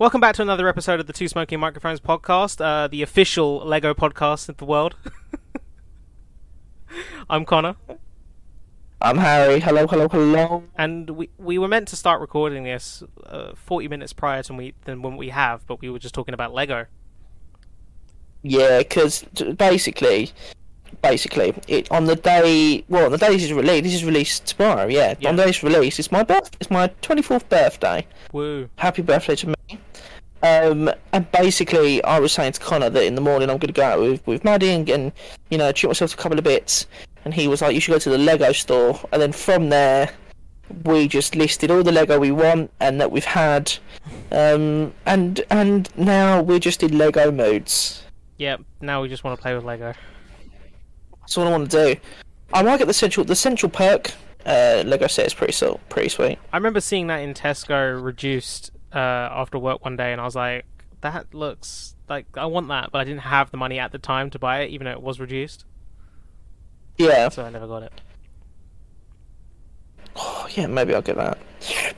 [0.00, 3.92] Welcome back to another episode of the Two Smoking Microphones podcast, uh, the official Lego
[3.92, 4.96] podcast of the world.
[7.28, 7.76] I'm Connor,
[9.02, 9.60] I'm Harry.
[9.60, 10.64] Hello, hello, hello.
[10.78, 14.72] and we we were meant to start recording this uh, 40 minutes prior to we
[14.86, 16.86] than when we have, but we were just talking about Lego.
[18.42, 19.24] Yeah, because
[19.58, 20.30] basically,
[21.02, 22.86] basically, it on the day.
[22.88, 23.84] Well, on the day this is released.
[23.84, 24.86] This is released tomorrow.
[24.86, 25.28] Yeah, Yeah.
[25.28, 25.98] on the day it's released.
[25.98, 26.50] It's my birth.
[26.58, 28.06] It's my twenty fourth birthday.
[28.32, 28.70] Woo!
[28.76, 29.54] Happy birthday to me.
[30.42, 33.72] Um, and basically, I was saying to Connor that in the morning I'm going to
[33.72, 35.12] go out with with Maddie and, and
[35.50, 36.86] you know treat myself to a couple of bits.
[37.24, 40.10] And he was like, "You should go to the Lego store." And then from there,
[40.84, 43.72] we just listed all the Lego we want and that we've had.
[44.32, 48.02] Um, and and now we're just in Lego moods.
[48.38, 48.62] Yep.
[48.80, 49.92] Now we just want to play with Lego.
[51.20, 52.00] That's what I want to do.
[52.52, 54.12] I might get the central the central perk
[54.46, 56.38] uh, Lego set is pretty so pretty sweet.
[56.52, 60.34] I remember seeing that in Tesco reduced uh, after work one day, and I was
[60.36, 60.64] like,
[61.00, 64.30] "That looks like I want that," but I didn't have the money at the time
[64.30, 65.64] to buy it, even though it was reduced,
[66.98, 67.92] Yeah, so I never got it.
[70.16, 71.38] oh, yeah, maybe I'll get that.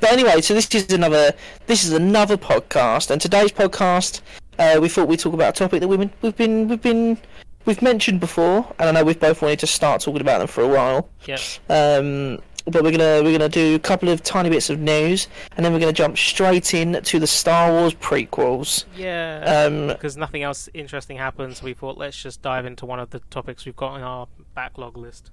[0.00, 1.32] But anyway, so this is another
[1.66, 4.20] this is another podcast, and today's podcast
[4.58, 7.18] uh, we thought we'd talk about a topic that we've been we've been we've been
[7.64, 10.62] we've mentioned before, and I know we've both wanted to start talking about them for
[10.62, 11.08] a while.
[11.26, 11.40] Yep.
[11.70, 15.64] Um, but we're gonna we're gonna do a couple of tiny bits of news, and
[15.64, 18.84] then we're gonna jump straight in to the Star Wars prequels.
[18.96, 19.64] Yeah.
[19.66, 23.10] Um, because nothing else interesting happened, so we thought let's just dive into one of
[23.10, 25.30] the topics we've got on our backlog list.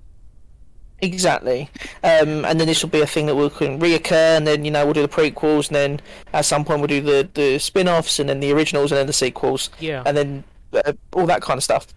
[1.02, 1.69] Exactly.
[2.03, 4.71] Um, and then this will be a thing that will can reoccur, and then you
[4.71, 6.02] know we'll do the prequels, and then
[6.33, 9.14] at some point we'll do the the spin-offs, and then the originals, and then the
[9.14, 10.03] sequels, Yeah.
[10.05, 10.43] and then
[10.73, 11.88] uh, all that kind of stuff.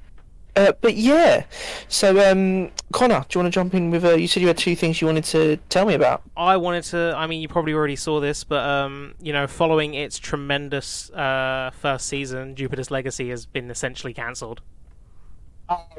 [0.55, 1.45] Uh, but yeah,
[1.89, 4.05] so um, Connor, do you want to jump in with?
[4.05, 6.23] Uh, you said you had two things you wanted to tell me about.
[6.37, 7.15] I wanted to.
[7.17, 11.71] I mean, you probably already saw this, but um, you know, following its tremendous uh
[11.75, 14.61] first season, Jupiter's Legacy has been essentially cancelled.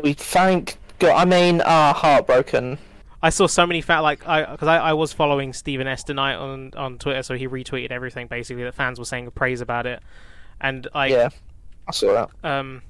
[0.01, 1.15] We thank God.
[1.15, 2.77] I mean, ah, heartbroken.
[3.21, 6.03] I saw so many fat like I because I, I was following Steven S.
[6.03, 9.85] DeKnight on on Twitter, so he retweeted everything basically that fans were saying praise about
[9.87, 10.03] it,
[10.61, 11.29] and I Yeah,
[11.87, 12.29] I saw that.
[12.43, 12.81] um.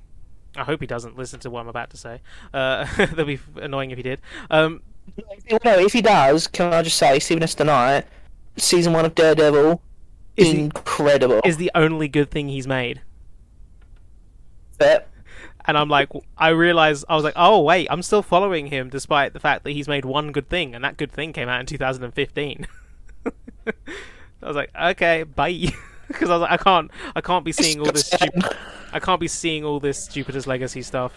[0.56, 2.22] I hope he doesn't listen to what I'm about to say.
[2.54, 4.22] Uh, that'd be annoying if he did.
[4.52, 4.82] Um,
[5.64, 7.56] no, if he does, can I just say, Steven S.
[7.56, 8.06] DeKnight,
[8.58, 9.82] season one of Daredevil,
[10.38, 11.42] Is incredible.
[11.44, 13.02] is the only good thing he's made.
[14.78, 15.10] But
[15.66, 19.34] and I'm like, I realized I was like, oh wait, I'm still following him despite
[19.34, 21.66] the fact that he's made one good thing, and that good thing came out in
[21.66, 22.68] 2015.
[23.68, 25.70] I was like, okay, bye,
[26.14, 28.14] because I was like, I can't, I can't be seeing all this,
[28.94, 31.14] I can't be seeing all this Jupiter's Legacy stuff.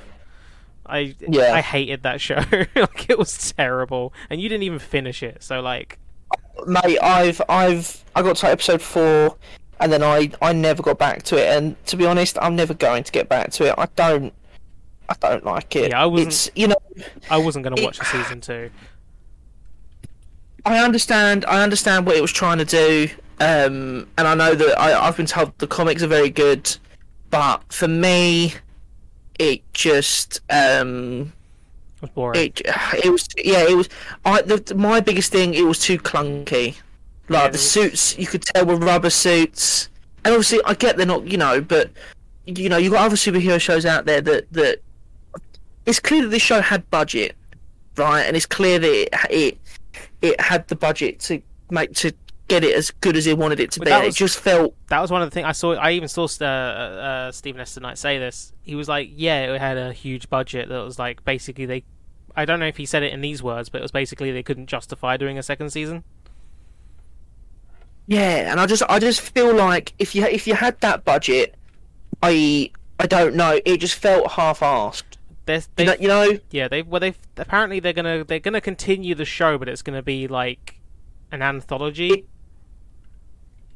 [0.86, 1.52] I Yeah.
[1.52, 2.36] I hated that show.
[2.76, 5.42] like it was terrible, and you didn't even finish it.
[5.42, 5.98] So like,
[6.66, 9.36] mate, I've I've I got to episode four,
[9.80, 11.56] and then I I never got back to it.
[11.56, 13.74] And to be honest, I'm never going to get back to it.
[13.76, 14.32] I don't
[15.08, 15.90] I don't like it.
[15.90, 16.76] Yeah, I wasn't- It's you know
[17.30, 18.70] I wasn't gonna watch the season two.
[20.64, 23.08] I understand I understand what it was trying to do,
[23.40, 26.74] um, and I know that I I've been told the comics are very good,
[27.30, 28.54] but for me,
[29.38, 31.32] it just um
[31.96, 32.46] It was boring.
[32.46, 32.62] it
[33.04, 33.88] it was yeah it was
[34.24, 36.76] I the, my biggest thing it was too clunky.
[37.28, 39.88] Like Yeah, the suits you could tell were rubber suits.
[40.24, 41.90] And obviously I get they're not you know but
[42.46, 44.80] you know you've got other superhero shows out there that that
[45.84, 47.36] it's clear that this show had budget
[47.96, 48.22] right?
[48.22, 49.58] And it's clear that it it,
[50.22, 52.12] it had the budget to make to
[52.48, 54.74] get it as good as it wanted it to But be was- it just felt
[54.88, 55.74] that was one of the things I saw.
[55.74, 57.76] I even saw uh, uh, Steven S.
[57.78, 58.52] DeKnight say this.
[58.62, 61.84] He was like, "Yeah, it had a huge budget that was like basically they."
[62.38, 64.42] I don't know if he said it in these words, but it was basically they
[64.42, 66.04] couldn't justify doing a second season.
[68.06, 71.54] Yeah, and I just I just feel like if you if you had that budget,
[72.22, 72.70] I
[73.00, 75.02] I don't know, it just felt half-assed.
[75.46, 79.14] They're, You know, you know, yeah, they well, they apparently they're gonna they're gonna continue
[79.14, 80.78] the show, but it's gonna be like
[81.32, 82.26] an anthology.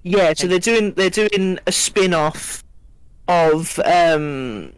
[0.02, 0.32] Yeah.
[0.34, 2.64] So they're doing they're doing a spin-off
[3.28, 4.72] of um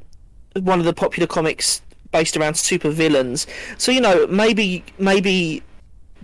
[0.60, 1.80] one of the popular comics
[2.10, 3.46] based around super villains.
[3.78, 5.62] So you know, maybe maybe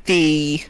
[0.04, 0.62] the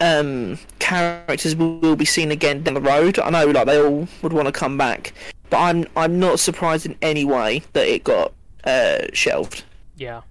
[0.00, 3.18] um characters will, will be seen again down the road.
[3.18, 5.12] I know, like they all would want to come back,
[5.50, 8.32] but I'm I'm not surprised in any way that it got
[8.64, 9.64] uh shelved.
[9.96, 10.22] Yeah,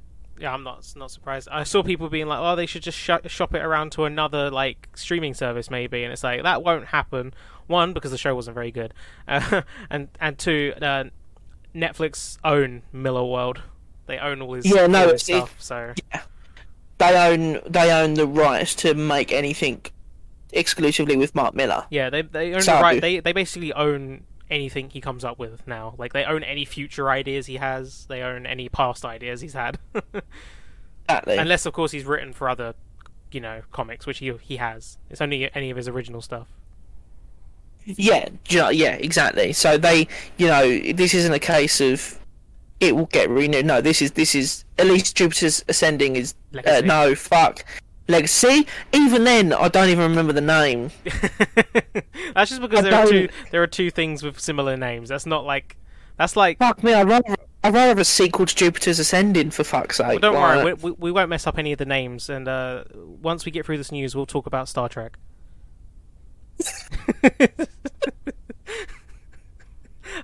[0.42, 1.48] yeah, I'm not not surprised.
[1.52, 4.50] I saw people being like, "Oh, they should just sh- shop it around to another
[4.50, 7.34] like streaming service, maybe." And it's like that won't happen.
[7.68, 8.94] One, because the show wasn't very good,
[9.28, 11.06] uh, and and two, uh,
[11.76, 13.60] Netflix own Millarworld.
[14.08, 15.56] They own all his, Yeah, no, it's- stuff.
[15.60, 15.94] So
[16.98, 19.86] they own they own the rights to make anything
[20.52, 21.86] exclusively with Mark Millar.
[21.90, 23.00] Yeah, they they own the right.
[23.02, 25.96] They they basically own anything he comes up with now.
[25.98, 28.06] Like they own any future ideas he has.
[28.08, 29.80] They own any past ideas he's had.
[31.10, 31.38] Exactly.
[31.38, 32.74] Unless of course he's written for other,
[33.32, 34.98] you know, comics, which he he has.
[35.10, 36.48] It's only any of his original stuff.
[37.86, 39.54] Yeah, yeah, exactly.
[39.54, 40.08] So they,
[40.38, 42.20] you know, this isn't a case of
[42.80, 43.66] it will get renewed.
[43.66, 47.66] No, this is this is at least Jupiter's Ascending is uh, no fuck
[48.12, 48.68] Legacy.
[48.94, 50.92] Even then, I don't even remember the name.
[52.36, 55.10] that's just because I there are two there are two things with similar names.
[55.10, 55.78] That's not like
[56.18, 56.60] that's like.
[56.60, 60.08] Fuck me, I'd rather I'd rather have a sequel to Jupiter's Ascending for fuck's sake.
[60.08, 62.48] Well, don't Like, worry, we, we, we won't mess up any of the names, and
[62.48, 65.18] uh, once we get through this news, we'll talk about Star Trek.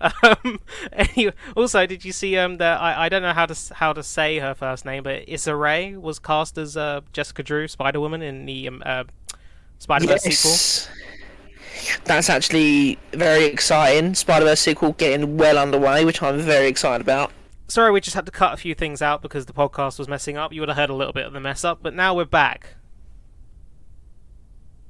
[0.01, 0.59] um,
[0.93, 4.03] anyway, also, did you see um that I, I don't know how to how to
[4.03, 8.21] say her first name, but Issa Rae was cast as uh, Jessica Drew, Spider Woman
[8.21, 9.03] in the um, uh,
[9.79, 10.91] Spider Verse sequel.
[12.05, 14.15] That's actually very exciting.
[14.15, 17.31] Spider Verse sequel getting well underway, which I'm very excited about.
[17.69, 20.37] Sorry, we just had to cut a few things out because the podcast was messing
[20.37, 20.53] up.
[20.53, 22.75] You would have heard a little bit of the mess up, but now we're back.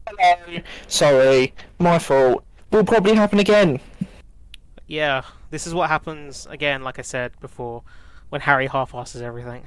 [0.07, 0.59] Hello.
[0.87, 2.43] Sorry, my fault.
[2.71, 3.79] Will probably happen again.
[4.87, 7.83] Yeah, this is what happens again, like I said before,
[8.29, 9.63] when Harry half-asses everything.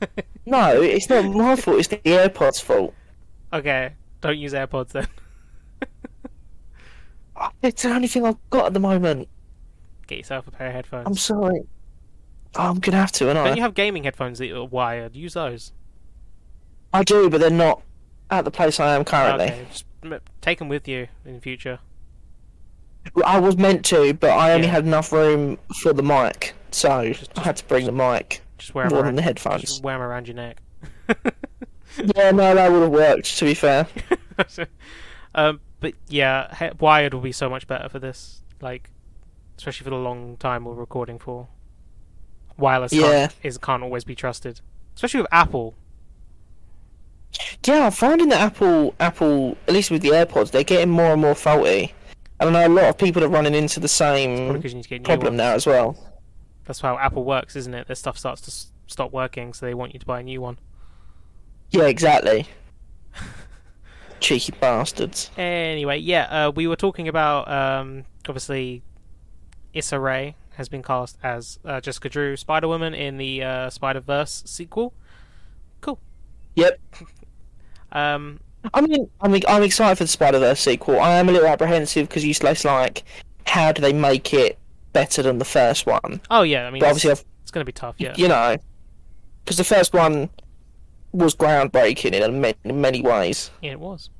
[0.44, 1.78] No, it's not my fault.
[1.78, 2.94] It's the AirPods' fault.
[3.52, 5.06] Okay, don't use AirPods then.
[7.34, 9.26] Uh, it's the only thing I've got at the moment.
[10.06, 11.06] Get yourself a pair of headphones.
[11.06, 11.62] I'm sorry.
[12.54, 13.54] Oh, I'm gonna have to, and Don't I.
[13.54, 15.16] you have gaming headphones that are wired?
[15.16, 15.72] Use those.
[16.92, 17.80] I do, but they're not
[18.30, 19.46] at the place I am currently.
[19.46, 19.86] Okay, just
[20.42, 21.78] take them with you in the future.
[23.24, 24.72] I was meant to, but I only Yeah.
[24.74, 28.74] had enough room for the mic, so Just- I had to bring the mic Just
[28.74, 29.06] wear them more around.
[29.08, 29.60] than the headphones.
[29.60, 30.62] Just wear 'em around your neck.
[32.16, 33.36] yeah, no, that would have worked.
[33.38, 33.86] To be fair.
[35.34, 38.42] um, but yeah, he- wired will be so much better for this.
[38.60, 38.90] Like,
[39.58, 41.48] especially for the long time we're recording for.
[42.56, 43.02] Wireless Yeah.
[43.28, 44.60] can't, is can't always be trusted,
[44.94, 45.74] especially with Apple.
[47.66, 51.20] Yeah, I'm finding that Apple, Apple, at least with the AirPods, they're getting more and
[51.22, 51.94] more faulty.
[52.42, 54.82] And I know a lot of people are running into the same because you need
[54.82, 55.38] to get new problem ones.
[55.38, 55.96] now as well.
[56.64, 57.86] That's how Apple works, isn't it?
[57.86, 60.40] Their stuff starts to s- stop working, so they want you to buy a new
[60.40, 60.58] one.
[61.70, 62.48] Yeah, exactly.
[64.20, 65.30] Cheeky bastards.
[65.36, 68.82] Anyway, yeah, uh, we were talking about um, obviously
[69.74, 74.00] Issa Rae has been cast as uh, Jessica Drew, Spider Woman in the uh, Spider
[74.00, 74.92] Verse sequel.
[75.80, 75.98] Cool.
[76.56, 76.80] Yep.
[77.94, 78.40] Um,
[78.74, 81.00] I mean, I'm I'm excited for the Spider Verse sequel.
[81.00, 83.04] I am a little apprehensive because you it's like,
[83.46, 84.58] how do they make it
[84.92, 86.20] better than the first one?
[86.30, 87.96] oh yeah, I mean, But obviously, I've, it's going to be tough.
[87.98, 88.56] Yeah, you know,
[89.44, 90.30] because the first one
[91.12, 93.50] was groundbreaking in many, in many ways.
[93.60, 94.10] yeah, it was.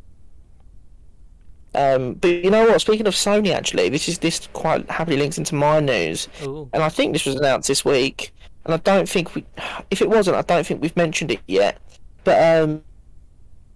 [1.74, 2.80] Um, but you know what?
[2.80, 6.68] Speaking of Sony, actually, this is this quite happily links into my news, Ooh.
[6.72, 8.32] and I think this was announced this week.
[8.64, 9.44] And I don't think we,
[9.90, 11.78] if it wasn't, I don't think we've mentioned it yet.
[12.22, 12.84] But um,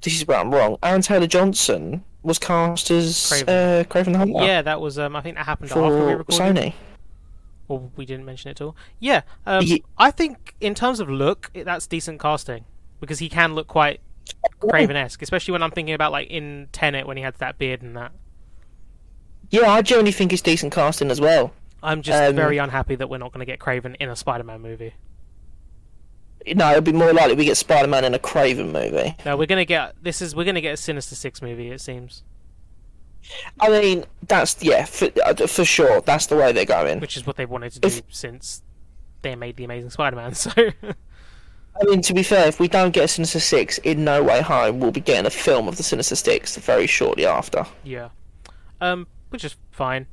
[0.07, 0.77] this is where I'm wrong.
[0.83, 3.49] Aaron Taylor Johnson was cast as Kraven.
[3.49, 4.99] uh, Kraven the Hunter Yeah, that was.
[4.99, 6.57] Um, I think that happened after we for recorded.
[6.57, 6.75] Sony.
[7.69, 8.77] Or we didn't mention it at all.
[9.01, 9.65] Yeah, um,
[9.99, 12.65] I think in terms of look, that's decent casting
[13.01, 14.01] because he can look quite
[14.61, 17.97] Kraven-esque, especially when I'm thinking about like in Tenet when he had that beard and
[17.97, 18.13] that.
[19.51, 21.53] Yeah, I genuinely think it's decent casting as well.
[21.83, 24.61] I'm just Um, very unhappy that we're not going to get Kraven in a Spider-Man
[24.61, 24.95] movie.
[26.55, 29.17] No, it'd be more likely we get Spider-Man in a Kraven movie.
[29.25, 31.71] No, we're going to get this is we're to get a Sinister Six movie.
[31.71, 32.23] It seems,
[33.59, 36.01] I mean, that's yeah, for, uh, for sure.
[36.03, 37.01] That's the way they're going.
[37.01, 38.63] which is what they've wanted to do If- since
[39.23, 40.35] they made the Amazing Spider-Man.
[40.35, 40.51] So
[41.79, 44.41] I mean, to be fair, if we don't get a Sinister Six in No Way
[44.41, 47.67] Home, we'll be getting a film of the Sinister Six very shortly after.
[47.85, 48.09] yeah,
[48.81, 50.07] um, which is fine.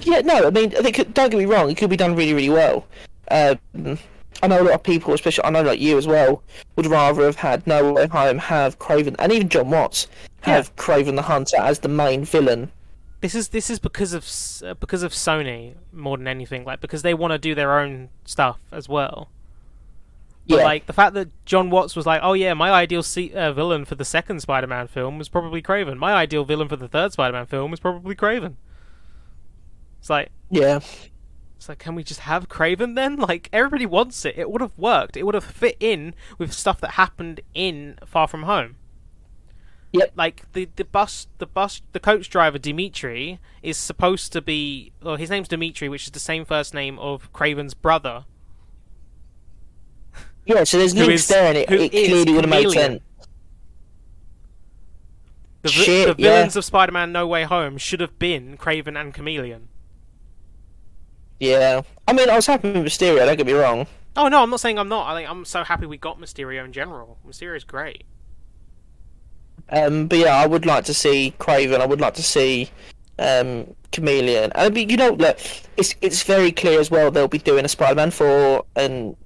[0.00, 2.32] Yeah, no, I mean, they could, don't get me wrong, it could be done really,
[2.34, 2.86] really well.
[3.30, 3.98] Um,
[4.42, 6.42] I know a lot of people, especially I know like you as well,
[6.76, 10.08] would rather have had No Way Home have Kraven, and even John Watts
[10.40, 12.72] have Kraven the Hunter as the main villain.
[13.20, 14.26] This is this is because of
[14.68, 18.08] uh, because of Sony more than anything, like because they want to do their own
[18.24, 19.28] stuff as well.
[20.48, 23.32] But Yeah, like the fact that John Watts was like, "Oh yeah, my ideal se-
[23.32, 25.98] uh, villain for the second Spider-Man film was probably Kraven.
[25.98, 28.56] My ideal villain for the third Spider-Man film was probably Kraven."
[30.00, 30.80] It's like yeah,
[31.62, 33.16] it's like, can we just have Kraven then?
[33.22, 34.34] Like everybody wants it.
[34.36, 35.16] It would have worked.
[35.16, 38.74] It would have fit in with stuff that happened in Far From Home.
[39.92, 40.12] Yep.
[40.16, 45.14] Like the the bus the bus the coach driver Dimitri is supposed to be well
[45.14, 48.24] his name's Dimitri, which is the same first name of Kraven's brother.
[50.44, 50.64] yeah.
[50.64, 53.02] So there's links is- there, and it, it clearly would have made sense.
[55.62, 56.30] The, Shit, the yeah.
[56.30, 59.68] villains of Spider-Man: No Way Home should have been Kraven and Chameleon.
[61.40, 61.82] Yeah.
[62.06, 63.24] I mean, I was happy with Mysterio.
[63.24, 63.86] Don't get me wrong.
[64.16, 65.08] Oh no, I'm not saying I'm not.
[65.08, 67.18] I think I'm so happy we got Mysterio in general.
[67.26, 68.04] Mysterio's great.
[69.70, 71.80] Um, but yeah, I would like to see Kraven.
[71.80, 72.70] I would like to see
[73.18, 74.52] um, Chameleon.
[74.54, 75.38] I mean, you know, look,
[75.76, 77.10] it's it's very clear as well.
[77.10, 79.16] They'll be doing a Spider-Man four and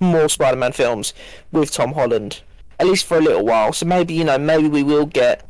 [0.00, 1.14] more Spider-Man films
[1.52, 2.42] with Tom Holland,
[2.78, 3.72] at least for a little while.
[3.72, 5.48] So maybe you know, maybe we will get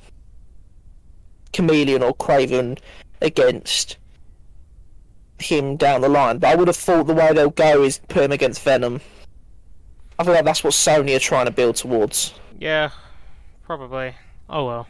[1.52, 2.78] Chameleon or Kraven
[3.20, 3.96] against
[5.38, 6.38] him down the line.
[6.38, 9.00] But I would have thought the way they'll go is put him against Venom.
[10.18, 12.34] I feel like that's what Sony are trying to build towards.
[12.58, 12.90] Yeah,
[13.64, 14.14] probably.
[14.48, 14.86] Oh well.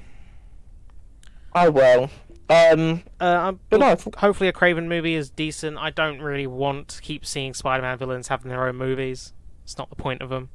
[1.54, 2.10] Oh well.
[2.50, 5.78] Um, Uh, but no, hopefully a Kraven movie is decent.
[5.78, 9.32] I don't really want to keep seeing Spider-Man villains having their own movies.
[9.62, 10.50] It's not the point of them.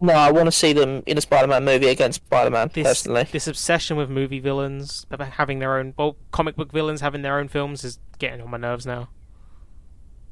[0.00, 2.70] No, I want to see them in a Spider-Man movie against Spider-Man.
[2.74, 7.22] This personally, this obsession with movie villains having their own, well, comic book villains having
[7.22, 9.08] their own films is getting on my nerves now.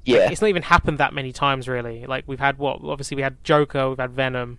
[0.05, 2.05] yeah, It's not even happened that many times really.
[2.05, 2.81] Like we've had what?
[2.85, 4.59] Obviously we had Joker, we've had Venom,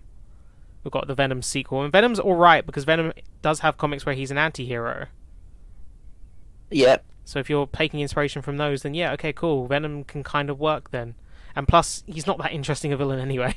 [0.82, 4.14] we've got the Venom sequel, and Venom's all right because Venom does have comics where
[4.16, 5.06] he's an anti-hero.
[6.70, 9.68] yeah, So if you're taking inspiration from those, then yeah, okay, cool.
[9.68, 11.14] Venom can kind of work then.
[11.54, 13.54] And plus, he's not that interesting a villain anyway.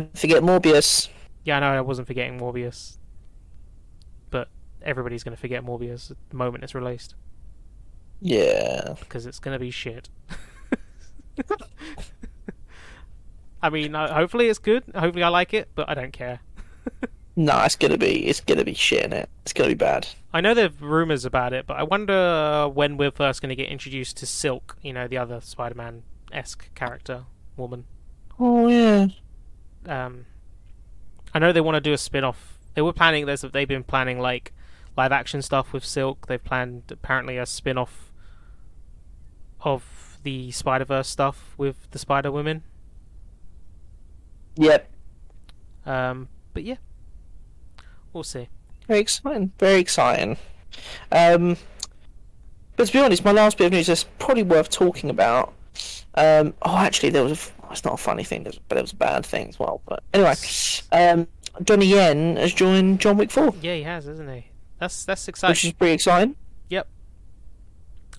[0.00, 1.08] Don't forget Morbius.
[1.44, 2.98] yeah, I know I wasn't forgetting Morbius,
[4.30, 4.48] but
[4.82, 7.14] everybody's going to forget Morbius the moment it's released
[8.20, 10.08] Yeah, because it's going to be shit.
[13.62, 14.82] I mean, uh, hopefully it's good.
[14.94, 16.40] Hopefully I like it, but I don't care.
[17.36, 19.28] no, it's gonna be it's gonna be shit in it.
[19.42, 20.08] It's gonna be bad.
[20.32, 23.54] I know there are rumors about it, but I wonder when we're first going to
[23.56, 24.76] get introduced to Silk.
[24.82, 27.24] You know, the other Spider-Man esque character,
[27.56, 27.84] woman.
[28.40, 29.06] Oh yeah,
[29.86, 30.26] um,
[31.34, 32.58] I know they want to do a spin-off.
[32.74, 33.42] They were planning this.
[33.42, 34.52] They've been planning like
[34.96, 36.26] live action stuff with Silk.
[36.26, 38.12] They've planned apparently a spin-off
[39.60, 42.62] of the Spider Verse stuff with the Spider Women.
[44.56, 44.88] yep.
[45.84, 46.76] Um, but yeah,
[48.12, 48.48] we'll see.
[48.86, 49.52] Very exciting.
[49.58, 50.36] Very exciting.
[51.10, 51.56] Um,
[52.76, 55.52] but to be honest, my last bit of news is probably worth talking about.
[56.14, 59.26] Um, oh, actually, there was It's not a funny thing, but it was a bad
[59.26, 59.80] thing as well.
[59.86, 60.34] But anyway,
[60.92, 61.26] um,
[61.62, 64.46] Donnie Yen has joined John Wick Four, Yeah, he has, isn't he?
[64.78, 65.52] That's that's exciting.
[65.52, 66.36] which is pretty exciting.
[66.68, 66.86] Yep.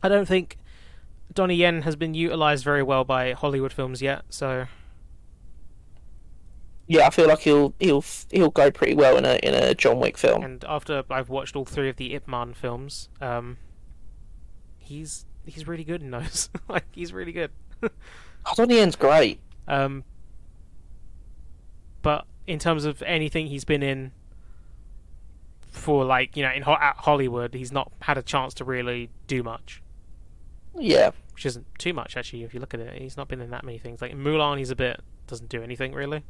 [0.01, 0.57] I don't think
[1.33, 4.23] Donnie Yen has been utilized very well by Hollywood films yet.
[4.29, 4.67] So
[6.87, 9.99] Yeah, I feel like he'll he'll he'll go pretty well in a in a John
[9.99, 10.43] Wick film.
[10.43, 13.57] and after I've watched all three of the Ip Man films, um,
[14.77, 16.49] he's he's really good in those.
[16.67, 17.51] like he's really good.
[18.69, 19.39] Yen's great.
[19.67, 20.03] Um,
[22.01, 24.11] but in terms of anything he's been in
[25.71, 29.41] for like you know in at Hollywood, he's not had a chance to really do
[29.43, 29.81] much,
[30.77, 32.43] Yeah, which isn't too much actually.
[32.43, 34.01] If you look at it, he's not been in that many things.
[34.01, 36.23] Like in Mulan, he's a bit doesn't do anything really.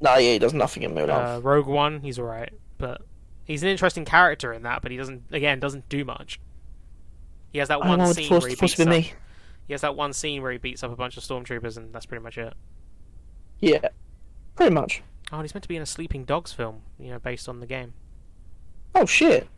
[0.00, 1.36] no, yeah, he does nothing in Mulan.
[1.36, 3.00] Uh, Rogue One, he's alright, but
[3.44, 4.82] he's an interesting character in that.
[4.82, 6.38] But he doesn't again doesn't do much.
[7.52, 8.88] He has that one know scene the where he force beats up.
[8.88, 9.12] me.
[9.66, 12.06] He has that one scene where he beats up a bunch of stormtroopers, and that's
[12.06, 12.52] pretty much it.
[13.60, 13.88] Yeah,
[14.56, 15.02] pretty much.
[15.32, 17.60] Oh, and he's meant to be in a Sleeping Dogs film, you know, based on
[17.60, 17.94] the game.
[18.94, 19.48] Oh shit!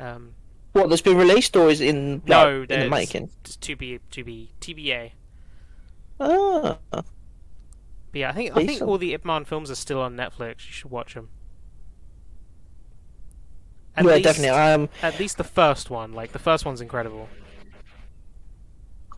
[0.00, 0.34] Um,
[0.72, 3.30] What that's been released or is it in like, no, in the making?
[3.44, 5.12] just to be to be TBA.
[6.18, 7.04] Ah, But
[8.12, 10.66] yeah, I think I think all the Ip Man films are still on Netflix.
[10.66, 11.28] You should watch them.
[13.96, 14.48] yeah, definitely.
[14.48, 17.28] Um, At least the first one, like the first one's incredible.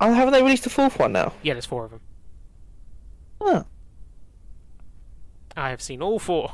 [0.01, 1.33] Oh, haven't they released the fourth one now?
[1.43, 2.01] Yeah, there's four of them.
[3.41, 3.65] Oh,
[5.57, 6.51] I have seen all four.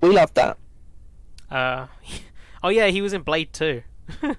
[0.00, 0.58] we love that.
[1.50, 1.86] uh,
[2.62, 3.82] oh yeah, he was in Blade too.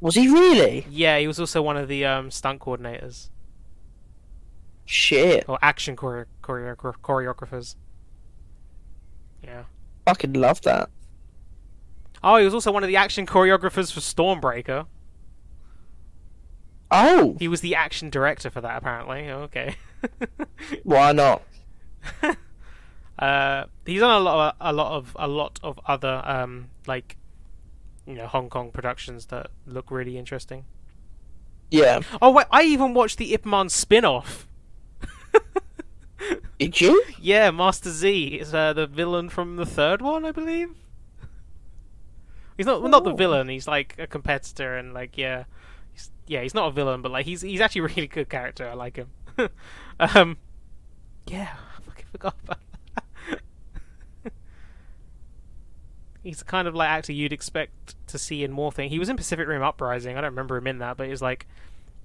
[0.00, 0.86] Was he really?
[0.88, 3.30] Yeah, he was also one of the um, stunt coordinators
[4.84, 7.74] Shit, or action choreo- choreo- choreographers.
[9.42, 9.64] Yeah.
[10.06, 10.88] fucking love that.
[12.22, 14.86] Oh, he was also one of the action choreographers for Stormbreaker.
[16.90, 19.28] Oh, He was the action director for that, apparently.
[19.30, 19.76] Oh, Okay.
[20.84, 21.42] why not?
[23.18, 27.16] uh, he's done a lot, of, a lot of, a lot of other, um, like,
[28.06, 30.64] you know, Hong Kong productions that look really interesting.
[31.70, 32.00] Yeah.
[32.22, 34.46] Oh wait, I even watched the Ip Man spin-off.
[36.58, 37.04] Did you?
[37.20, 40.70] Yeah, Master Z is uh, the villain from the third one, I believe.
[42.56, 43.16] He's not well, not the Oh.
[43.16, 43.48] villain.
[43.48, 45.44] He's like a competitor, and like yeah,
[46.28, 48.68] yeah, he's not a villain, but like he's he's actually a really good character.
[48.68, 49.10] I like him.
[50.00, 50.36] um,
[51.26, 52.58] yeah, I fucking forgot about
[52.94, 53.04] that.
[56.22, 58.92] he's the kind of like actor you'd expect to see in more things.
[58.92, 60.16] He was in Pacific Rim Uprising.
[60.16, 61.46] I don't remember him in that, but he's like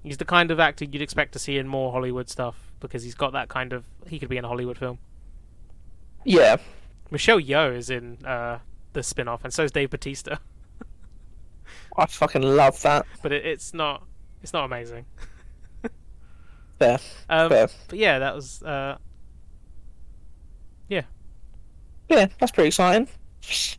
[0.02, 3.14] he's the kind of actor you'd expect to see in more Hollywood stuff because he's
[3.14, 4.98] got that kind of he could be in a Hollywood film.
[6.24, 6.56] Yeah.
[7.10, 8.58] Michelle Yeoh is in uh,
[8.94, 10.38] the spin-off, and so is Dave Batista.
[11.96, 13.06] I fucking love that.
[13.22, 14.02] But it, it's not
[14.44, 15.04] it's not amazing.
[16.78, 16.98] Fair.
[17.28, 17.68] Um, Fair.
[17.88, 18.98] But yeah, that was uh,
[22.06, 23.08] Yeah, that's pretty exciting.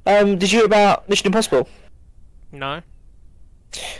[0.07, 1.69] Um, did you hear about Mission Impossible?
[2.51, 2.81] no.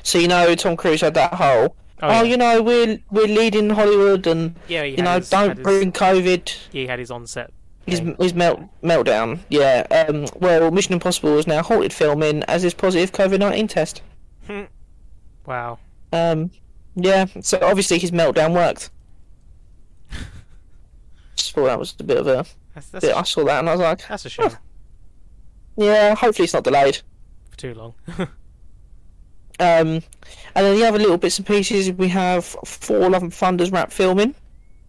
[0.04, 1.76] So you know Tom Cruise had that whole.
[2.02, 2.24] Oh, Oh, yeah.
[2.24, 5.64] you know we're we're leading Hollywood, and yeah, he you know his, don't had his,
[5.64, 6.50] bring COVID.
[6.72, 7.52] he had his onset.
[7.86, 9.40] His his melt meltdown.
[9.50, 9.86] Yeah.
[10.10, 10.26] Um.
[10.36, 14.02] Well, Mission Impossible is now halted filming as his positive COVID nineteen test.
[15.46, 15.78] Wow.
[16.16, 16.52] Um.
[16.96, 17.26] Yeah.
[17.42, 18.90] So obviously his meltdown worked.
[21.36, 22.46] Just thought that was a bit of a.
[22.74, 24.52] That's that's, Bit, a, I saw that and I was like, that's a shame
[25.78, 26.16] yeah.
[26.16, 27.02] Hopefully it's not delayed.
[27.50, 27.94] for too long.
[29.58, 30.04] Um,
[30.54, 33.90] and then the other little bits and pieces we have Thor: Love and Thunder's wrap
[33.90, 34.36] filming.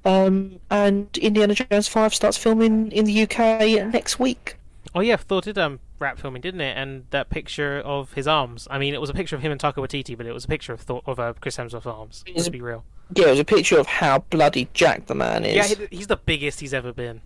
[0.04, 4.56] Um, and Indiana Jones 5 starts filming in the UK next week.
[4.94, 6.76] oh yeah, Thor did um wrap filming, didn't it?
[6.76, 8.66] And that picture of his arms.
[8.70, 10.48] I mean, it was a picture of him and Taika Waititi, but it was a
[10.48, 12.24] picture of Thor of uh, Chris Hemsworth's arms.
[12.34, 12.84] Let's be real.
[13.14, 15.70] Yeah, it was a picture of how bloody jacked the man is.
[15.78, 17.20] Yeah, he's the biggest he's ever been.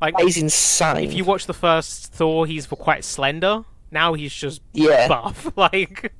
[0.00, 1.04] Like, He's insane.
[1.04, 3.64] if you watch the first Thor, he's quite slender.
[3.90, 5.08] Now he's just Yeah.
[5.08, 5.52] buff.
[5.56, 6.12] Like,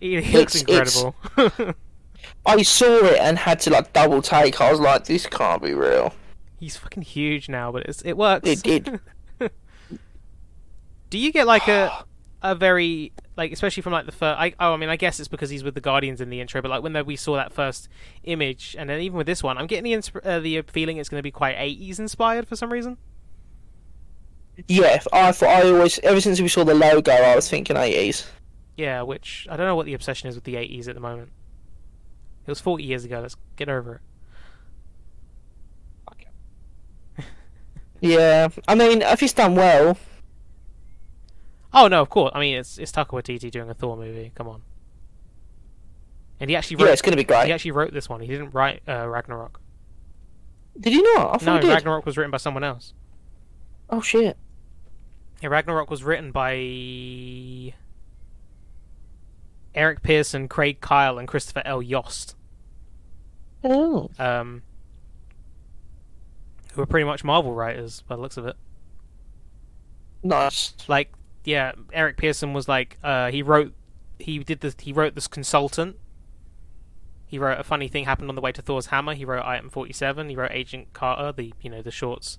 [0.00, 1.14] he, he looks incredible.
[2.46, 4.60] I saw it and had to like double take.
[4.62, 6.14] I was like, this can't be real.
[6.58, 8.48] he's fucking huge now, but it's, it works.
[8.48, 9.00] It did.
[11.10, 12.04] Do you get like a
[12.42, 14.40] a very like especially from like the first?
[14.40, 16.62] I, oh, I mean, I guess it's because he's with the Guardians in the intro,
[16.62, 17.88] but like when we saw that first
[18.24, 21.08] image, and then even with this one, I'm getting the insp- uh, the feeling it's
[21.08, 22.96] going to be quite 80s inspired for some reason.
[24.68, 28.26] Yeah, I thought I always ever since we saw the logo, I was thinking 80s.
[28.76, 31.30] Yeah, which I don't know what the obsession is with the 80s at the moment.
[32.46, 33.20] It was 40 years ago.
[33.20, 34.00] Let's get over it.
[38.00, 39.98] Yeah, I mean, if it's done well,
[41.72, 42.32] Oh no, of course.
[42.34, 44.32] I mean, it's it's Taika Waititi doing a Thor movie.
[44.34, 44.62] Come on.
[46.40, 46.86] And he actually wrote.
[46.86, 47.46] yeah, it's going to be great.
[47.46, 48.20] he actually wrote this one.
[48.20, 49.60] He didn't write uh, Ragnarok.
[50.78, 51.42] Did you not?
[51.42, 51.68] No, he.
[51.68, 52.94] Ragnarok was written by someone else.
[53.90, 54.36] Oh shit.
[55.42, 57.74] Yeah, Ragnarok was written by
[59.74, 61.80] Eric Pearson, Craig Kyle, and Christopher L.
[61.82, 62.34] Yost,
[63.64, 64.10] Oh.
[64.18, 64.62] um,
[66.72, 68.56] who are pretty much Marvel writers by the looks of it.
[70.22, 70.74] Nice.
[70.88, 71.12] Like,
[71.44, 73.72] yeah, Eric Pearson was like, uh, he wrote,
[74.18, 75.96] he did this, he wrote this consultant.
[77.26, 79.14] He wrote a funny thing happened on the way to Thor's hammer.
[79.14, 80.28] He wrote Item Forty Seven.
[80.28, 82.38] He wrote Agent Carter, the you know the shorts.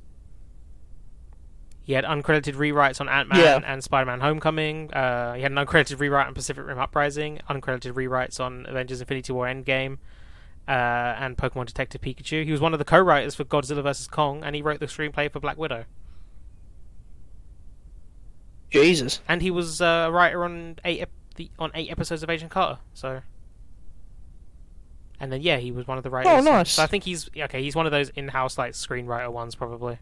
[1.84, 3.60] He had uncredited rewrites on Ant Man Yeah.
[3.66, 4.94] and Spider Man Homecoming.
[4.94, 7.40] Uh, he had an uncredited rewrite on Pacific Rim Uprising.
[7.50, 9.98] Uncredited rewrites on Avengers Infinity War Endgame.
[10.68, 12.46] Uh, and Pokemon Detective Pikachu.
[12.46, 15.32] He was one of the co-writers for Godzilla vs Kong, and he wrote the screenplay
[15.32, 15.86] for Black Widow.
[18.72, 19.22] Jesus.
[19.28, 22.52] and he was uh, a writer on eight ep- the, on eight episodes of Agent
[22.52, 22.80] Carter.
[22.94, 23.22] So,
[25.20, 26.32] and then yeah, he was one of the writers.
[26.32, 26.72] Oh, nice.
[26.72, 27.62] So I think he's okay.
[27.62, 30.00] He's one of those in-house like screenwriter ones probably.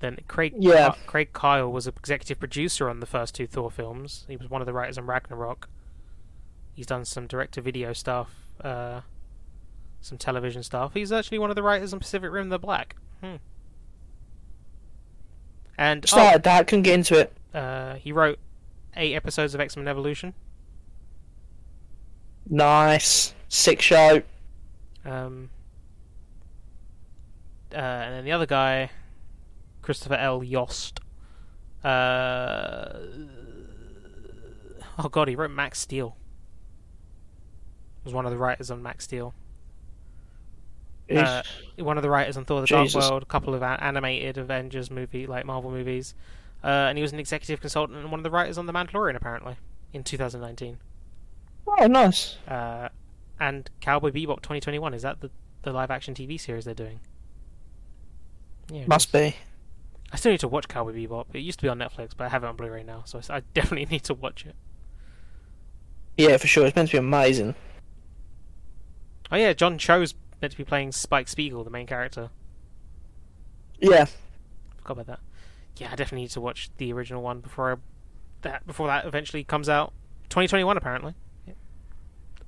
[0.00, 0.94] Then Craig Yeah.
[1.06, 4.24] Craig Kyle was a executive producer on the first two Thor films.
[4.28, 5.68] He was one of the writers on Ragnarok.
[6.74, 8.30] He's done some direct-to-video stuff,
[8.62, 9.00] uh,
[10.00, 10.94] some television stuff.
[10.94, 12.94] He's actually one of the writers on Pacific Rim: The Black.
[13.20, 13.36] Hmm.
[15.78, 17.32] And oh, Started that, couldn't get into it.
[17.54, 18.38] uh, he wrote
[18.96, 20.34] eight episodes of X Men Evolution.
[22.48, 23.32] Nice.
[23.48, 24.22] Sick show.
[25.04, 25.50] Um,
[27.72, 28.90] uh, and then the other guy,
[29.82, 30.42] Christopher L.
[30.42, 31.00] Yost.
[31.84, 32.98] Uh,
[34.98, 36.16] oh god, he wrote Max Steel.
[38.04, 39.34] Was one of the writers on Max Steel.
[41.10, 41.42] Uh,
[41.78, 42.92] one of the writers on Thor: The Jesus.
[42.94, 46.14] Dark World, a couple of animated Avengers movie, like Marvel movies,
[46.62, 49.16] uh, and he was an executive consultant and one of the writers on The Mandalorian,
[49.16, 49.56] apparently,
[49.92, 50.78] in 2019.
[51.66, 52.36] oh, nice.
[52.46, 52.88] Uh,
[53.40, 55.30] and Cowboy Bebop 2021 is that the
[55.62, 57.00] the live action TV series they're doing?
[58.70, 59.34] Yeah, Must be.
[60.12, 61.26] I still need to watch Cowboy Bebop.
[61.34, 63.40] It used to be on Netflix, but I have it on Blu-ray now, so I
[63.54, 64.54] definitely need to watch it.
[66.16, 66.66] Yeah, for sure.
[66.66, 67.54] It's meant to be amazing.
[69.30, 72.30] Oh yeah, John Cho's meant to be playing Spike Spiegel, the main character.
[73.80, 74.06] Yeah.
[74.78, 75.20] Forgot about that.
[75.76, 77.76] Yeah, I definitely need to watch the original one before I,
[78.42, 79.92] that before that eventually comes out.
[80.30, 81.14] 2021 apparently.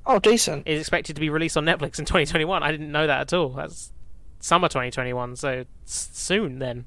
[0.07, 0.67] Oh, decent.
[0.67, 2.63] It's expected to be released on Netflix in 2021.
[2.63, 3.51] I didn't know that at all.
[3.51, 3.93] That's
[4.41, 6.87] summer 2021, so soon then.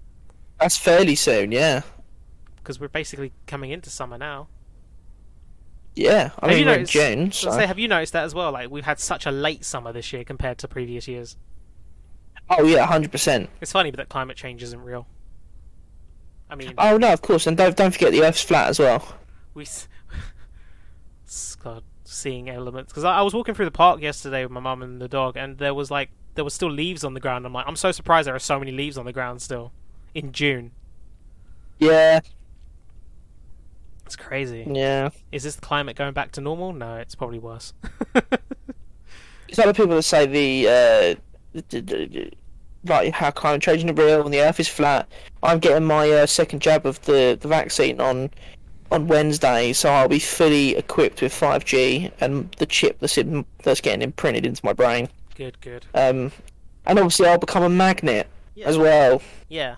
[0.60, 1.82] That's fairly soon, yeah.
[2.58, 4.48] because we're basically coming into summer now.
[5.96, 8.52] Yeah, I Have mean you noticed- June, So say, have you noticed that as well?
[8.52, 11.38] Like we've had such a late summer this year compared to previous years.
[12.50, 13.50] Oh yeah, hundred percent.
[13.62, 15.08] It's funny, but that climate change isn't real.
[16.50, 19.08] I mean, Oh no, of course, and don't don't forget the Earth's flat as well.
[19.54, 19.66] we
[21.64, 24.82] God, seeing elements because I, I was walking through the park yesterday with my mum
[24.82, 27.46] and the dog, and there was like there was still leaves on the ground.
[27.46, 29.72] I'm like, I'm so surprised there are so many leaves on the ground still
[30.16, 30.72] in June.
[31.80, 32.22] Yeah,
[34.14, 34.64] It's crazy.
[34.72, 35.10] yeah.
[35.32, 36.72] Is this the climate going back to normal?
[36.72, 37.74] No, it's probably worse.
[39.50, 42.32] It's other people that say the, uh, the, the, the
[42.86, 45.08] like how climate change is real and the Earth is flat.
[45.44, 48.32] I'm getting my uh, second jab of the, the vaccine on
[48.92, 53.80] on Wednesday, so I'll be fully equipped with 5G and the chip that's in, that's
[53.82, 55.08] getting imprinted into my brain.
[55.36, 55.86] good, good.
[55.96, 56.32] Um,
[56.86, 58.68] and obviously I'll become a magnet Yeah.
[58.68, 59.22] as well.
[59.50, 59.76] Yeah.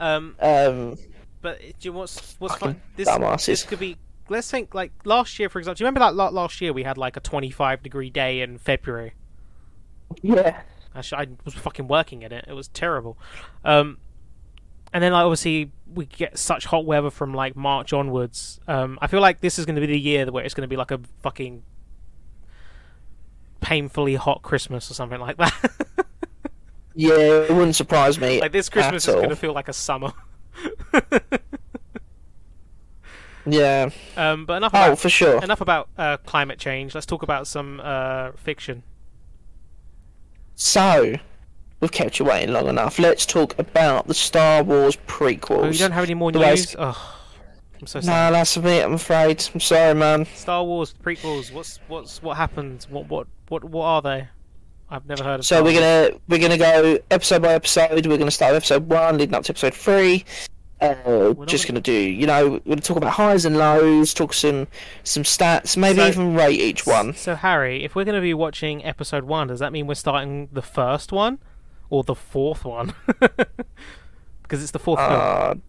[0.00, 0.96] Um, Um,
[1.46, 2.80] but do you know what's what's fun?
[2.96, 3.46] This dumbasses.
[3.46, 3.96] this could be.
[4.28, 5.76] Let's think like last year, for example.
[5.76, 8.58] Do you remember that la- last year we had like a 25 degree day in
[8.58, 9.14] February?
[10.22, 10.62] yeah.
[10.96, 12.46] Actually, I was fucking working in it.
[12.48, 13.16] It was terrible.
[13.64, 13.98] Um,
[14.92, 18.58] and then like obviously we get such hot weather from like March onwards.
[18.66, 20.68] Um, I feel like this is going to be the year where it's going to
[20.68, 21.62] be like a fucking
[23.60, 25.54] painfully hot Christmas or something like that.
[26.98, 28.40] Yeah, it wouldn't surprise me.
[28.40, 29.20] like this Christmas is all.
[29.20, 30.12] going to feel like a summer.
[33.48, 33.90] Yeah.
[34.16, 35.42] um, but enough Oh, about for sure.
[35.42, 36.94] enough about uh, climate change.
[36.94, 38.82] Let's talk about some uh, fiction.
[40.56, 41.14] So,
[41.80, 42.98] we've kept you waiting long enough.
[42.98, 45.64] Let's talk about the Star Wars prequels.
[45.64, 46.74] Oh, you don't have any more The news?
[46.76, 47.18] Oh,
[47.80, 48.30] I'm so sorry.
[48.30, 48.84] No, that's a bit.
[48.84, 49.44] I'm afraid.
[49.54, 50.24] I'm sorry, man.
[50.34, 51.52] Star Wars prequels.
[51.52, 52.86] What's what's what happened?
[52.90, 54.28] What what what what are they?
[54.88, 55.46] I've never heard of.
[55.46, 58.06] So we're gonna we're gonna go episode by episode.
[58.06, 60.24] We're gonna start with episode one, leading up to episode three.
[60.80, 64.32] Uh, just gonna- gonna do, you know, we're gonna talk about highs and lows, talk
[64.34, 64.66] some
[65.04, 67.14] some stats, maybe So- even rate each one.
[67.14, 70.48] So Harry, if we're going to be watching episode one, does that mean we're starting
[70.52, 71.38] the first one
[71.88, 72.92] or the fourth one?
[74.42, 75.62] because it's the fourth film.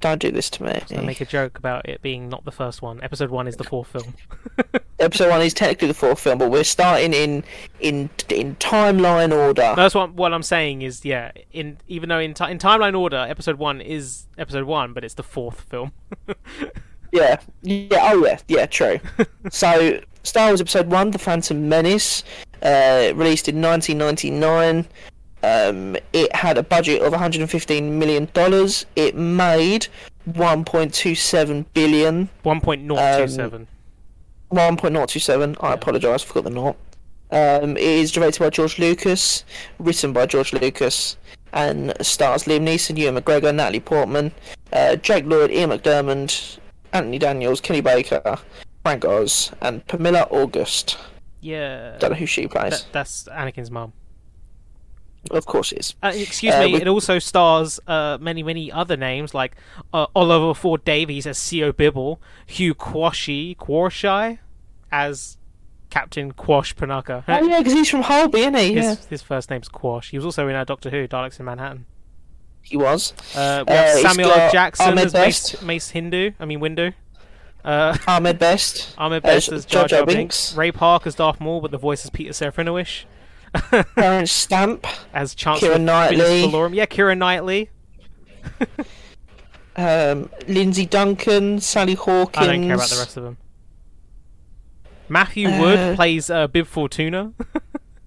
[0.00, 0.82] Don't do this to me.
[0.96, 3.00] I make a joke about it being not the first one.
[3.02, 4.14] Episode one is the fourth film.
[4.98, 7.44] Episode one is technically the fourth film, but we're starting in
[7.80, 9.74] in in timeline order.
[9.76, 11.32] That's what what I'm saying is yeah.
[11.52, 15.14] In even though in ti in timeline order, episode one is episode one, but it's
[15.14, 15.92] the fourth film.
[17.12, 19.00] Yeah, yeah, oh yeah, yeah, true.
[19.50, 22.24] so, Star Wars Episode One: The Phantom Menace,
[22.62, 24.86] uh, released in 1999.
[25.42, 28.86] Um, it had a budget of 115 million dollars.
[28.96, 29.86] It made
[30.30, 32.28] 1.27 billion.
[32.42, 33.66] One point zero two seven.
[34.52, 35.56] 1.027.
[35.60, 35.74] I Yeah.
[35.74, 36.76] apologise, I forgot the naught.
[37.32, 39.44] Um, it is directed by George Lucas,
[39.78, 41.16] written by George Lucas,
[41.52, 44.30] and stars Liam Neeson, Ewan McGregor, Natalie Portman,
[44.72, 46.58] uh, Jake Lloyd, Ian McDiarmid,
[46.92, 48.38] Anthony Daniels, Kenny Baker,
[48.84, 50.96] Frank Oz, and Pernilla August.
[51.40, 51.96] Yeah.
[51.98, 52.70] Don't know who she plays.
[52.70, 53.92] That, that's Anakin's mum.
[55.30, 55.94] Of course it is.
[56.02, 56.72] Uh, excuse Uh, me.
[56.74, 59.56] with- It also stars uh, many, many other names like
[59.92, 64.38] uh, Oliver Ford Davies as Sio Bibble, Hugh Quarshie Quarshie
[64.92, 65.36] as
[65.90, 67.24] Captain Quarsh Panaka.
[67.28, 68.74] Oh yeah, because he's from Holby, isn't he?
[68.74, 70.10] His, Yeah, his first name's Quarsh.
[70.10, 71.86] He was also in Doctor Who, Daleks in Manhattan.
[72.62, 73.12] he was.
[73.34, 74.28] Uh, we Uh, Samuel.
[74.50, 75.62] Jackson Ahmed as Mace, Best.
[75.62, 76.32] Mace Hindu.
[76.40, 76.92] I mean Windu.
[77.64, 78.94] Uh, Ahmed Best.
[78.98, 80.50] Ahmed Best as Jar Jar Jar Binks.
[80.50, 80.56] Binks.
[80.56, 83.04] Ray Park as Darth Maul, but the voice is Peter Serafinowicz.
[83.96, 84.86] Terence Stamp.
[85.12, 86.42] as Chancellor Keira Knightley.
[86.42, 86.74] Valorum.
[86.74, 87.70] Yeah, Keira Knightley.
[89.78, 92.48] Um, Lindsay Duncan, Sally Hawkins.
[92.48, 93.36] I don't care about the rest of them.
[95.10, 97.34] Matthew Uh, Wood plays uh, Bib Fortuna.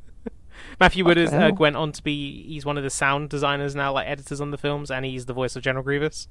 [0.80, 3.94] Matthew Wood is, uh, went on to be he's one of the sound designers now,
[3.94, 6.28] like editors on the films, and he's the voice of General Grievous.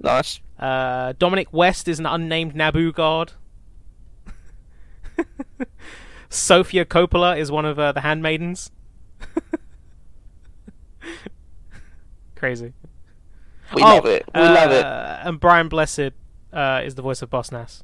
[0.00, 0.40] Nice.
[0.58, 3.32] Uh, Dominic West is an unnamed Naboo guard.
[6.28, 8.70] Sofia Coppola is one of uh, the handmaidens.
[12.34, 12.72] Crazy.
[13.74, 14.24] We Oh, love it.
[14.34, 14.84] We love it.
[14.84, 16.12] uh, And Brian Blessed
[16.52, 17.82] uh, is the voice of Boss Nass.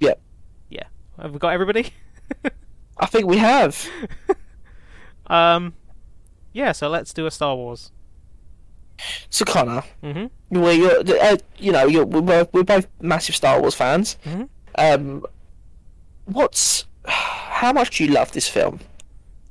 [0.00, 0.14] Yeah.
[0.70, 0.84] Yeah.
[1.20, 1.90] Have we got everybody?
[2.98, 3.88] I think we have.
[5.26, 5.74] um,
[6.52, 6.72] yeah.
[6.72, 7.90] So let's do a Star Wars.
[9.28, 13.60] So Connor, hmm well, you're, uh, you know, you're, we're, both, we're both massive Star
[13.60, 14.16] Wars fans.
[14.24, 14.48] Mhm.
[14.76, 15.24] Um,
[16.26, 16.86] what's
[17.64, 18.80] how much do you love this film?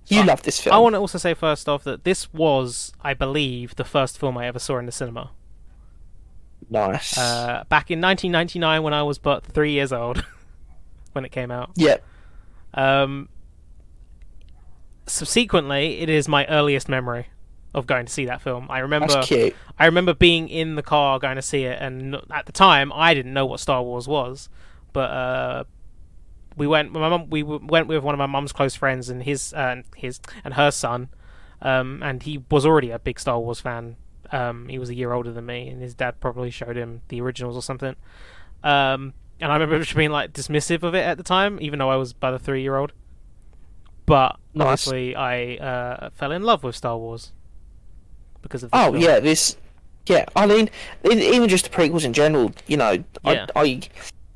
[0.08, 0.76] You love this film.
[0.76, 4.38] I want to also say first off that this was, I believe, the first film
[4.38, 5.32] I ever saw in the cinema.
[6.70, 7.18] nice.
[7.18, 10.24] Uh, back in 1999, when I was but three years old,
[11.14, 11.72] when it came out.
[11.76, 11.98] yeah.
[12.76, 13.30] Um,
[15.08, 17.28] subsequently, it is my earliest memory.
[17.74, 18.68] of going to see that film.
[18.70, 19.24] I remember.
[19.80, 23.14] I remember being in the car going to see it, and at the time I
[23.14, 24.50] didn't know what Star Wars was,
[24.92, 25.64] but uh,
[26.56, 26.92] we went.
[26.92, 30.20] My mum, we went with one of my mum's close friends and his uh, his
[30.44, 31.10] and her son,
[31.62, 33.96] um, and he was already a big Star Wars fan.
[34.32, 37.22] Um, he was a year older than me, and his dad probably showed him the
[37.22, 37.96] originals or something.
[38.64, 41.90] Um, and I remember just being like dismissive of it at the time, even though
[41.90, 42.94] I was about a three year old.
[44.06, 44.66] But Nice.
[44.88, 47.32] obviously, I uh, fell in love with Star Wars
[48.42, 48.98] because of Oh film.
[49.04, 49.56] yeah, this.
[50.06, 50.70] Yeah, I mean,
[51.10, 52.52] even just the prequels in general.
[52.68, 52.92] You know,
[53.24, 53.46] Yeah.
[53.56, 53.82] I, I,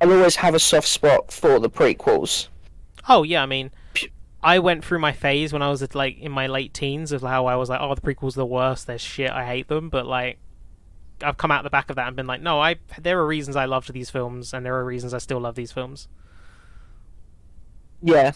[0.02, 2.48] I'll always have a soft spot for the prequels.
[3.10, 3.72] Oh yeah, I mean,
[4.44, 7.46] I went through my phase when I was like in my late teens of how
[7.48, 8.88] I was like, oh, the prequels are the worst.
[8.88, 9.32] They're shit.
[9.32, 9.90] I hate them.
[9.90, 10.38] But like,
[11.22, 13.56] I've come out the back of that and been like, no, I there are reasons
[13.56, 16.08] I loved these films, and there are reasons I still love these films.
[18.02, 18.34] Yeah,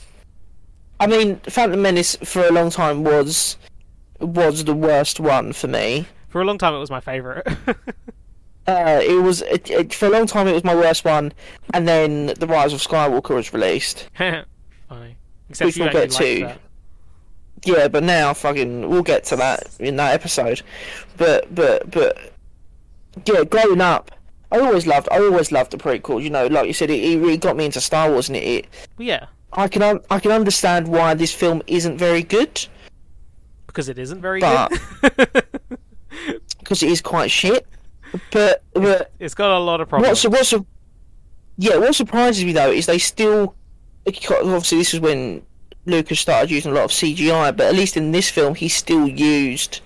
[1.02, 3.58] I mean, Phantom Menace for a long time was
[4.20, 6.06] was the worst one for me.
[6.30, 7.48] For a long time, it was my favorite.
[8.72, 10.48] Uh, it was it, it, for a long time.
[10.48, 11.34] It was my worst one,
[11.74, 14.10] and then the Rise of Skywalker was released.
[14.18, 14.46] Funny.
[15.50, 16.40] Except Which we'll get to.
[16.46, 16.60] that.
[17.64, 20.62] Yeah, but now fucking we'll get to that in that episode.
[21.18, 22.18] But but but
[23.26, 24.12] yeah, growing up,
[24.52, 26.24] I always loved I always loved the prequels.
[26.24, 28.44] You know, like you said, it, it really got me into Star Wars, and it,
[28.44, 32.66] it yeah, I can un- I can understand why this film isn't very good
[33.68, 35.44] because it isn't very But- good.
[36.60, 37.68] because it is quite shit.
[38.32, 40.26] But but it's got a lot of problems.
[40.26, 40.66] what's what's
[41.58, 43.56] yeah what surprises me though is they still
[44.06, 45.44] obviously this is when
[45.86, 49.08] Lucas started using a lot of CGI, but at least in this film he still
[49.08, 49.82] used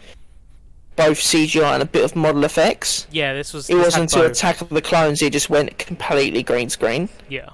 [0.95, 3.07] both CGI and a bit of model effects.
[3.11, 3.69] yeah, this was.
[3.69, 4.25] It wasn't until.
[4.25, 7.09] Attack of the Clones he just went completely green screen.
[7.29, 7.49] Yeah.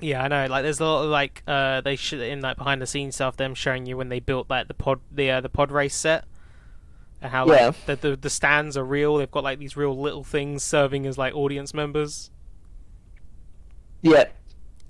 [0.00, 0.46] Yeah, I know.
[0.46, 3.36] Like, there's a lot of like uh, they should in like behind the scenes stuff.
[3.36, 6.24] Them showing you when they built like the pod the uh, the pod race set,
[7.28, 7.72] how like Yeah.
[7.86, 9.16] the, the the stands are real.
[9.16, 12.30] They've got like these real little things serving as like audience members.
[14.02, 14.24] Yeah,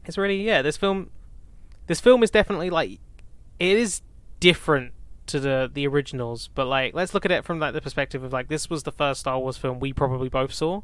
[0.06, 0.60] It's really yeah.
[0.62, 1.10] This film,
[1.86, 2.98] this film is definitely like
[3.60, 4.02] it is
[4.40, 4.92] different
[5.26, 8.32] to the the originals, but like let's look at it from like the perspective of
[8.32, 10.82] like this was the first Star Wars film we probably both saw.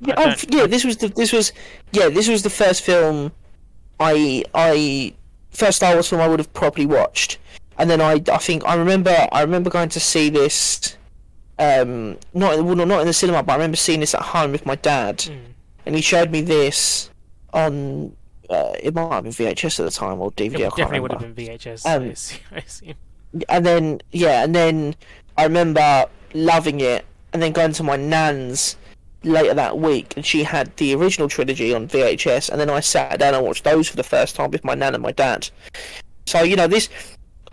[0.00, 0.66] yeah, I oh, yeah.
[0.66, 1.52] This was the this was
[1.92, 3.30] yeah this was the first film
[4.00, 5.14] I I
[5.50, 7.38] first Star Wars film I would have probably watched,
[7.78, 10.96] and then I I think I remember I remember going to see this.
[11.56, 14.50] Um, not in, well, not in the cinema, but I remember seeing this at home
[14.50, 15.38] with my dad, Mm.
[15.86, 17.10] and he showed me this
[17.52, 18.14] on.
[18.50, 20.54] Uh, it might have been VHS at the time or DVD.
[20.60, 21.86] It I definitely would have been VHS.
[21.86, 22.94] Um, I assume- I assume.
[23.48, 24.96] and then yeah, and then
[25.38, 28.76] I remember loving it, and then going to my nan's
[29.22, 33.18] later that week, and she had the original trilogy on VHS, and then I sat
[33.20, 35.48] down and watched those for the first time with my nan and my dad.
[36.26, 36.88] So you know this.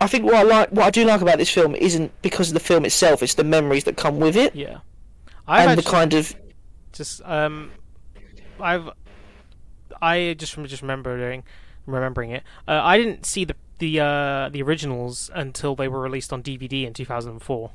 [0.02, 2.54] I think what I like, what I do like about this film, isn't because of
[2.54, 4.78] the film itself; it's the memories that come with it, Yeah,
[5.46, 6.34] I've and the kind of
[6.92, 7.70] just um,
[8.60, 8.90] I've
[10.00, 11.44] I just from just remembering
[11.86, 12.42] remembering it.
[12.66, 16.86] Uh, I didn't see the the uh, the originals until they were released on DVD
[16.86, 17.70] in 2004.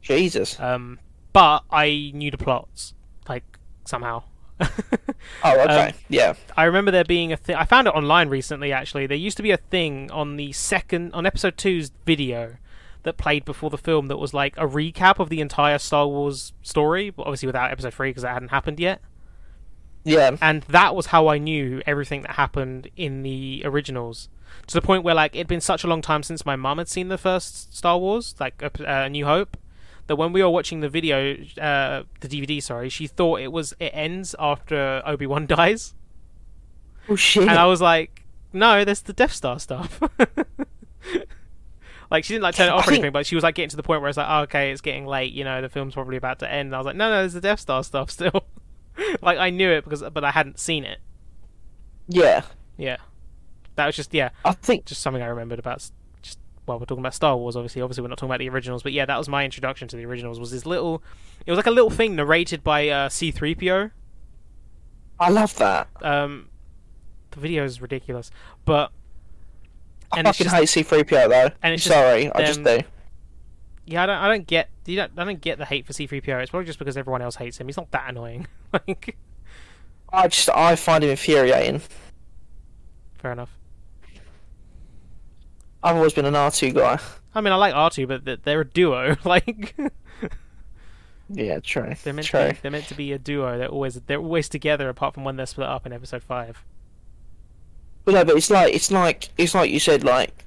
[0.00, 0.58] Jesus.
[0.60, 0.98] Um,
[1.32, 2.94] but I knew the plots
[3.28, 4.22] like somehow.
[5.44, 7.54] Oh, okay, um, yeah, I remember there being a thing.
[7.54, 8.72] I found it online recently.
[8.72, 12.56] Actually, there used to be a thing on the second on episode two's video
[13.04, 16.52] that played before the film that was like a recap of the entire Star Wars
[16.62, 19.00] story, but obviously without episode three because that hadn't happened yet.
[20.04, 24.28] yeah, And that was how I knew everything that happened in the originals.
[24.68, 26.88] To the point where like it'd been such a long time since my mum had
[26.88, 29.56] seen the first Star Wars, like uh, uh, New Hope,
[30.08, 33.74] that when we were watching the video, uh, the DVD, sorry, she thought it was
[33.78, 35.94] it ends after Obi Wan dies.
[37.08, 37.42] oh shit.
[37.44, 40.00] and I was like, "No, there's the Death Star stuff."
[42.10, 43.76] like she didn't like turn it off or anything, but she was like getting to
[43.76, 45.32] the point where it's like, oh, "Okay, it's getting late.
[45.32, 47.34] You know, the film's probably about to end." And I was like, "No, no, there's
[47.34, 48.44] the Death Star stuff still."
[49.22, 50.98] like I knew it because, but I hadn't seen it.
[52.08, 52.42] yeah,
[52.78, 52.96] Yeah,
[53.76, 55.90] that was just yeah, I think just something I remembered about.
[56.68, 57.82] Well, we're talking about Star Wars, obviously.
[57.82, 60.04] Obviously, we're not talking about the originals, but yeah, that was my introduction to the
[60.04, 60.38] originals.
[60.38, 61.02] Was this little?
[61.46, 63.90] It was like a little thing narrated by uh, C-3PO.
[65.18, 65.88] I love that.
[66.02, 66.48] Um,
[67.32, 68.30] the video is ridiculous,
[68.64, 68.92] but
[70.12, 71.50] I And it's fucking just- hate C3PO though.
[71.62, 72.80] and it's just Sorry, I just do.
[73.86, 74.16] Yeah, I don't.
[74.18, 74.68] I don't get.
[74.86, 76.40] You don't, I don't get the hate for C-3PO.
[76.42, 77.66] It's probably just because everyone else hates him.
[77.68, 78.46] He's not that annoying.
[78.72, 79.16] like,
[80.12, 81.82] I just I find him infuriating.
[83.18, 83.57] fair enough.
[85.82, 86.98] I've always been an R2 guy.
[87.34, 89.16] I mean, I like R2, but th- they're a duo.
[89.24, 89.76] like,
[91.30, 91.94] Yeah, true.
[92.04, 92.40] they're meant true.
[92.48, 92.54] to.
[92.54, 93.58] Be, they're meant to be a duo.
[93.58, 93.94] They're always.
[94.06, 96.64] They're always together, apart from when they're split up in Episode Five.
[98.04, 100.46] But no, but it's like it's like it's like you said, like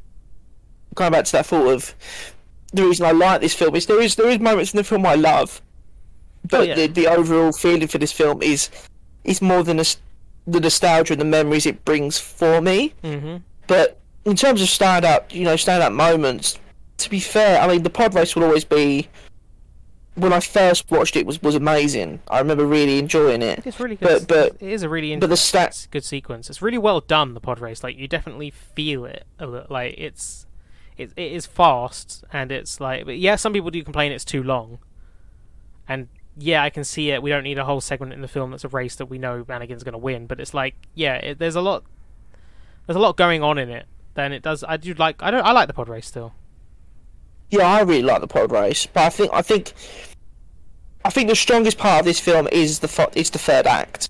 [0.96, 1.96] going back to that thought of
[2.74, 5.06] the reason I like this film is there is there is moments in the film
[5.06, 5.62] I love,
[6.50, 6.74] but Oh, yeah.
[6.76, 8.70] the the overall feeling for this film is
[9.24, 9.96] is more than the
[10.48, 12.96] the nostalgia and the memories it brings for me.
[13.04, 16.60] hmm But in terms of stand up, you know, stand up moments,
[16.98, 19.08] to be fair, I mean, the pod race will always be.
[20.16, 22.22] When I first watched it, was was amazing.
[22.30, 23.66] I remember really enjoying it.
[23.66, 24.28] It's really good.
[24.28, 26.50] But but it is a really but the stats, good sequence.
[26.50, 27.34] It's really well done.
[27.34, 29.26] The pod race, like you definitely feel it.
[29.40, 30.46] Like it's
[30.98, 33.38] it, it is fast and it's like but yeah.
[33.38, 34.80] Some people do complain it's too long,
[35.88, 37.24] and yeah, I can see it.
[37.24, 39.46] We don't need a whole segment in the film that's a race that we know
[39.46, 40.28] Anakin's going to win.
[40.28, 41.86] But it's like yeah, it, there's a lot
[42.86, 43.86] there's a lot going on in it.
[44.14, 44.64] Then it does.
[44.68, 45.22] I do like.
[45.24, 45.46] I don't.
[45.46, 46.34] I like the pod race still.
[47.50, 49.74] yeah, I really like the pod race, but I think I think
[51.06, 54.10] I think the strongest part of this film is the fo- is the third act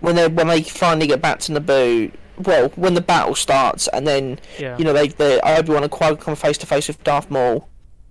[0.00, 2.12] when they when they finally get back to Naboo.
[2.38, 4.78] Well, when the battle starts, and then Yeah.
[4.78, 7.68] you know they they Obi Wan and Qui come face to face with Darth Maul,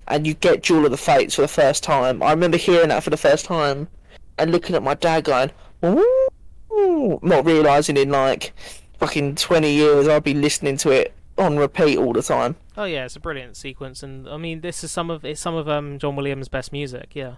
[0.10, 2.22] and you get Duel of the Fates for the first time.
[2.22, 3.88] I remember hearing that for the first time,
[4.38, 5.52] and looking at my dad going,
[5.86, 8.52] "Ooh," not realizing in like
[9.00, 12.56] fucking twenty years I'd be listening to it on repeat all the time.
[12.76, 15.56] Oh yeah, it's a brilliant sequence, and I mean this is some of it's some
[15.56, 17.12] of um John Williams' best music.
[17.16, 17.36] Yeah.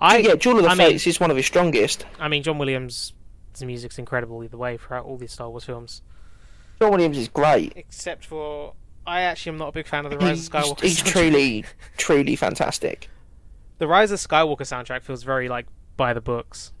[0.00, 2.06] I- yeah, Duel of the I mean- is one of his strongest.
[2.20, 3.12] I mean, John Williams'
[3.60, 6.00] music's incredible either way throughout all these Star Wars films.
[6.80, 7.72] John Williams is great.
[7.74, 10.80] Except for, I actually am not a big fan of the Rise He's, of Skywalker.
[10.82, 11.06] he's soundtrack.
[11.12, 11.64] truly,
[11.96, 13.08] truly fantastic.
[13.78, 15.66] The Rise of Skywalker soundtrack feels very like
[15.96, 16.72] by the books.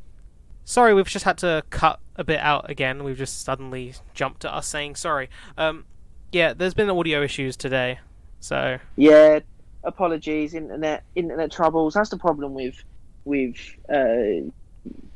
[0.64, 3.04] Sorry, we've just had to cut a bit out again.
[3.04, 5.28] We've just suddenly jumped to us saying sorry.
[5.58, 5.84] Um,
[6.32, 8.00] yeah, there's been audio issues today,
[8.40, 9.40] so Yeah,
[9.84, 11.94] apologies, internet, internet troubles.
[11.94, 12.82] That's the problem with
[13.24, 13.56] with
[13.88, 14.50] uh,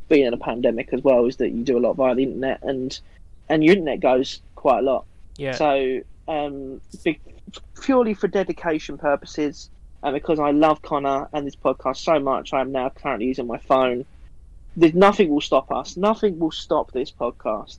[0.09, 2.63] being in a pandemic as well, is that you do a lot via the internet,
[2.63, 2.99] and
[3.49, 5.05] and your internet goes quite a lot.
[5.37, 5.53] yeah.
[5.53, 6.81] So, um,
[7.81, 9.71] purely for dedication purposes,
[10.03, 13.47] and because I love Connor and this podcast so much, I am now currently using
[13.47, 14.05] my phone.
[14.79, 15.97] There's nothing will stop us.
[15.97, 17.79] Nothing will stop this podcast.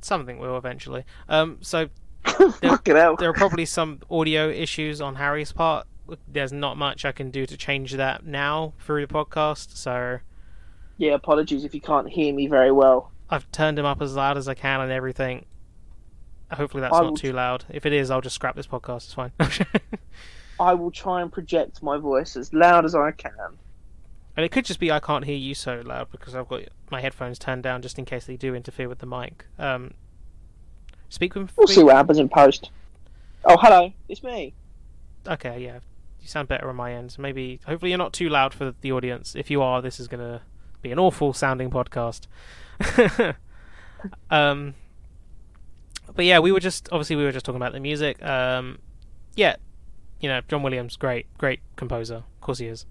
[0.00, 1.04] Something will eventually.
[1.28, 1.88] Um, so
[2.24, 3.16] hell.
[3.16, 5.86] there are probably some audio issues on Harry's part.
[6.28, 10.20] There's not much I can do to change that now through the podcast, so
[10.96, 13.10] Yeah, apologies if you can't hear me very well.
[13.28, 15.44] I've turned him up as loud as I can and everything.
[16.52, 17.64] Hopefully that's I not will- too loud.
[17.68, 19.04] If it is, I'll just scrap this podcast.
[19.04, 19.32] It's fine.
[20.60, 23.32] I will try and project my voice as loud as I can.
[24.38, 27.00] And it could just be I can't hear you so loud because I've got my
[27.00, 29.46] headphones turned down just in case they do interfere with the mic.
[29.58, 29.94] Um,
[31.08, 32.70] speak with We'll see what happens in post.
[33.44, 34.54] Oh, hello, it's me.
[35.26, 35.80] Okay, yeah,
[36.20, 37.16] you sound better on my end.
[37.18, 39.34] Maybe, hopefully, you're not too loud for the audience.
[39.34, 40.42] If you are, this is gonna
[40.82, 42.28] be an awful sounding podcast.
[44.30, 44.74] um,
[46.14, 48.22] but yeah, we were just obviously we were just talking about the music.
[48.24, 48.78] Um,
[49.34, 49.56] yeah,
[50.20, 52.22] you know, John Williams, great, great composer.
[52.36, 52.86] Of course, he is.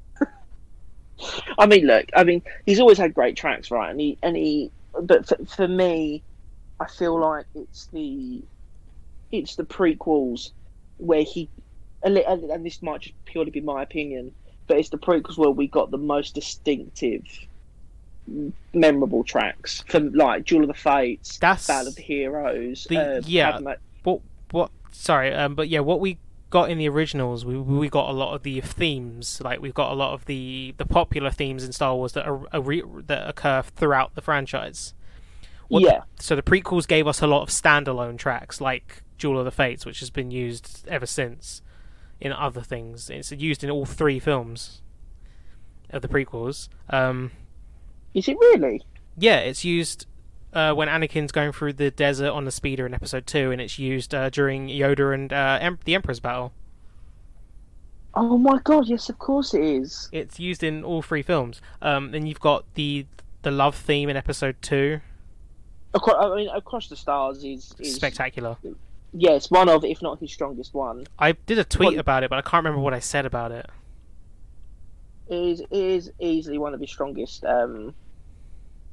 [1.58, 3.90] I mean, look, I mean, he's always had great tracks, right?
[3.90, 6.22] And he, and he, but for, for me,
[6.80, 8.42] I feel like it's the,
[9.32, 10.52] it's the prequels
[10.98, 11.50] where he,
[12.04, 12.16] and
[12.66, 14.32] this might just purely be my opinion,
[14.68, 17.24] but it's the prequels where we got the most distinctive,
[18.74, 23.22] memorable tracks from like Duel of the Fates, That's Battle of the Heroes, the- uh,
[23.26, 23.60] yeah.
[24.04, 26.18] What what sorry um but yeah what we
[26.50, 29.92] got in the originals we we got a lot of the themes like we've got
[29.92, 33.28] a lot of the the popular themes in Star Wars that are, are re- that
[33.28, 34.94] occur throughout the franchise.
[35.68, 39.46] What- yeah, so the prequels gave us a lot of standalone tracks like Duel of
[39.46, 41.62] the Fates which has been used ever since
[42.22, 43.10] in other things.
[43.10, 44.82] It's used in all three films
[45.90, 46.70] of the prequels.
[46.90, 47.32] Um
[48.14, 48.82] is it really?
[49.18, 50.06] yeah, it's used
[50.58, 53.78] uh, when Anakin's going through the desert on the speeder in Episode Two, and it's
[53.78, 56.52] used uh, during Yoda and uh, em- the Emperor's battle.
[58.16, 60.10] Oh my god, yes, of course it is.
[60.12, 61.62] It's used in all three films.
[61.82, 63.06] Um, then you've got the
[63.44, 65.00] the love theme in Episode Two,
[65.94, 68.58] Across, I mean, Across the Stars is, is spectacular.
[69.14, 71.06] yes, one of, if not his strongest one.
[71.20, 73.52] I did a tweet Well- about it, but I can't remember what I said about
[73.52, 73.68] it.
[75.30, 77.94] It is, it is easily one of his strongest, um,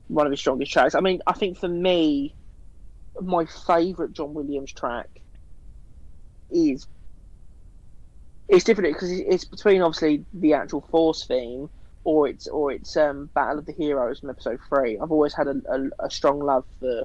[0.08, 0.94] one of his strongest tracks.
[0.94, 2.34] I mean, I think for me,
[3.20, 5.08] my favourite John Williams track
[6.50, 6.86] is
[8.48, 11.70] it's different because it's between obviously the actual Force theme
[12.04, 14.98] or it's or it's um, Battle of the Heroes from Episode Three.
[14.98, 17.04] I've always had a, a, a strong love for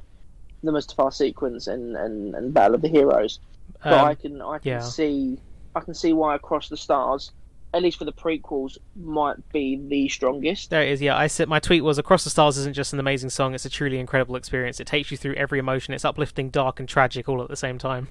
[0.62, 3.40] the Mustafar sequence and, and, and Battle of the Heroes.
[3.82, 4.80] but Um, I can I can yeah.
[4.80, 5.38] see
[5.76, 7.32] I can see why Across the Stars,
[7.74, 10.70] at least for the prequels, might be the strongest.
[10.70, 11.02] There it is.
[11.02, 13.66] Yeah, I said my tweet was "Across the Stars" isn't just an amazing song; it's
[13.66, 14.80] a truly incredible experience.
[14.80, 15.94] It takes you through every emotion.
[15.94, 18.08] It's uplifting, dark, and tragic all at the same time.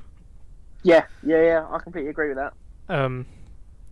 [0.82, 1.66] Yeah, yeah, yeah.
[1.70, 2.52] I completely agree with that.
[2.88, 3.26] Um,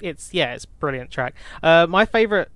[0.00, 1.34] it's yeah, it's a brilliant track.
[1.62, 2.50] Uh, my favorite.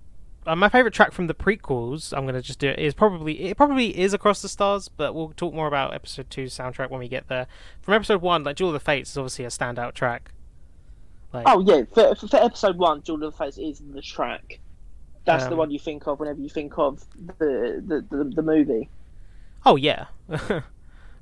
[0.46, 3.58] Uh, my favorite track from the prequels, I'm gonna just do it, is probably it
[3.58, 7.08] probably is Across the Stars, but we'll talk more about Episode Two soundtrack when we
[7.08, 7.46] get there.
[7.82, 10.32] From Episode One, like Duel of the Fates is obviously a standout track.
[11.32, 14.58] Like, Oh yeah, for, for, for episode one, Duel of the Fates is the track.
[15.24, 17.04] That's the Um, one you think of whenever you think of
[17.38, 18.88] the the, the, the movie.
[19.64, 20.62] oh yeah, of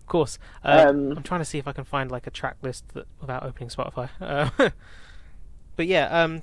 [0.07, 0.39] course.
[0.65, 3.07] Uh, Um, I'm trying to see if I can find like a track list that,
[3.21, 4.09] without opening Spotify.
[4.21, 4.51] Uh,
[5.77, 6.43] but yeah, um,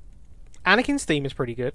[0.66, 1.74] Anakin's theme is pretty good.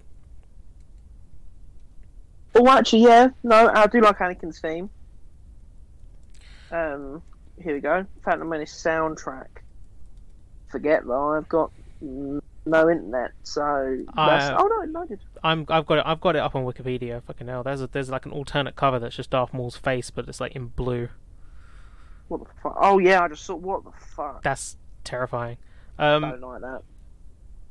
[2.54, 3.28] Oh, actually, yeah.
[3.42, 4.90] No, I do like Anakin's theme.
[6.72, 7.22] Um,
[7.62, 8.06] here we go.
[8.24, 9.46] Phantom Menace soundtrack.
[10.68, 11.70] Forget that I've got
[12.00, 12.40] no
[12.90, 13.62] internet, so.
[14.16, 15.20] I- oh no, it loaded.
[15.42, 17.22] I'm I've got it I've got it up on Wikipedia.
[17.22, 20.28] Fucking hell, there's a, there's like an alternate cover that's just Darth Maul's face, but
[20.28, 21.08] it's like in blue.
[22.28, 22.76] What the fuck?
[22.80, 23.54] Oh yeah, I just saw.
[23.56, 24.42] What the fuck?
[24.42, 25.56] That's terrifying.
[25.98, 26.82] I Um, don't like that.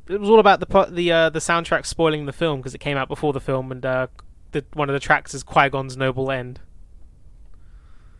[0.09, 2.97] it was all about the the uh, the soundtrack spoiling the film because it came
[2.97, 4.07] out before the film, and uh,
[4.51, 6.59] the one of the tracks is Qui Gon's Noble End.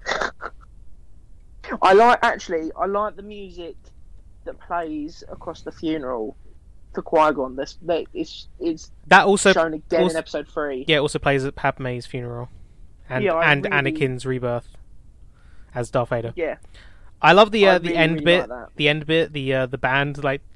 [1.82, 2.72] I like actually.
[2.80, 3.76] I like the music
[4.46, 6.36] that plays across the funeral
[6.94, 7.56] for Qui Gon.
[7.56, 10.86] This that it's it's That also shown again also- in episode three.
[10.88, 12.50] yeah, it also plays at Padme's funeral,
[13.10, 14.68] and Yeah, and really- Anakin's rebirth
[15.76, 16.34] as Darth Vader.
[16.36, 16.58] Yeah,
[17.22, 19.54] I love the I uh, the really, end really bit, like the end bit, the
[19.54, 20.42] uh, the band like.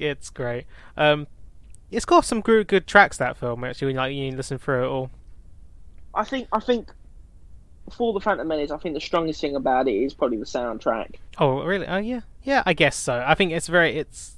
[0.00, 0.66] It's great.
[0.96, 1.26] Um,
[1.90, 3.88] it's got some good good tracks that film actually.
[3.88, 5.10] When like you listen through it all.
[6.14, 6.92] I think I think
[7.90, 11.16] for the Phantom Menace, I think the strongest thing about it is probably the soundtrack.
[11.38, 11.86] Oh really?
[11.86, 12.62] Oh yeah, yeah.
[12.66, 13.24] I guess so.
[13.26, 14.34] I think it's very it's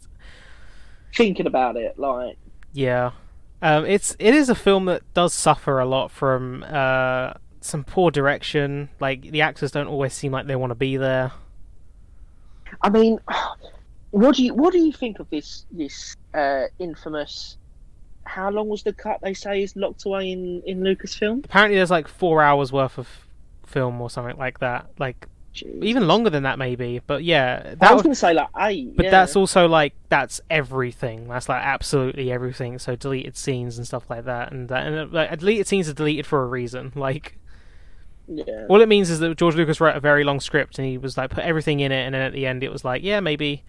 [1.15, 2.37] Thinking about it, like
[2.73, 3.13] yeah.
[3.63, 8.11] Um, it's it is a film that does suffer a lot from uh some poor
[8.11, 8.91] direction.
[9.01, 11.33] Like the actors don't always seem like they want to be there.
[12.83, 13.19] I mean,
[14.11, 17.57] what do you what do you think of this this uh, infamous?
[18.25, 19.21] How long was the cut?
[19.23, 21.45] They say is locked away in in Lucasfilm.
[21.45, 23.09] Apparently, there's like four hours worth of
[23.71, 24.87] film or something like that.
[24.99, 25.83] Like Jeez.
[25.83, 27.01] even longer than that, maybe.
[27.07, 28.97] But yeah, I that was would, going to say like eight.
[28.97, 29.11] But yeah.
[29.11, 31.29] that's also like that's everything.
[31.29, 32.79] That's like absolutely everything.
[32.79, 35.95] So deleted scenes and stuff like that, and that, and uh, like deleted scenes are
[35.95, 36.93] deleted for a reason.
[37.01, 37.39] Like
[38.29, 38.67] yeah.
[38.69, 41.17] all it means is that George Lucas wrote a very long script and he was
[41.17, 43.65] like put everything in it, and then at the end it was like, yeah, maybe,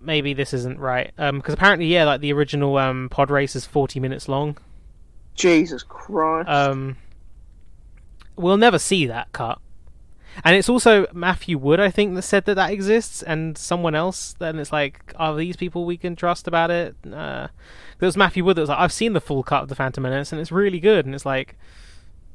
[0.00, 1.12] maybe this isn't right.
[1.18, 4.56] Um, because apparently, yeah, like the original um pod race is forty minutes long.
[5.34, 6.48] Jesus Christ.
[6.48, 6.96] Um,
[8.36, 9.58] we'll never see that cut.
[10.44, 14.34] And it's also Matthew Wood, I think, that said that that exists, and someone else.
[14.38, 16.94] Then it's like, are these people we can trust about it?
[17.06, 17.48] Uh,
[17.98, 20.02] there was Matthew Wood that was like, I've seen the full cut of the Phantom
[20.02, 21.06] Menace, and it's really good.
[21.06, 21.56] And it's like,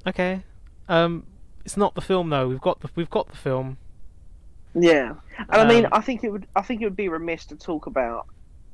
[0.08, 0.41] okay,
[0.89, 1.28] um,
[1.64, 2.47] it's not the film though.
[2.47, 3.78] We've got the we've got the film.
[4.74, 6.47] Yeah, and I mean, Um, I think it would.
[6.56, 8.26] I think it would be remiss to talk about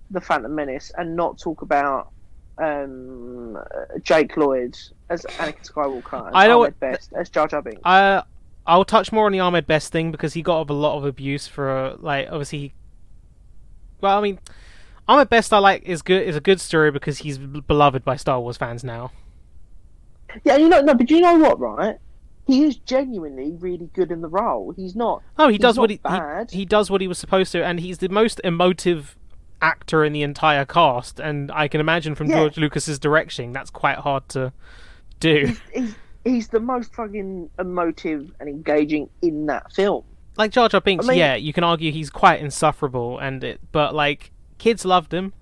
[0.09, 2.11] the Phantom Menace and not talk about
[2.59, 3.57] um,
[4.01, 4.77] Jake Lloyd
[5.09, 6.31] as Anakin Skywalker.
[6.33, 7.81] I know Ahmed what- Best as Jar Jar Binks.
[7.83, 8.21] Uh,
[8.65, 11.47] I'll touch more on the Ahmed Best thing because he got a lot of abuse
[11.47, 12.59] for uh, like obviously.
[12.59, 12.73] He...
[14.01, 14.39] Well, I mean,
[15.07, 18.39] Ahmed Best I like is good is a good story because he's beloved by Star
[18.39, 19.11] Wars fans now.
[20.43, 21.97] Yeah, you know, no, but you know what, right?
[22.45, 24.73] He is genuinely really good in the role.
[24.75, 25.21] He's not.
[25.37, 26.51] Oh, he does what he, he bad.
[26.51, 29.17] he does what he was supposed to, and he's the most emotive
[29.61, 31.19] actor in the entire cast.
[31.19, 32.37] And I can imagine from Yeah.
[32.37, 34.51] George Lucas's direction, that's quite hard to
[35.19, 35.55] do.
[35.73, 40.03] He's he's the most fucking emotive and engaging in that film.
[40.37, 43.59] like Jar Jar Binks, I mean- yeah, you can argue he's quite insufferable, and it,
[43.71, 45.33] but like kids loved him,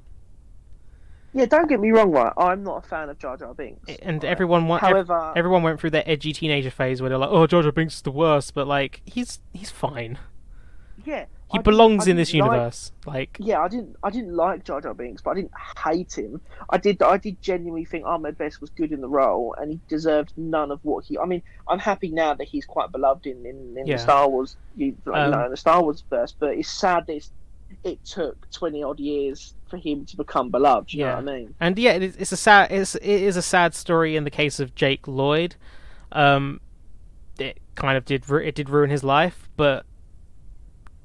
[1.34, 2.32] Yeah, don't get me wrong, right?
[2.38, 3.92] I'm not a fan of Jar Jar Binks.
[4.02, 4.30] and right?
[4.32, 7.62] everyone ev- However, everyone went through their edgy teenager phase where they're like, "Oh, Jar
[7.62, 10.18] Jar Binks is the worst," but like he's he's fine.
[11.04, 12.92] yeah, He I belongs in this like- universe.
[13.06, 15.52] Like, yeah, I didn't I didn't like Jar Jar Binks, but I didn't
[15.84, 16.42] hate him.
[16.70, 19.80] I did I did genuinely think Ahmed Best was good in the role, and he
[19.88, 21.18] deserved none of what he.
[21.18, 23.96] I mean, I'm happy now that he's quite beloved in in, in Yeah.
[23.98, 26.34] the Star Wars, you, Um, know, in the Star Wars verse.
[26.38, 27.32] But it's sad that it's,
[27.84, 30.94] it took twenty odd years for him to become beloved.
[30.94, 31.06] You Yeah.
[31.08, 31.56] know what I mean?
[31.60, 34.32] and yeah, it is, it's a sad it's it is a sad story in the
[34.32, 35.56] case of Jake Lloyd.
[36.12, 36.62] Um,
[37.40, 39.86] it kind of did it did ruin his life, but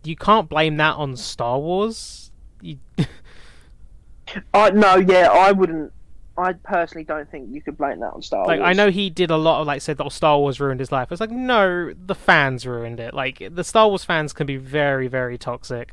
[0.04, 2.30] you can't blame that on Star Wars.
[2.60, 2.78] You,
[4.54, 5.92] I no, yeah, I wouldn't.
[6.38, 8.68] I personally don't think you could blame that on Star like Wars.
[8.70, 11.12] I know he did a lot of like said, "Oh, Star Wars ruined his life."
[11.12, 13.14] It's like no, the fans ruined it.
[13.14, 15.92] Like the Star Wars fans can be very very toxic.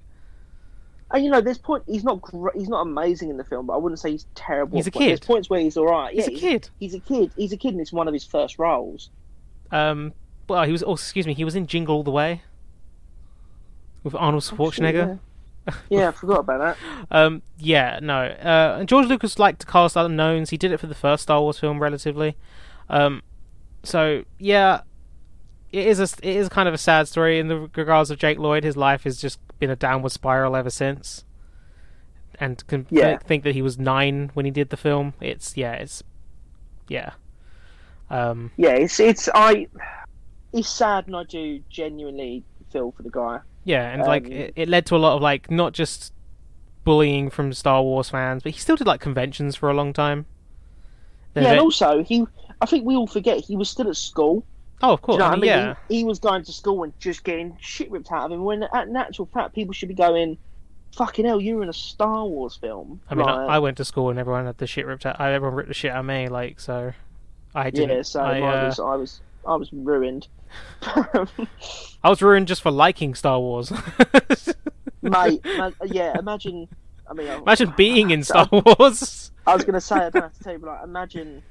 [1.12, 1.84] And you know, there's point.
[1.88, 2.22] He's not.
[2.22, 4.78] Gr- he's not amazing in the film, but I wouldn't say he's terrible.
[4.78, 5.28] He's a But There's kid.
[5.28, 6.14] points where he's all right.
[6.14, 6.70] He's yeah, a kid.
[6.80, 7.32] He's a kid.
[7.38, 9.10] He's a kid, and it's one of his first roles.
[9.72, 10.14] Um,
[10.50, 10.84] well, he was.
[10.84, 12.42] Oh, excuse me, he was in Jingle All the Way
[14.08, 15.20] with Arnold Schwarzenegger.
[15.68, 15.74] Yeah.
[15.90, 16.78] yeah, I forgot about that.
[17.12, 18.22] Um, yeah, no.
[18.24, 20.50] Uh, and George Lucas liked to cast unknowns.
[20.50, 22.36] He did it for the first Star Wars film, relatively.
[22.90, 23.22] Um,
[23.84, 24.82] so yeah,
[25.72, 28.40] it is a it is kind of a sad story in the regards of Jake
[28.40, 28.64] Lloyd.
[28.64, 31.24] His life has just been a downward spiral ever since.
[32.40, 33.18] And can Yeah.
[33.18, 35.14] think that he was nine when he did the film.
[35.20, 36.04] It's yeah, it's
[36.88, 37.12] yeah.
[38.10, 39.68] Um, Yeah, it's it's I.
[40.54, 43.40] It's sad, and I do genuinely feel for the guy.
[43.68, 46.14] Yeah, and like Um, it, it led to a lot of like not just
[46.86, 50.26] bullying from Star Wars fans, but he still did like conventions for a long time.
[51.34, 52.26] Then yeah, and also he.
[52.62, 54.46] I think we all forget he was still at school.
[54.82, 56.98] oh, of course, you know I mean, yeah, He, he was going to school and
[57.00, 58.46] just getting shit ripped out of him.
[58.46, 60.38] When at natural fact, people should be going,
[60.96, 63.86] "Fucking hell, you're in a Star Wars film." I mean, I, Like, I went to
[63.86, 65.20] school and everyone had the shit ripped out.
[65.20, 66.94] Everyone ripped the shit out of me, like so.
[67.54, 67.98] I didn't.
[67.98, 70.28] yeah, so I, I, uh, was, I was, I was ruined.
[70.82, 73.72] I was ruined just for liking Star Wars.
[75.02, 76.68] Mate, ma- yeah, imagine.
[77.10, 79.32] I mean, I- Imagine being in Star Wars.
[79.46, 81.42] I was going to say, I don't have to tell you, but like, imagine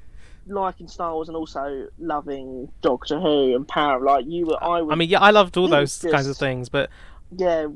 [0.46, 4.00] liking Star Wars and also loving Doctor Who and Power.
[4.00, 4.92] Like you were, I was.
[4.92, 6.90] I mean, yeah, I loved all those was kinds of things, but
[7.36, 7.66] yeah,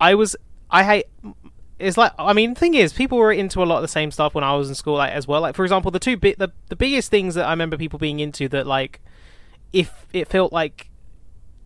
[0.00, 0.34] I was
[0.70, 1.06] I hate
[1.78, 4.10] it's like I mean the thing is people were into a lot of the same
[4.10, 6.38] stuff when I was in school like as well like for example the two bit
[6.38, 9.00] the, the biggest things that I remember people being into that like
[9.72, 10.88] if it felt like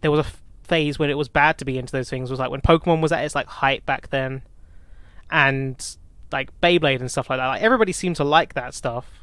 [0.00, 0.30] there was a
[0.64, 3.12] phase when it was bad to be into those things was like when Pokemon was
[3.12, 4.42] at its like height back then
[5.30, 5.96] and
[6.30, 9.22] like Beyblade and stuff like that like everybody seemed to like that stuff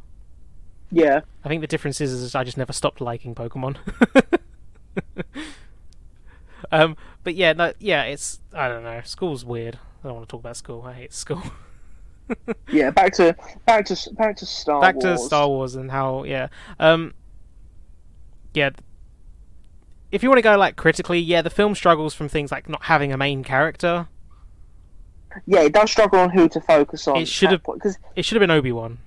[0.92, 1.22] yeah.
[1.44, 3.78] I think the difference is, is I just never stopped liking Pokemon.
[6.72, 9.02] um, but yeah, no, yeah, it's I don't know.
[9.04, 9.78] School's weird.
[10.04, 10.84] I don't want to talk about school.
[10.84, 11.44] I hate school.
[12.72, 15.20] Yeah, back to back to back to Star Back Wars.
[15.20, 16.50] to Star Wars and how yeah,
[16.80, 17.16] um,
[18.60, 18.70] yeah.
[20.12, 22.84] If you want to go like critically, yeah, the film struggles from things like not
[22.84, 24.08] having a main character.
[25.46, 27.18] Yeah, it does struggle on who to focus on.
[27.18, 28.98] It should have- because It should have been Obi Wan.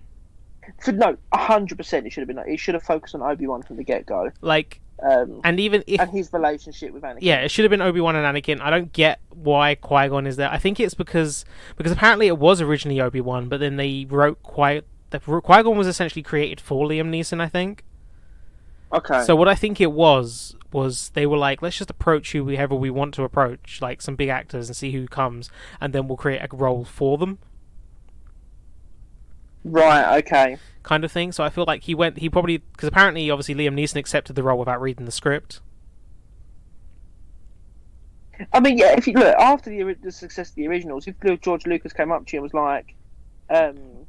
[0.87, 2.39] no, hundred percent, it should have been.
[2.47, 5.83] It should have focused on Obi Wan from the get go, Like, um, and even
[5.89, 7.19] if and his relationship with Anakin.
[7.21, 8.61] Yeah, it should have been Obi Wan and Anakin.
[8.61, 10.51] I don't get why Qui Gon is there.
[10.51, 11.45] I think it's because
[11.77, 15.89] because apparently it was originally Obi Wan, but then they wrote Qui Qui Gon was
[15.89, 17.41] essentially created for Liam Neeson.
[17.41, 17.83] I think.
[18.93, 19.25] Okay.
[19.25, 22.91] So what I think it was was they were like, let's just approach whoever we
[22.91, 26.41] want to approach, like some big actors, and see who comes, and then we'll create
[26.43, 27.39] a role for them,
[29.65, 30.19] right.
[30.19, 30.59] Okay.
[30.83, 31.33] kind of thing.
[31.33, 34.43] So I feel like he went, he probably because apparently, obviously, Liam Neeson accepted the
[34.43, 35.61] role without reading the script.
[38.53, 38.93] I mean, yeah.
[38.97, 42.27] If you look after the, the success of the originals, if George Lucas came up
[42.27, 42.95] to you and was like,
[43.51, 44.07] um,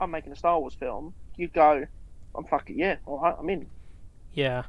[0.00, 1.86] "I'm making a Star Wars film," you'd go,
[2.34, 3.66] "I'm fucking yeah, all right, I'm in."
[4.32, 4.64] Yeah.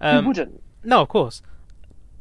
[0.00, 0.62] Who Um, wouldn't?
[0.84, 1.42] No, of course.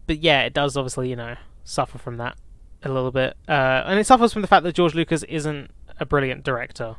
[0.07, 2.35] But yeah, it does obviously, you know, suffer from that
[2.83, 3.35] a little bit.
[3.47, 6.95] Uh, and it suffers from the fact that George Lucas isn't a brilliant director.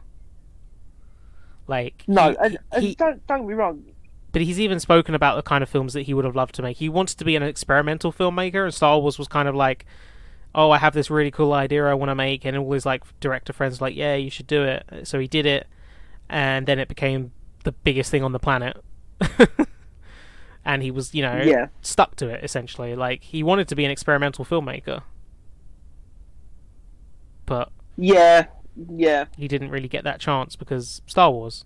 [1.66, 3.84] Like No, he- and, and he- don't don't me wrong.
[4.32, 6.62] but he's even spoken about the kind of films that he would have loved to
[6.62, 6.78] make.
[6.78, 9.84] He wanted to be an experimental filmmaker, and Star Wars was kind of like,
[10.54, 13.04] oh, I have this really cool idea I want to make, and all his like
[13.20, 14.84] director friends were like, yeah, you should do it.
[15.04, 15.66] So he did it,
[16.28, 17.32] and then it became
[17.64, 18.76] the biggest thing on the planet.
[20.64, 21.68] and he was, you know, Yeah.
[21.80, 22.94] stuck to it essentially.
[22.94, 25.02] Like he wanted to be an experimental filmmaker,
[27.46, 28.46] but Yeah,
[28.94, 29.26] yeah.
[29.36, 31.64] he didn't really get that chance because Star Wars.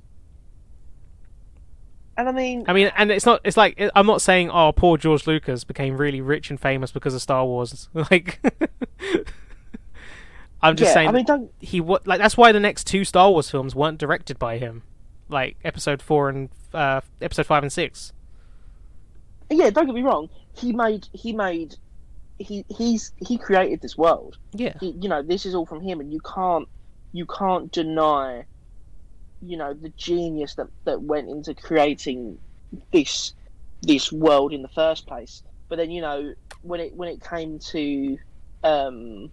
[2.18, 3.42] And I mean, I mean, and it's not.
[3.44, 7.12] It's like I'm not saying, oh, poor George Lucas became really rich and famous because
[7.14, 7.90] of Star Wars.
[8.10, 8.40] Like,
[10.62, 13.04] I'm just yeah, saying I mean, don't he wa- like that's why the next two
[13.04, 14.82] Star Wars films weren't directed by him,
[15.28, 18.14] like Episode Four and uh, Episode Five and Six.
[19.50, 20.28] Yeah, don't get me wrong.
[20.58, 21.76] He made he made
[22.38, 24.36] he he's he created this world.
[24.52, 26.68] Yeah, He, you know, this is all from him, and you can't
[27.12, 28.46] you can't deny,
[29.40, 32.38] you know, the genius that that went into creating
[32.92, 33.32] this
[33.82, 35.42] this world in the first place.
[35.68, 38.18] But then you know when it when it came to
[38.62, 39.32] um,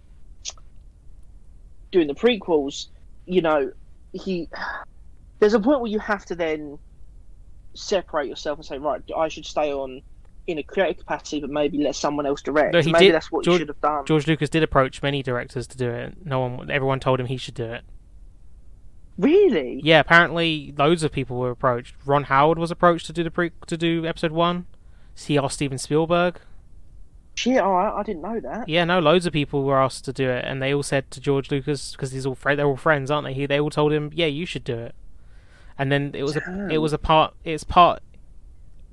[1.92, 2.86] doing the prequels,
[3.26, 3.72] you know,
[4.12, 4.48] he
[5.40, 6.78] there's a point where you have to then
[7.74, 10.02] separate yourself and say, right, I should stay on
[10.46, 12.74] in a creative capacity, but maybe let someone else direct.
[12.74, 14.04] No, he maybe did- that's what George- you should have done.
[14.06, 16.14] George Lucas did approach many directors to do it.
[16.24, 17.82] No one, everyone told him he should do it.
[19.16, 19.80] Really?
[19.84, 21.94] Yeah, apparently loads of people were approached.
[22.04, 24.66] Ron Howard was approached to do the pre to do Episode One.
[25.14, 26.40] See asked Steven Spielberg.
[27.36, 28.68] Shit, oh, all right, I didn't know that.
[28.68, 31.20] Yeah, no, loads of people were asked to do it, and they all said to
[31.20, 33.32] George Lucas because he's all fri- they're all friends, aren't they?
[33.34, 34.94] He, they all told him, yeah, you should do it.
[35.78, 38.00] And then it was a it was a part it's part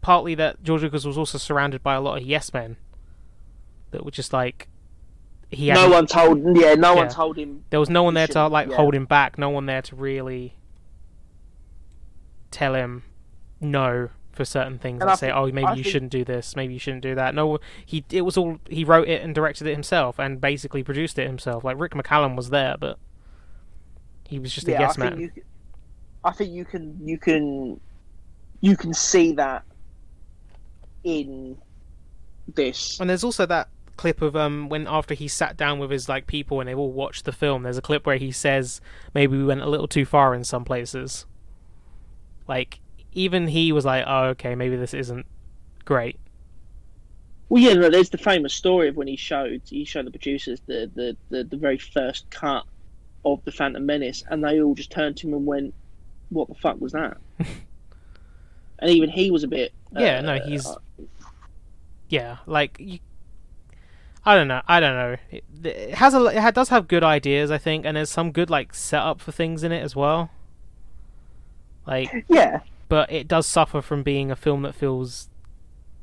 [0.01, 2.75] partly that George Lucas was also surrounded by a lot of yes men
[3.91, 4.67] that were just like
[5.51, 6.57] he had no one told.
[6.57, 7.65] Yeah, no one told him.
[7.69, 8.77] there was no one there to like yeah.
[8.77, 10.55] hold him back, no one there to really
[12.51, 13.03] tell him
[13.59, 16.23] no for certain things And and say, think- "Oh, maybe I you think- shouldn't do
[16.23, 16.55] this.
[16.55, 19.67] Maybe you shouldn't do that." No, he it was all he wrote it and directed
[19.67, 21.63] it himself and basically produced it himself.
[21.63, 22.97] Like Rick McCallum was there, but
[24.27, 25.32] he was just a yes I man.
[26.24, 26.97] I think you can.
[27.03, 27.80] You can.
[28.61, 29.63] You can see that
[31.03, 31.57] in
[32.53, 32.99] this.
[32.99, 36.26] And there's also that clip of um when after he sat down with his like
[36.26, 37.63] people and they all watched the film.
[37.63, 38.82] There's a clip where he says
[39.13, 41.26] maybe we went a little too far in some places.
[42.47, 42.80] Like
[43.13, 45.26] even he was like, "Oh, okay, maybe this isn't
[45.86, 46.19] great."
[47.49, 50.61] Well, yeah, no, there's the famous story of when he showed he showed the producers
[50.67, 52.65] the the, the, the very first cut
[53.26, 55.74] of the Phantom Menace, and they all just turned to him and went,
[56.32, 57.17] "What the fuck was that?"
[58.82, 59.73] and even he was a bit.
[59.93, 60.67] Yeah, uh, no, he's
[62.09, 62.99] yeah, like you,
[64.25, 65.17] I don't know, I don't know.
[65.29, 68.49] It, it has a, it does have good ideas, I think, and there's some good
[68.49, 70.32] like setup for things in it as well.
[71.88, 75.29] Like, yeah, but it does suffer from being a film that feels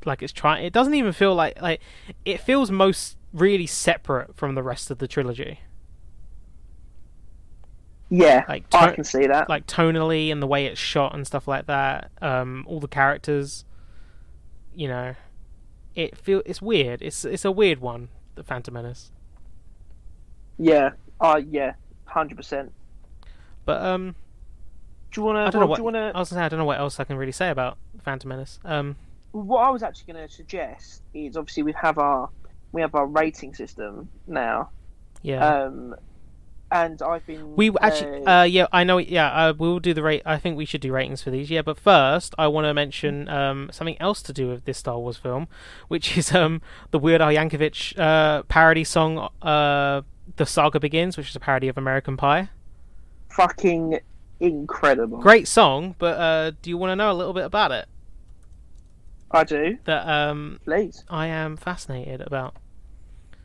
[0.05, 0.65] like it's trying.
[0.65, 1.81] It doesn't even feel like like
[2.25, 5.59] it feels most really separate from the rest of the trilogy.
[8.09, 9.49] Yeah, Like, I can see that.
[9.49, 12.11] like tonally and the way it's shot and stuff like that.
[12.21, 13.65] Um, all the characters,
[14.75, 15.15] you know,
[15.95, 17.01] it feel it's weird.
[17.01, 19.11] It's it's a weird one, the Phantom Menace.
[20.57, 20.91] yeah,
[21.21, 21.73] uh, yeah,
[22.05, 22.71] hundred percent.
[23.65, 24.15] But um,
[25.11, 25.57] Do you want to?
[25.59, 26.11] Do you want to?
[26.15, 26.45] I was gonna say.
[26.45, 28.59] I don't know what else I can really say about Phantom Menace.
[28.65, 28.95] Um,
[29.31, 32.29] what I was actually going to suggest is obviously we have our
[32.71, 34.69] we have our rating system now,
[35.21, 35.63] yeah.
[35.65, 35.95] um,
[36.71, 38.97] and I've been we actually, uh, yeah, I know.
[38.97, 40.21] Yeah, uh, we'll do the rate.
[40.25, 41.49] I think we should do ratings for these.
[41.49, 44.99] Yeah, but first, I want to mention um something else to do with this Star
[44.99, 45.47] Wars film,
[45.87, 46.61] which is um
[46.91, 50.01] the Weird Al Yankovic uh parody song uh
[50.35, 52.49] the Saga Begins, which is a parody of American Pie.
[53.29, 53.99] fucking
[54.39, 55.17] incredible.
[55.19, 57.87] Great song, but uh, do you want to know a little bit about it?
[59.31, 59.77] I do.
[59.85, 61.03] That um Please.
[61.09, 62.55] I am fascinated about.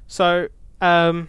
[0.06, 0.48] So,
[0.80, 1.28] um,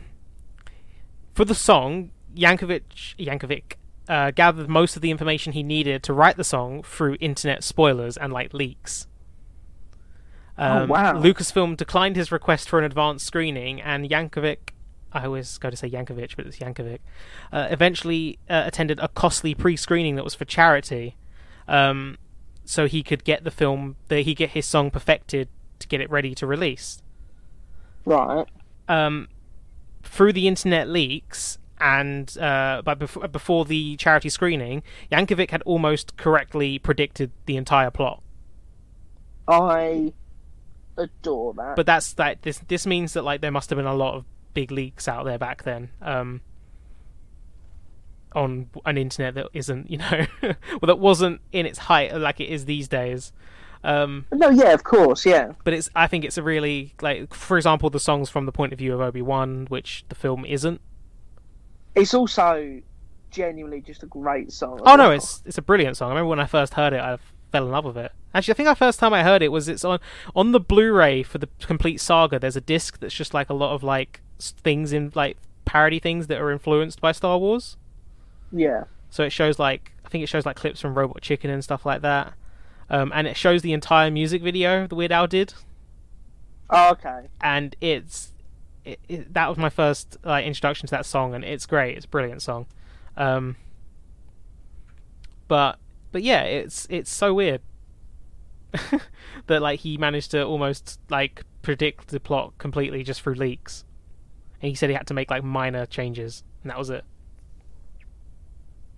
[1.36, 3.74] for the song, Yankovic Yankovic
[4.08, 8.18] uh, gathered most of the information he needed to write the song through internet spoilers
[8.18, 9.08] and like leaks.
[10.58, 11.14] Um, Oh, wow.
[11.14, 14.70] Lucasfilm declined his request for an advanced screening, and Yankovic.
[15.12, 17.00] I always go to say Yankovic, but it's Yankovic.
[17.52, 21.16] Uh, eventually uh, attended a costly pre-screening that was for charity,
[21.68, 22.18] um,
[22.64, 26.10] so he could get the film, that he get his song perfected to get it
[26.10, 27.02] ready to release.
[28.06, 28.46] Right.
[28.88, 29.28] Um,
[30.06, 34.82] through the internet leaks and uh, but before, before the charity screening,
[35.12, 38.22] Yankovic had almost correctly predicted the entire plot.
[39.48, 40.14] I
[40.98, 41.76] adore that.
[41.76, 42.44] But that's that.
[42.44, 45.26] This this means that like there must have been a lot of big leaks out
[45.26, 45.90] there back then.
[46.02, 46.42] Um,
[48.34, 52.50] on an internet that isn't, you know, well, that wasn't in its height like it
[52.50, 53.32] is these days.
[53.86, 55.52] Um, no, yeah, of course, yeah.
[55.64, 58.74] but it's I think it's a really like for example the songs from the point
[58.74, 60.82] of view of Obi Wan, which the film isn't.
[61.94, 62.82] It's also
[63.30, 64.80] genuinely just a great song.
[64.84, 66.08] Oh no, it's it's a brilliant song.
[66.08, 67.20] I remember when I first heard it, I
[67.52, 68.12] fell in love with it.
[68.34, 70.00] Actually, I think the first time I heard it was it's on
[70.36, 72.40] on the Blu-ray for the complete saga.
[72.40, 76.26] There's a disc that's just like a lot of like things in like parody things
[76.28, 77.78] that are influenced by Star Wars.
[78.52, 78.86] yeah.
[79.12, 81.86] So it shows like I think it shows like clips from Robot Chicken and stuff
[81.86, 82.34] like that.
[82.90, 85.54] Um, and it shows the entire music video the Weird Al did,
[86.70, 87.28] Oh, okay.
[87.42, 88.32] and it's
[88.84, 91.96] it, it, that was my first like introduction to that song, and it's great.
[91.98, 92.68] It's a brilliant song.
[93.18, 93.56] Um,
[95.48, 95.80] but
[96.12, 97.62] but yeah, it's it's so weird
[99.48, 103.84] that like he managed to almost like predict the plot completely just through leaks,
[104.62, 107.04] and he said he had to make like minor changes, and that was it.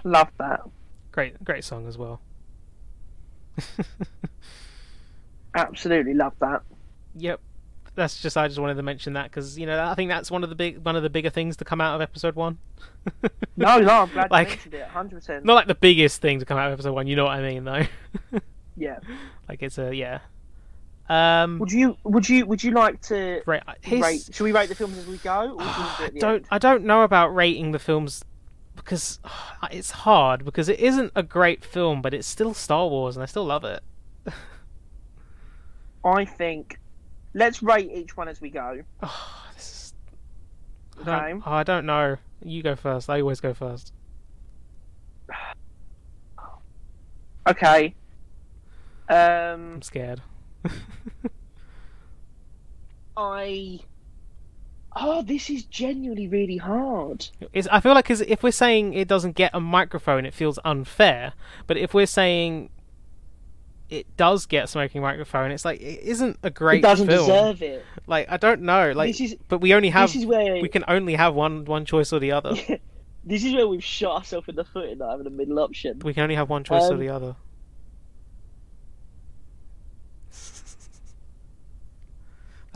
[0.03, 0.61] Love that.
[1.13, 2.19] Great great song as well.
[5.55, 6.61] Absolutely love that.
[7.15, 7.39] Yep.
[7.95, 10.43] That's just I just wanted to mention that because you know I think that's one
[10.43, 12.57] of the big one of the bigger things to come out of episode one.
[13.59, 14.87] No, no, I'm glad Like- you mentioned it.
[14.87, 15.43] Hundred percent.
[15.45, 17.07] Not like the biggest thing to come out of episode one.
[17.07, 17.85] You know what I mean though.
[18.79, 18.99] Yeah.
[19.49, 20.19] like it's a yeah.
[21.09, 21.57] Um.
[21.57, 21.97] Would you?
[22.03, 22.45] Would you?
[22.45, 23.63] Would you like to Right.
[23.81, 24.29] His, rate?
[24.31, 25.57] Should we rate the films as we go?
[25.57, 26.47] Or do we do I don't end?
[26.51, 28.23] I don't know about rating the films
[28.77, 29.19] because
[29.71, 33.25] it's hard because it isn't a great film, but it's still Star Wars and I
[33.25, 33.83] still love it.
[36.05, 36.79] I think.
[37.33, 38.81] Let's rate each one as we go.
[39.03, 39.93] Oh, this is.
[40.97, 41.29] I Okay.
[41.31, 42.17] don't, oh, I don't know.
[42.43, 43.09] You go first.
[43.09, 43.93] I always go first.
[47.47, 47.95] Okay.
[49.07, 50.21] Um, I'm scared.
[53.15, 53.79] I.
[54.95, 57.27] Oh, this is genuinely really hard.
[57.53, 61.33] It's, I feel like if we're saying it doesn't get a microphone, it feels unfair.
[61.67, 62.69] But if we're saying
[63.89, 67.27] it does get a smoking microphone, it's like it isn't a great it doesn't film.
[67.27, 67.85] deserve it.
[68.07, 68.91] Like I don't know.
[68.93, 71.65] Like, this is but we only have this is where we can only have one
[71.65, 72.53] one choice or the other.
[73.23, 75.99] this is where we've shot ourselves in the foot in not having a middle option.
[75.99, 77.35] we can only have one choice or Um, the other.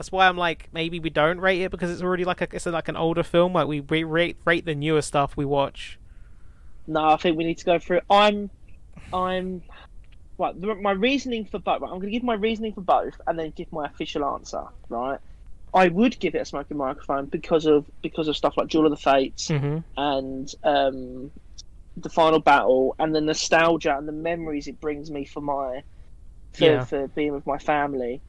[0.01, 2.65] That's why I'm like maybe we don't rate it because it's already like a it's
[2.65, 3.53] like an older film.
[3.53, 5.99] Like we re- rate rate the newer stuff we watch.
[6.87, 8.01] No, I think we need to go through.
[8.09, 8.49] I'm,
[9.13, 9.61] I'm.
[10.39, 11.81] Right, the, my reasoning for both.
[11.81, 14.63] Right, I'm going to give my reasoning for both, and then give my official answer.
[14.89, 15.19] Right,
[15.71, 18.89] I would give it a smoking microphone because of because of stuff like Duel of
[18.89, 21.29] the Fates hmm and um,
[21.95, 25.83] the final battle, and the nostalgia and the memories it brings me for my
[26.53, 26.85] for, Yeah.
[26.85, 28.19] for being with my family.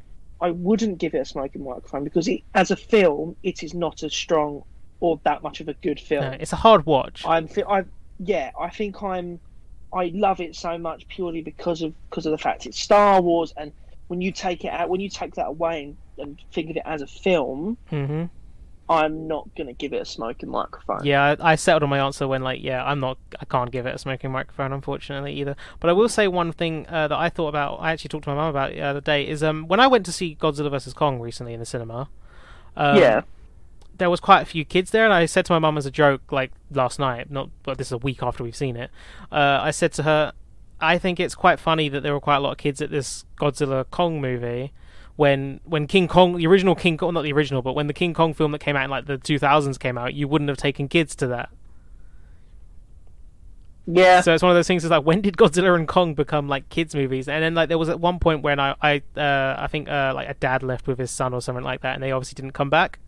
[0.43, 4.03] I wouldn't give it a smoking microphone because it, as a film, it is not
[4.03, 4.62] as strong
[5.01, 6.24] or that much of a good film.
[6.24, 7.22] No, it's a hard watch.
[7.24, 7.84] I'm I
[8.18, 9.40] yeah, I think I'm
[9.95, 13.53] I love it so much purely because of because of the fact it's Star Wars
[13.57, 13.72] and
[14.09, 16.82] when you take it out when you take that away and, and think of it
[16.84, 18.24] as a film, hmm
[18.93, 21.05] I'm not gonna give it a smoking microphone.
[21.05, 23.86] Yeah, I, I settled on my answer when like, yeah, I'm not, I can't give
[23.86, 25.57] it a smoking microphone, unfortunately either.
[25.80, 27.76] But I will say one thing uh, that I thought about.
[27.80, 29.26] I actually talked to my mum about the other day.
[29.26, 32.09] Is um when I went to see Godzilla vs Kong recently in the cinema.
[32.76, 33.22] Um, yeah,
[33.99, 35.90] there was quite a few kids there, and I said to my mum as a
[35.90, 38.90] joke, like last night, not but this is a week after we've seen it.
[39.30, 40.32] Uh, I said to her,
[40.80, 43.24] I think it's quite funny that there were quite a lot of kids at this
[43.36, 44.72] Godzilla Kong movie.
[45.16, 48.14] When when King Kong, the original King Kong, not the original, but when the King
[48.14, 50.88] Kong film that came out in like the 2000s came out, you wouldn't have taken
[50.88, 51.50] kids to that.
[53.86, 54.84] yeah, So it's one of those things.
[54.84, 57.28] Is like when did Godzilla and Kong become like kids movies?
[57.28, 60.12] And then like there was at one point when I I uh, I think uh,
[60.14, 62.52] like a dad left with his son or something like that, and they obviously didn't
[62.52, 62.98] come back.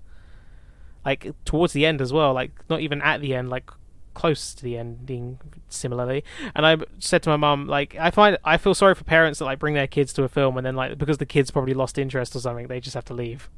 [1.05, 3.71] Like towards the end as well, like not even at the end, like
[4.15, 5.39] close to the ending
[5.69, 6.25] similarly.
[6.55, 9.45] And I said to my mum, like I find I feel sorry for parents that
[9.45, 11.99] like bring their kids to a film and then like because the kids probably lost
[11.99, 13.51] interest or something, they just have to leave.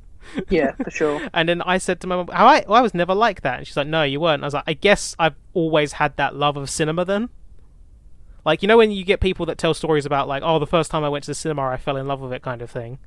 [0.48, 1.28] yeah, for sure.
[1.34, 3.58] And then I said to my mum, "How I, well, I was never like that."
[3.58, 6.34] And she's like, "No, you weren't." I was like, "I guess I've always had that
[6.34, 7.28] love of cinema then."
[8.44, 10.90] Like you know when you get people that tell stories about like, "Oh, the first
[10.90, 12.98] time I went to the cinema, I fell in love with it," kind of thing.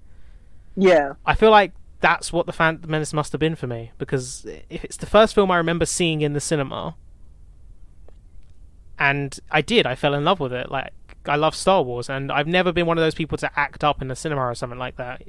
[0.75, 1.71] Yeah, I feel like
[2.05, 5.33] that's what the Phantom Menace must have been for me because if it's the first
[5.33, 6.95] film I remember seeing in the cinema,
[8.99, 10.69] and I did, I fell in love with it.
[10.69, 10.93] Like
[11.25, 14.03] I love Star Wars, and I've never been one of those people to act up
[14.03, 15.23] in the cinema or something like that.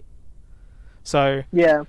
[1.02, 1.84] So yeah,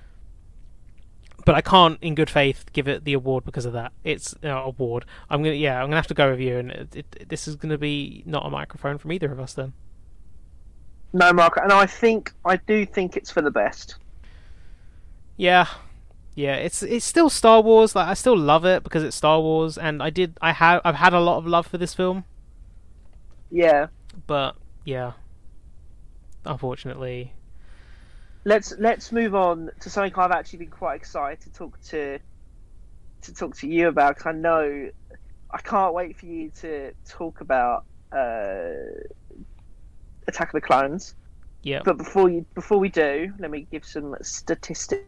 [1.43, 3.91] but I can't, in good faith, give it the award because of that.
[4.05, 5.03] It's uh, award.
[5.29, 7.57] I'm gonna, yeah, I'm gonna have to go with you, and it, it, this is
[7.57, 9.73] gonna be not a microphone from either of us then.
[11.11, 13.97] no, Mark, and I think I do think it's for the best.
[15.37, 15.67] Yeah,
[16.35, 17.95] yeah, it's it's still Star Wars.
[17.95, 20.95] Like I still love it because it's Star Wars, and I did, I have, I've
[20.95, 22.25] had a lot of love for this film,
[23.49, 23.87] Yeah,
[24.25, 25.13] but yeah,
[26.45, 27.33] unfortunately,
[28.45, 32.19] let's let's move on to something I've actually been quite excited to talk to
[33.21, 34.89] to talk to you about because I know
[35.51, 38.73] I can't wait for you to talk about uh,
[40.27, 41.15] Attack of the Clones.
[41.63, 45.05] yeah, But before you before we do, let me give some statistics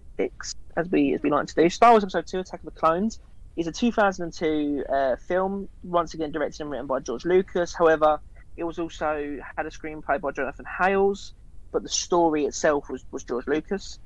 [0.76, 1.70] as we as we like to do.
[1.70, 3.20] Star Wars Episode Two: Attack of the Clones
[3.56, 7.74] is a 2002 uh, film, once again directed and written by George Lucas.
[7.74, 8.20] However,
[8.58, 11.34] it was also had a screenplay by Jonathan Hales,
[11.72, 14.00] but the story itself was was George Lucas.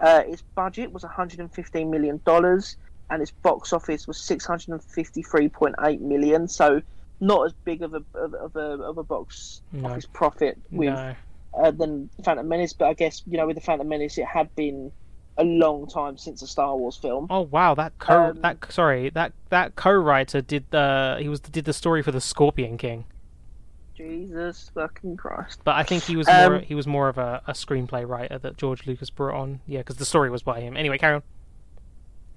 [0.00, 2.76] Uh, its budget was 115 million dollars,
[3.10, 6.48] and its box office was 653.8 million.
[6.48, 6.82] So
[7.20, 9.90] not as big of a of, of a of a box No.
[9.90, 11.14] office profit with no,
[11.54, 14.54] uh, than Phantom Menace, but I guess you know with the Phantom Menace, it had
[14.56, 14.92] been
[15.36, 17.26] a long time since a Star Wars film.
[17.30, 21.64] oh wow, that co, Um, that sorry, that that co-writer did the he was did
[21.64, 23.04] the story for the Scorpion King.
[23.96, 25.60] Jesus fucking Christ!
[25.64, 28.38] But I think he was more Um, he was more of a, a screenplay writer
[28.38, 29.60] that George Lucas brought on.
[29.66, 30.76] Yeah, because the story was by him.
[30.76, 31.22] Anyway, carry on.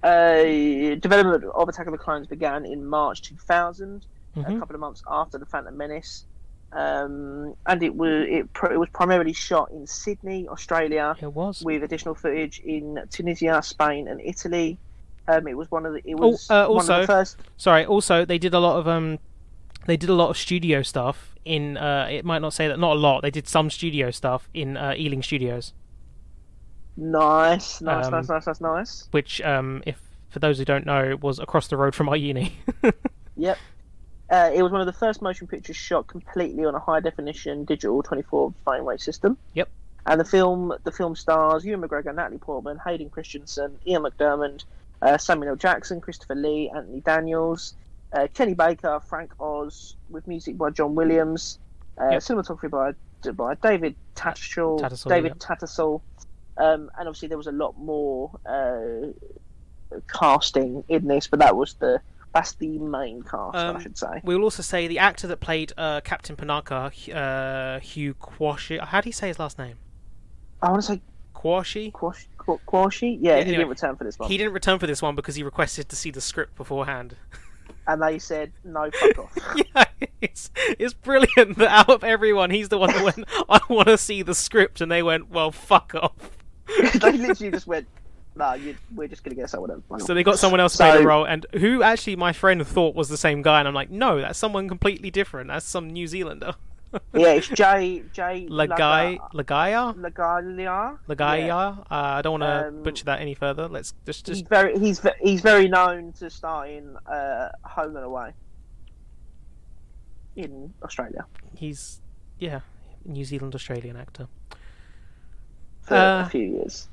[0.00, 4.60] Uh, development of Attack of the Clones began in March 2000, a Mhm.
[4.60, 6.24] couple of months after the Phantom Menace,
[6.72, 11.62] um, and it was it, pr- it was primarily shot in Sydney, Australia, It was.
[11.62, 14.78] with additional footage in Tunisia, Spain, and Italy.
[15.26, 17.36] Um, it was one of the it Oh, was uh, one of also- the first.
[17.56, 17.84] Sorry.
[17.86, 19.18] Also, they did a lot of um,
[19.86, 21.76] they did a lot of studio stuff in.
[21.76, 23.22] Uh, it might not say that not a lot.
[23.22, 25.72] They did some studio stuff in uh, Ealing Studios,
[26.96, 29.08] Nice, nice, Um, nice, nice, nice, nice.
[29.12, 30.00] which um, if
[30.30, 32.58] for those who don't know, was across the road from our uni.
[33.40, 33.56] Yep.
[34.30, 37.64] Uh, it was one of the first motion pictures shot completely on a high definition
[37.64, 39.38] digital 24 frame rate system.
[39.54, 39.68] Yep.
[40.06, 44.64] And the film, the film stars Ewan McGregor, Natalie Portman, Hayden Christensen, Ian McDiarmid,
[45.02, 45.56] uh, Samuel L.
[45.56, 47.74] Jackson, Christopher Lee, Anthony Daniels,
[48.12, 51.58] uh, Kenny Baker, Frank Oz, with music by John Williams,
[52.00, 52.22] uh, Yep.
[52.22, 52.94] cinematography by
[53.32, 55.38] by David Tattersall, Tattersall, David yep.
[55.38, 56.00] Tattersall,
[56.56, 59.08] um, and obviously there was a lot more uh,
[60.06, 62.00] casting in this, but that was the
[62.34, 64.20] that's the main cast, Um, I should say.
[64.22, 68.80] We will also say the actor that played uh, Captain Panaka, uh, Hugh Quarshie.
[68.84, 69.76] How do you say his last name?
[70.62, 71.00] I want to say
[71.34, 71.92] Quarshie.
[71.92, 73.18] Quarsh, Qu- Quarshie.
[73.20, 75.36] Yeah, he anyway, didn't return for this one, He didn't return for this one because
[75.36, 77.16] he requested to see the script beforehand.
[77.86, 79.56] and they said no, fuck off.
[79.74, 79.84] yeah,
[80.20, 83.98] it's it's brilliant that out of everyone, he's the one that went, "I want to
[83.98, 86.36] see the script," and they went, "Well, fuck off."
[87.00, 87.86] they literally just went,
[88.38, 90.06] no, you, we're just gonna get someone else.
[90.06, 92.94] So they got someone else to play the role, and who actually my friend thought
[92.94, 95.48] was the same guy, and I'm like, no, that's someone completely different.
[95.48, 96.54] That's some New Zealander.
[97.12, 100.98] yeah, it's Jay Jay Lagai, Lagaya, Lagalia.
[101.06, 101.80] Lagaya.
[101.80, 103.68] Uh, I don't want to Um, butcher that any further.
[103.68, 108.32] Let's just He's very he's he's very known to starting uh, Home and Away
[110.36, 111.26] in Australia
[111.56, 112.00] he's
[112.38, 112.60] yeah,
[113.04, 114.28] New Zealand Australian actor.
[115.82, 116.88] for Uh, a few years.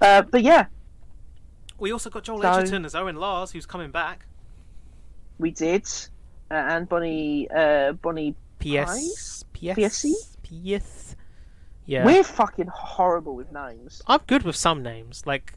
[0.00, 0.66] Uh, but yeah,
[1.78, 4.26] We also got Joel So- Edgerton as Owen Lars, who's coming back.
[5.38, 5.84] we did,
[6.50, 8.34] uh, and Bonnie uh, Bonnie.
[8.60, 10.12] PS, PS, PSC?
[10.42, 11.14] PS.
[11.86, 14.02] Yeah, We're fucking horrible with names.
[14.08, 15.54] I'm good with some names, like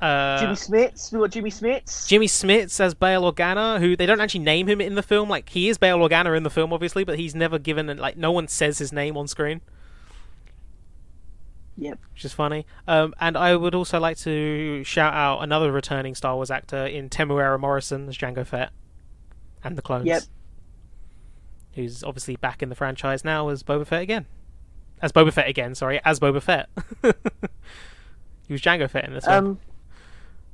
[0.00, 1.12] uh, Jimmy Smits.
[1.12, 2.08] We got Jimmy Smits.
[2.08, 5.28] Jimmy Smits as Bail Organa, who they don't actually name him in the film.
[5.30, 8.32] Like he is Bail Organa in the film, obviously, but he's never given like no
[8.32, 9.60] one says his name on screen,
[11.78, 11.98] Yep.
[12.14, 12.66] which is funny.
[12.88, 17.08] Um, and I would also like to shout out another returning Star Wars actor in
[17.10, 18.70] Temuera Morrison as Jango Fett
[19.62, 20.06] and the clones.
[20.06, 20.22] Yep.
[21.74, 24.24] Who's obviously back in the franchise now as Boba Fett again.
[25.02, 26.70] As Boba Fett again, sorry, as Boba Fett.
[27.02, 29.36] he was Jango Fett in this one.
[29.36, 29.58] Um,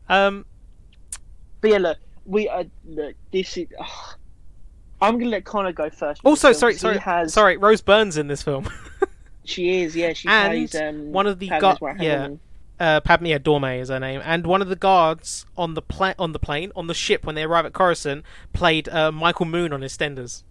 [0.09, 0.47] Um,
[1.61, 2.65] but yeah, look, we are.
[2.85, 3.15] look.
[3.31, 3.69] This is.
[3.79, 4.17] ugh.
[5.01, 6.21] I'm gonna let Connor go first.
[6.25, 8.69] also, sorry, sorry, has, sorry, Rose Byrne's in this film.
[9.45, 10.13] She is, yeah.
[10.15, 12.29] She And plays um, one of the Padme's gu- yeah.
[12.81, 16.15] uh, Padme yeah, Dorme is her name, and one of the guards on the pla-
[16.19, 19.73] on the plane on the ship when they arrive at Coruscant played uh, Michael Moon
[19.73, 20.43] on EastEnders.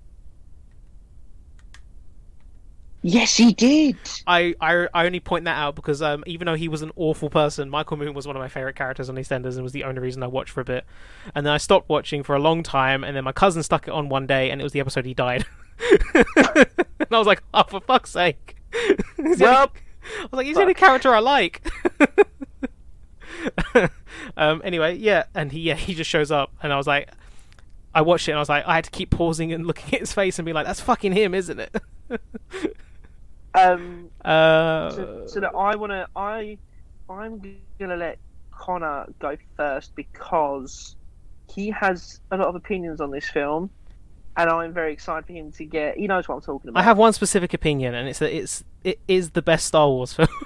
[3.04, 3.98] Yes, he did.
[4.28, 7.30] I, I I only point that out because um, even though he was an awful
[7.30, 10.00] person, Michael Moon was one of my favorite characters on EastEnders and was the only
[10.00, 10.86] reason I watched for a bit.
[11.34, 13.92] And then I stopped watching for a long time, and then my cousin stuck it
[13.92, 15.46] on one day, and it was the episode he died.
[16.14, 16.26] and
[17.12, 18.56] I was like, oh, for fuck's sake!
[19.18, 19.72] He's the only- Well,
[20.20, 21.68] I was like, he's the only character I like.
[24.38, 24.62] um.
[24.64, 27.10] Anyway, yeah, and he yeah he just shows up, and I was like,
[27.94, 30.00] I watched it, and I was like, I had to keep pausing and looking at
[30.02, 31.76] his face and be like, that's fucking him, isn't it?
[33.54, 34.92] um, uh.
[34.92, 36.58] so, so that I wanna, I,
[37.10, 37.42] I'm
[37.80, 38.18] gonna let
[38.52, 40.96] Connor go first because
[41.54, 43.70] he has a lot of opinions on this film,
[44.38, 45.98] and I'm very excited for him to get.
[45.98, 46.80] He knows what I'm talking about.
[46.80, 50.14] I have one specific opinion, and it's that it's it is the best Star Wars
[50.14, 50.28] film.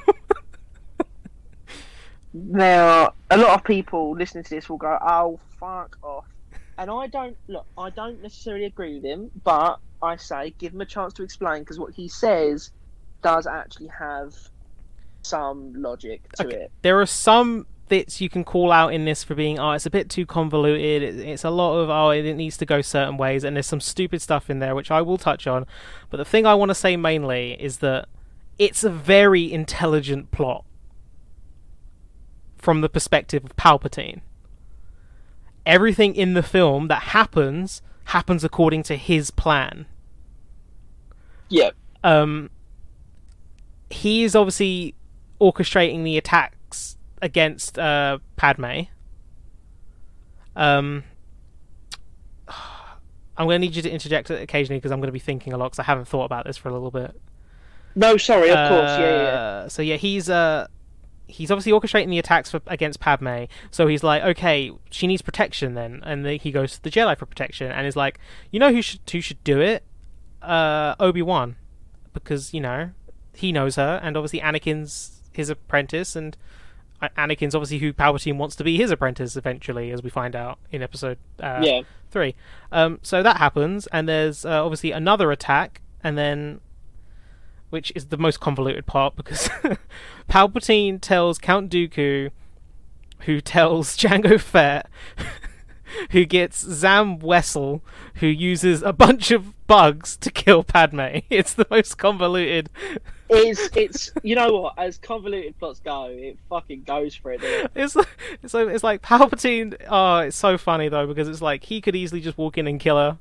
[2.34, 6.26] Now, a lot of people listening to this will go, "Oh, fuck off,"
[6.78, 7.66] and I don't look.
[7.78, 11.60] I don't necessarily agree with him, but I say give him a chance to explain
[11.60, 12.72] because what he says
[13.24, 14.34] does actually have
[15.22, 16.56] some logic to Okay.
[16.64, 16.72] it.
[16.82, 19.90] there are some bits you can call out in this for being oh it's a
[19.90, 21.04] bit too convoluted.
[21.04, 23.82] It, it's a lot of oh it needs to go certain ways, and there's some
[23.82, 25.66] stupid stuff in there which I will touch on.
[26.10, 28.08] But the thing I want to say mainly is that
[28.58, 30.66] it's a very intelligent plot
[32.58, 34.22] from the perspective of Palpatine.
[35.66, 39.86] Everything in the film that happens happens according to his plan.
[41.50, 41.72] Yeah,
[42.04, 42.50] um,
[43.90, 44.96] he is obviously
[45.40, 46.55] orchestrating the attacks
[47.26, 48.84] against uh, Padme.
[50.56, 51.04] Um,
[53.38, 55.58] I'm going to need you to interject occasionally because I'm going to be thinking a
[55.58, 57.20] lot because I haven't thought about this for a little bit.
[57.96, 59.40] no, sorry, of course, yeah, yeah.
[59.66, 60.68] Uh, So yeah, he's uh
[61.28, 63.46] he's obviously orchestrating the attacks for, against Padme.
[63.72, 67.18] So he's like, okay, she needs protection then, and then he goes to the Jedi
[67.18, 68.20] for protection, and is like,
[68.52, 69.84] you know who should who should do it?
[70.42, 71.56] Uh, Obi Wan,
[72.14, 72.92] because you know
[73.34, 76.38] he knows her, and obviously Anakin's his apprentice, and
[77.02, 80.82] Anakin's obviously who Palpatine wants to be his apprentice eventually, as we find out in
[80.82, 81.82] Episode uh, yeah.
[82.10, 82.36] three.
[82.72, 86.62] Um, so that happens, and there's uh, obviously another attack, and then,
[87.70, 89.50] which is the most convoluted part because
[90.30, 92.32] Palpatine tells Count Dooku,
[93.22, 94.90] who tells Jango Fett,
[96.12, 97.82] who gets Zam Wesell,
[98.16, 101.00] who uses a bunch of bugs to kill Padme.
[101.30, 102.70] It's the most convoluted.
[103.30, 104.74] It's it's you know what?
[104.78, 107.42] As convoluted plots go, it fucking goes for it.
[107.42, 107.72] doesn't it?
[107.76, 107.96] It's
[108.44, 109.76] it's like, it's like Palpatine.
[109.90, 112.80] Oh, it's so funny though because it's like he could easily just walk in and
[112.80, 113.18] kill her.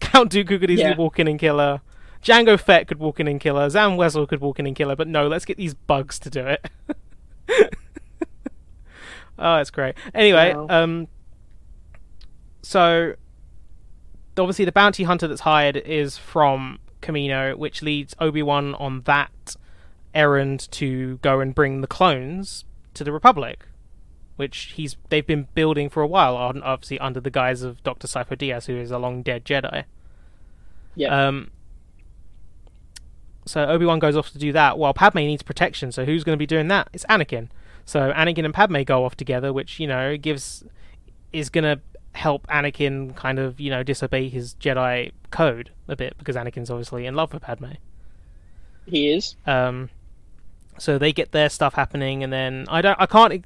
[0.00, 0.96] Count Dooku could easily Yeah.
[0.96, 1.80] walk in and kill her.
[2.22, 3.68] Jango Fett could walk in and kill her.
[3.70, 4.96] Zam Wesell could walk in and kill her.
[4.96, 6.66] But no, let's get these bugs to do it.
[9.38, 9.94] oh, it's great.
[10.14, 10.66] Anyway, Wow.
[10.70, 11.08] um,
[12.62, 13.14] so
[14.36, 19.56] obviously the bounty hunter that's hired is from Kamino, which leads Obi Wan on that
[20.14, 23.66] errand to go and bring the clones to the Republic,
[24.36, 28.66] which he's they've been building for a while, obviously under the guise of Doctor Sifo-Dyas,
[28.66, 29.84] who is a long dead Jedi.
[30.94, 31.28] Yeah.
[31.28, 31.50] Um.
[33.46, 35.90] So Obi Wan goes off to do that, while Padme needs protection.
[35.90, 36.88] So who's going to be doing that?
[36.92, 37.48] It's Anakin.
[37.86, 40.64] So Anakin and Padme go off together, which you know gives
[41.32, 41.80] is going to
[42.18, 47.06] help Anakin kind of you know disobey his Jedi code a bit because Anakin's obviously
[47.06, 47.72] in love with Padme.
[48.86, 49.36] he is.
[49.46, 49.90] Um,
[50.78, 53.44] so they get their stuff happening, and then I don't, I can't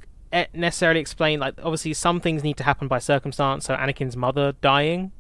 [0.54, 1.40] necessarily explain.
[1.40, 3.64] Like, obviously, some things need to happen by circumstance.
[3.66, 5.12] So Anakin's mother dying,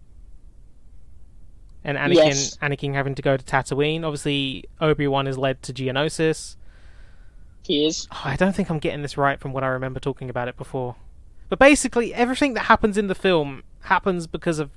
[1.84, 2.56] and Anakin, Yes.
[2.58, 4.04] Anakin having to go to Tatooine.
[4.04, 6.56] Obviously, Obi Wan is led to Geonosis.
[7.64, 8.08] He is.
[8.12, 10.56] Oh, I don't think I'm getting this right from what I remember talking about it
[10.56, 10.96] before.
[11.52, 14.70] But basically, everything that happens in the film happens because of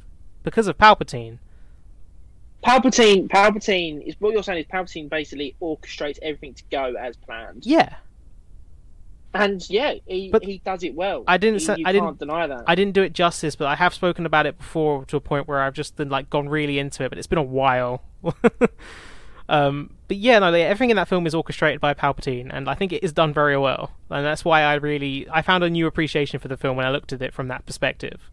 [0.43, 1.38] because of Palpatine.
[2.65, 3.30] Palpatine.
[3.30, 7.65] Palpatine is what you're saying is Palpatine basically orchestrates everything to go as planned.
[7.65, 7.95] Yeah,
[9.34, 11.23] And yeah, he, But he does it well.
[11.30, 12.65] I didn't You I can't didn't- deny that.
[12.67, 15.47] I didn't do it justice, but I have spoken about it before to a point
[15.47, 18.03] where I've just been like gone really into it, but it's been a while.
[19.47, 22.91] um, but yeah, no, everything in that film is orchestrated by Palpatine, and I think
[22.93, 26.39] it is done very well, and that's why I really I found a new appreciation
[26.39, 28.30] for the film when I looked at it from that perspective.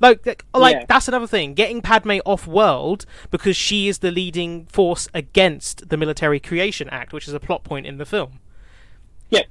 [0.00, 0.84] Like, like, oh, like Yeah.
[0.88, 1.54] that's another thing.
[1.54, 7.12] Getting Padme off world because she is the leading force against the Military Creation Act,
[7.12, 8.38] which is a plot point in the film.
[9.28, 9.42] Yeah.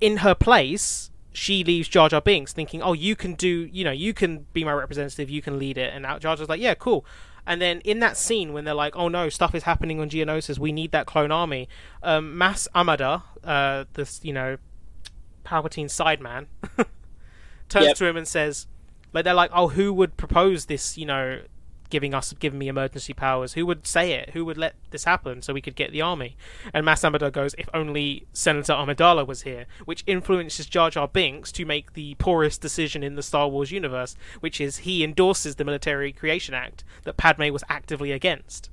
[0.00, 3.90] In her place, she leaves Jar Jar Binks thinking, "Oh, you can do, you know,
[3.90, 6.74] you can be my representative, you can lead it." And now Jar Jar's like, "Yeah,
[6.74, 7.04] cool."
[7.50, 10.56] And then in that scene when they're like, "Oh no, stuff is happening on Geonosis.
[10.58, 11.68] We need that clone army."
[12.00, 14.56] Um, Mas Amedda, uh, this you know,
[15.44, 16.46] Palpatine's side man,
[17.68, 17.96] turns Yep.
[17.96, 18.68] to him and says,
[19.12, 20.96] "Like they're like, oh, who would propose this?
[20.96, 21.40] You know,
[21.90, 23.52] giving us, giving me emergency powers?
[23.52, 24.30] Who would say it?
[24.30, 26.36] Who would let this happen so we could get the army?"
[26.72, 31.52] And Mas Amedda goes, "If only Senator Amidala was here," which influences Jar Jar Binks
[31.52, 35.64] to make the poorest decision in the Star Wars universe, which is he endorses the
[35.64, 38.70] Military Creation Act that Padme was actively against.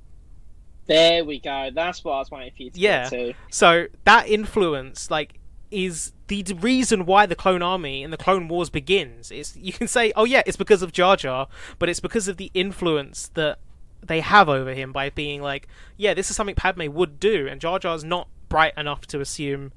[0.86, 1.68] There we go.
[1.72, 3.10] That's what I was waiting for you to Yeah.
[3.10, 3.34] get to.
[3.50, 5.37] So that influence, like,
[5.70, 9.30] is the reason why the Clone Army and the Clone Wars begins.
[9.30, 11.48] It's you can say, oh yeah, it's because of Jar Jar,
[11.78, 13.58] but it's because of the influence that
[14.02, 17.60] they have over him by being like, yeah, this is something Padme would do, and
[17.60, 19.72] Jar Jar's not bright enough to assume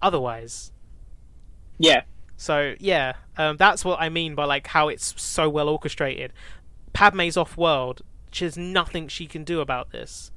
[0.00, 0.72] otherwise.
[1.78, 2.02] Yeah.
[2.36, 6.32] So yeah, um, that's what I mean by like how it's so well orchestrated.
[6.92, 8.02] Padme's off world.
[8.36, 10.30] There's nothing she can do about this.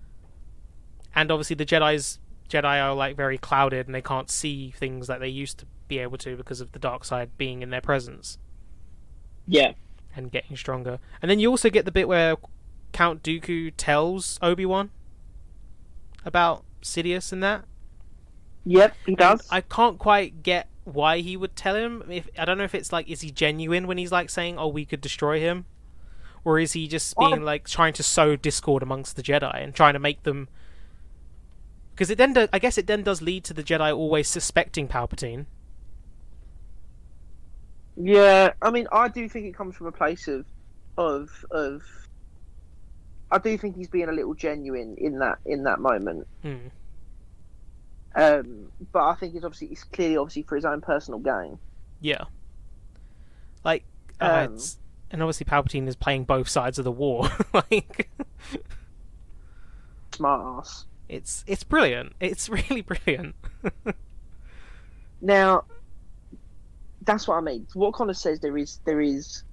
[1.15, 2.19] And obviously the Jedi's
[2.49, 5.99] Jedi are like very clouded and they can't see things that they used to be
[5.99, 8.37] able to because of the dark side being in their presence
[9.47, 9.73] Yeah.
[10.15, 10.99] and getting stronger.
[11.21, 12.35] And then you also get the bit where
[12.91, 14.89] Count Dooku tells Obi-Wan
[16.23, 17.65] about Sidious and that.
[18.65, 19.47] Yep, he does.
[19.51, 22.03] I can't quite get why he would tell him.
[22.09, 24.67] If I don't know if it's like, is he genuine when he's like saying, "Oh,
[24.67, 25.65] we could destroy him,"
[26.43, 29.73] or is he just being I- like trying to sow discord amongst the Jedi and
[29.75, 30.47] trying to make them?
[31.95, 34.89] Because it then, do- I guess, it then does lead to the Jedi always suspecting
[34.89, 35.45] Palpatine.
[37.95, 40.45] Yeah, I mean, I do think it comes from a place of,
[40.97, 41.83] of, of.
[43.31, 46.27] I do think he's being a little genuine in that in that moment.
[46.41, 46.67] Hmm.
[48.15, 51.57] Um, but I think it's obviously it's clearly obviously for his own personal gain.
[52.01, 52.25] Yeah.
[53.63, 53.85] Like,
[54.19, 54.57] uh, Um,
[55.11, 57.29] and obviously Palpatine is playing both sides of the war.
[57.53, 58.09] like,
[60.13, 60.85] Smart ass.
[61.09, 62.13] It's it's brilliant.
[62.19, 63.35] It's really brilliant.
[65.21, 65.63] Now,
[67.03, 67.67] that's what I mean.
[67.73, 69.43] What Connor says there is there is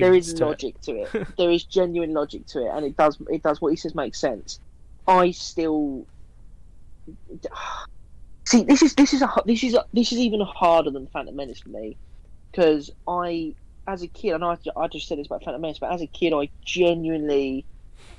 [0.00, 0.46] there is to it.
[0.46, 1.28] logic to it.
[1.38, 4.18] there is genuine logic to it, and it does it does what he says makes
[4.18, 4.60] sense.
[5.08, 6.06] I still
[8.44, 11.34] see this is this is a this is a, this is even harder than Phantom
[11.34, 11.96] Menace for me
[12.50, 13.54] because I
[13.86, 16.02] as a kid I know I, I just said this about Phantom Menace, but as
[16.02, 17.64] a kid I genuinely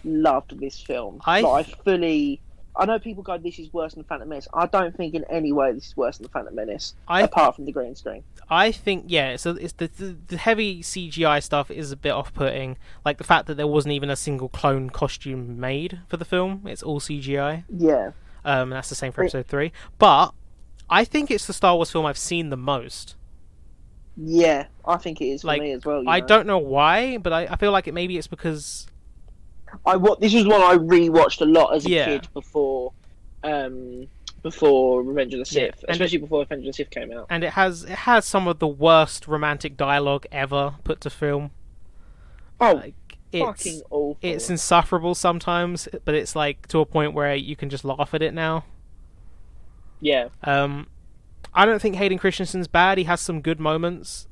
[0.04, 1.22] loved this film.
[1.26, 2.42] I- Like, I fully.
[2.78, 5.52] I know people go, "This is worse than Phantom Menace." I don't think in any
[5.52, 8.24] way this is worse than Phantom Menace, I apart from the green screen.
[8.50, 12.78] I think yeah, so it's the, the the heavy CGI stuff is a bit off-putting.
[13.04, 16.64] Like the fact that there wasn't even a single clone costume made for the film;
[16.66, 17.64] it's all CGI.
[17.70, 18.12] Yeah.
[18.46, 19.74] Um, that's the same for episode three.
[19.98, 20.34] But
[20.90, 23.16] I think it's the Star Wars film I've seen the most.
[24.16, 26.04] Yeah, I think it is for Like, me as well.
[26.08, 26.26] I know.
[26.28, 28.88] don't know why, but I, I feel like it maybe it's because
[29.86, 32.06] I what this is one I rewatched a lot as a Yeah.
[32.06, 32.94] kid before,
[33.44, 34.08] um,
[34.44, 37.28] before Revenge of the Sith, and- especially before Revenge of the Sith came out.
[37.30, 41.52] and it has it has some of the worst romantic dialogue ever put to film.
[42.60, 42.96] Oh, Like
[43.32, 44.18] it's fucking awful!
[44.22, 48.22] it's insufferable sometimes, but it's like to a point where you can just laugh at
[48.22, 48.64] it now.
[50.00, 50.88] yeah, Um,
[51.54, 52.98] I don't think Hayden Christensen's bad.
[53.00, 54.28] He has some good moments.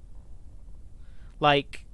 [1.39, 1.85] Like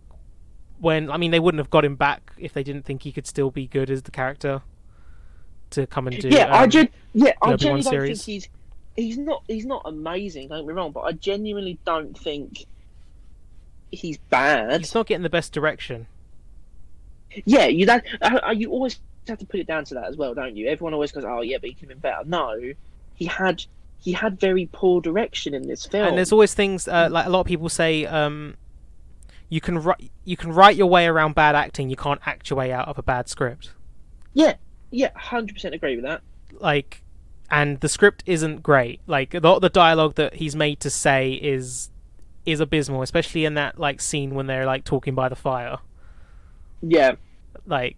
[0.82, 3.28] when I mean they wouldn't have got him back if they didn't think he could
[3.28, 4.62] still be good as the character
[5.70, 6.28] to come and do.
[6.30, 6.54] yeah.
[6.54, 8.26] I um, gen- yeah, I genuinely don't series.
[8.26, 8.50] think he's
[8.96, 10.50] he's not he's not amazing.
[10.50, 12.66] Don't get me wrong, but I genuinely don't think
[13.92, 14.80] he's bad.
[14.80, 16.08] he's not getting the best direction.
[17.46, 18.04] Yeah, you don't.
[18.22, 20.68] Uh, uh, you always have to put it down to that as well, don't you?
[20.68, 22.74] Everyone always goes, "Oh yeah, but he could have been better." No,
[23.16, 23.64] he had
[24.00, 26.08] he had very poor direction in this film.
[26.08, 28.06] And there's always things uh, like a lot of people say.
[28.06, 28.56] Um,
[29.52, 31.92] you can write you can write your way around bad acting.
[31.92, 33.74] You can't act your way out of a bad script.
[34.34, 34.56] Yeah.
[34.90, 36.22] Yeah, hundred percent agree with that.
[36.60, 37.04] like
[37.52, 41.90] and the script isn't great like the, the dialogue that he's made to say is
[42.46, 45.78] is abysmal especially in that like scene when they're like talking by the fire
[46.82, 47.16] Yeah,
[47.66, 47.98] like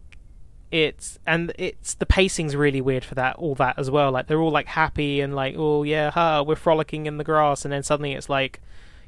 [0.72, 4.42] it's and it's the pacing's really weird for that all that as well like they're
[4.42, 7.84] all like happy and like oh yeah ha, we're frolicking in the grass and then
[7.84, 8.60] suddenly it's like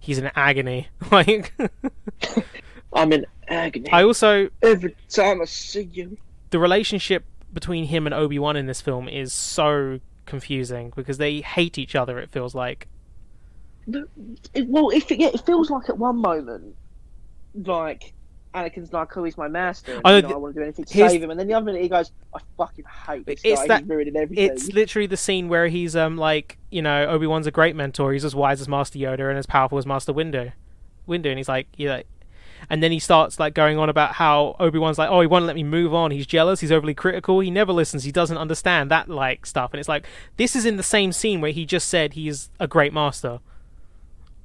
[0.05, 0.87] he's in agony.
[1.11, 1.53] Like
[2.93, 3.91] I'm in agony.
[3.91, 6.17] I also every time I see you.
[6.51, 11.77] the relationship between him and obi-wan in this film is so confusing because they hate
[11.77, 12.87] each other it feels like.
[13.87, 16.75] Well, if it, yeah, it feels like at one moment,
[17.53, 18.13] like
[18.55, 20.85] Anakin's like, "Oh, he's my master," and, Oh, you know, I want to do anything
[20.85, 23.61] to save him, and then the other minute he goes, "I fucking hate this It's
[23.61, 23.67] guy.
[23.67, 27.27] that- He's ruining everything." it's literally the scene where he's um like you know Obi
[27.27, 28.13] Wan's a great mentor.
[28.13, 30.53] He's as wise as Master Yoda and as powerful as Master Windu.
[31.07, 32.01] Windu, and he's like yeah,
[32.69, 35.45] and then he starts like going on about how Obi Wan's like oh he won't
[35.45, 36.11] let me move on.
[36.11, 36.61] He's jealous.
[36.61, 37.41] He's overly critical.
[37.41, 38.03] He never listens.
[38.05, 39.71] He doesn't understand that like stuff.
[39.73, 40.05] And it's like
[40.37, 43.39] this is in the same scene where he just said he's a great master.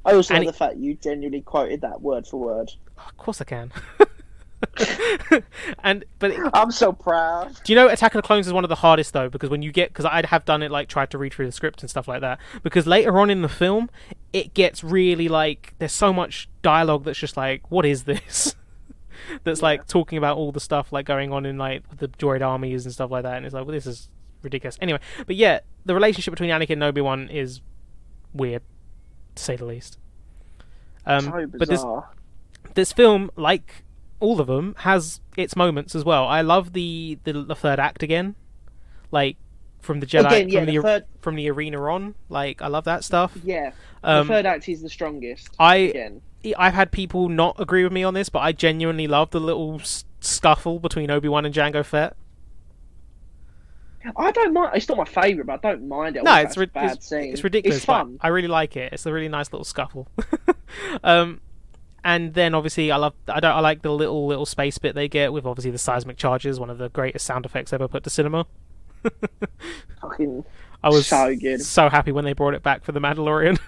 [0.05, 2.73] I also and love the fact you genuinely quoted that word for word.
[3.07, 3.73] Of course I can.
[5.83, 7.57] and but I'm so proud.
[7.65, 9.29] Do you know Attack of the Clones is one of the hardest though?
[9.29, 11.53] Because when you get because I'd have done it like tried to read through the
[11.53, 12.39] script and stuff like that.
[12.63, 13.91] Because later on in the film
[14.33, 18.55] it gets really like there's so much dialogue that's just like what is this?
[19.45, 22.87] That's like talking about all the stuff like going on in like the droid armies
[22.87, 23.37] and stuff like that.
[23.37, 24.09] And it's like well this is
[24.43, 24.79] ridiculous.
[24.81, 27.61] Anyway but yeah the relationship between Anakin and Obi Wan is
[28.33, 28.63] weird
[29.35, 29.99] to say the least.
[31.07, 32.11] Um so but this bizarre.
[32.75, 33.85] This film, like
[34.21, 36.27] all of them, has its moments as well.
[36.27, 38.35] I love the the, the third act again,
[39.11, 39.37] like
[39.81, 42.15] from the Jedi Again, yeah, from the, the third, from the arena on.
[42.29, 43.37] Like I love that stuff.
[43.43, 45.49] yeah, Um, the third act is the strongest.
[45.59, 46.23] I Again,
[46.57, 49.81] I've had people not agree with me on this, but I genuinely love the little
[50.21, 52.17] scuffle between Obi Wan and Jango Fett.
[54.17, 54.77] I don't mind.
[54.77, 56.25] It's not my favorite, but I don't mind it.
[56.25, 57.33] No, it's, ri- a bad it's, scene.
[57.33, 57.79] it's ridiculous.
[57.79, 58.19] It's fun.
[58.23, 58.95] I really like it.
[58.95, 60.09] It's a really nice little scuffle.
[61.05, 61.41] um,
[62.05, 65.09] and then obviously I love I don't I like the little little space bit they
[65.09, 68.11] get with obviously the seismic charges, one of the greatest sound effects ever put to
[68.11, 68.47] cinema.
[70.01, 70.45] Fucking
[70.83, 71.61] I was so good.
[71.61, 73.59] so happy when they brought it back for the Mandalorian.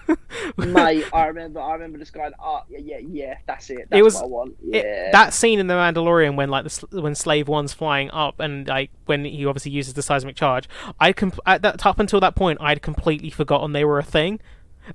[0.57, 1.05] mate.
[1.13, 1.59] I remember.
[1.61, 3.37] I remember just going, "Oh, yeah, yeah, yeah.
[3.45, 3.87] That's it.
[3.91, 5.11] That's was- what I want." It- Yeah.
[5.11, 8.89] that scene in the Mandalorian when like the, when Slave One's flying up and like
[9.05, 10.67] when he obviously uses the seismic charge,
[10.99, 14.39] I com- at that up until that point I'd completely forgotten they were a thing.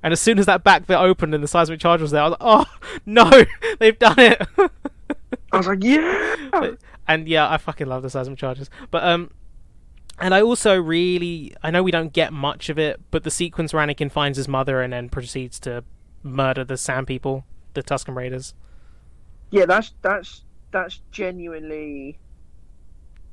[0.03, 2.29] And as soon as that back bit opened and the seismic charge was there, I
[2.29, 2.65] was like, "Oh
[3.05, 3.31] no,
[3.79, 4.41] they've done it!"
[5.51, 6.71] I was like, "Yeah."
[7.07, 8.69] and yeah, I fucking love the seismic charges.
[8.91, 9.31] But um,
[10.19, 13.73] and I also really, I know we don't get much of it, but the sequence
[13.73, 15.83] where Anakin finds his mother and then proceeds to
[16.23, 18.53] murder the Sand People, the Tusken Raiders.
[19.51, 22.19] Yeah, that's that's that's genuinely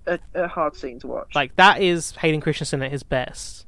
[0.06, 1.34] a, a hard scene to watch.
[1.34, 3.65] Like that is Hayden Christensen at his best.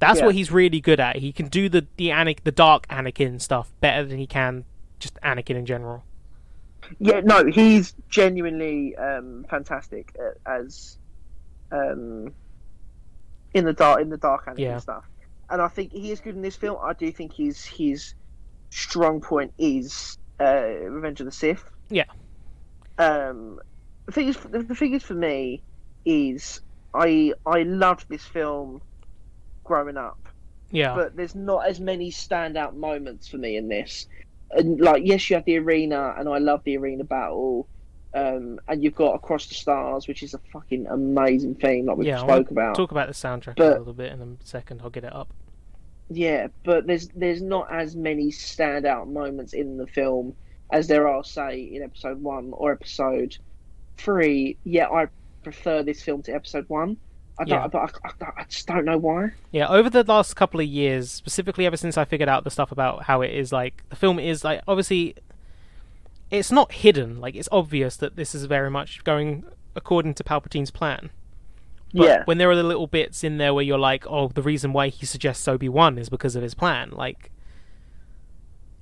[0.00, 0.26] That's Yeah.
[0.26, 1.16] what he's really good at.
[1.16, 4.64] He can do the the Anakin, the dark Anakin stuff better than he can
[4.98, 6.04] just Anakin in general.
[6.98, 10.14] yeah, no, he's genuinely um, fantastic
[10.46, 10.98] as
[11.70, 12.34] um,
[13.54, 14.78] in the dark in the dark Anakin Yeah.
[14.78, 15.04] stuff,
[15.50, 16.76] and I think he is good in this film.
[16.82, 18.14] I do think his his
[18.70, 21.64] strong point is uh, Revenge of the Sith.
[21.88, 22.04] Yeah.
[22.98, 23.58] Um,
[24.06, 25.62] the thing is, the the thing is for me
[26.04, 26.60] is
[26.92, 28.82] I I loved this film
[29.64, 30.18] growing up.
[30.70, 30.94] Yeah.
[30.94, 34.06] but there's not as many standout moments for me in this.
[34.50, 37.66] And like, yes, you have the arena, and I love the arena battle.
[38.12, 42.06] Um, and you've got Across the Stars, which is a fucking amazing theme, like we
[42.06, 42.76] Yeah, spoke about.
[42.76, 44.80] Talk about the soundtrack But- a little bit in a second.
[44.82, 45.32] I'll get it up.
[46.10, 50.34] Yeah, but there's there's not as many standout moments in the film
[50.70, 53.36] as there are, say, in episode one or episode
[53.96, 54.56] three.
[54.64, 55.06] Yeah, I
[55.42, 56.96] prefer this film to episode one.
[57.38, 57.66] I don't, Yeah.
[57.66, 59.30] but I, I, I just don't know why.
[59.50, 62.70] Yeah, over the last couple of years, specifically ever since I figured out the stuff
[62.70, 65.16] about how it is like the film is like obviously
[66.30, 69.44] it's not hidden, like it's obvious that this is very much going
[69.74, 71.10] according to Palpatine's plan.
[71.92, 74.42] But yeah, when there are the little bits in there where you're like, oh, the
[74.42, 76.90] reason why he suggests Obi Wan is because of his plan.
[76.90, 77.30] Like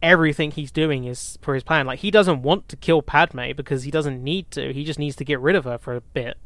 [0.03, 1.87] everything he's doing is for his plan.
[1.87, 4.73] Like he doesn't want to kill Padme because he doesn't need to.
[4.73, 6.37] He just needs to get rid of her for a bit.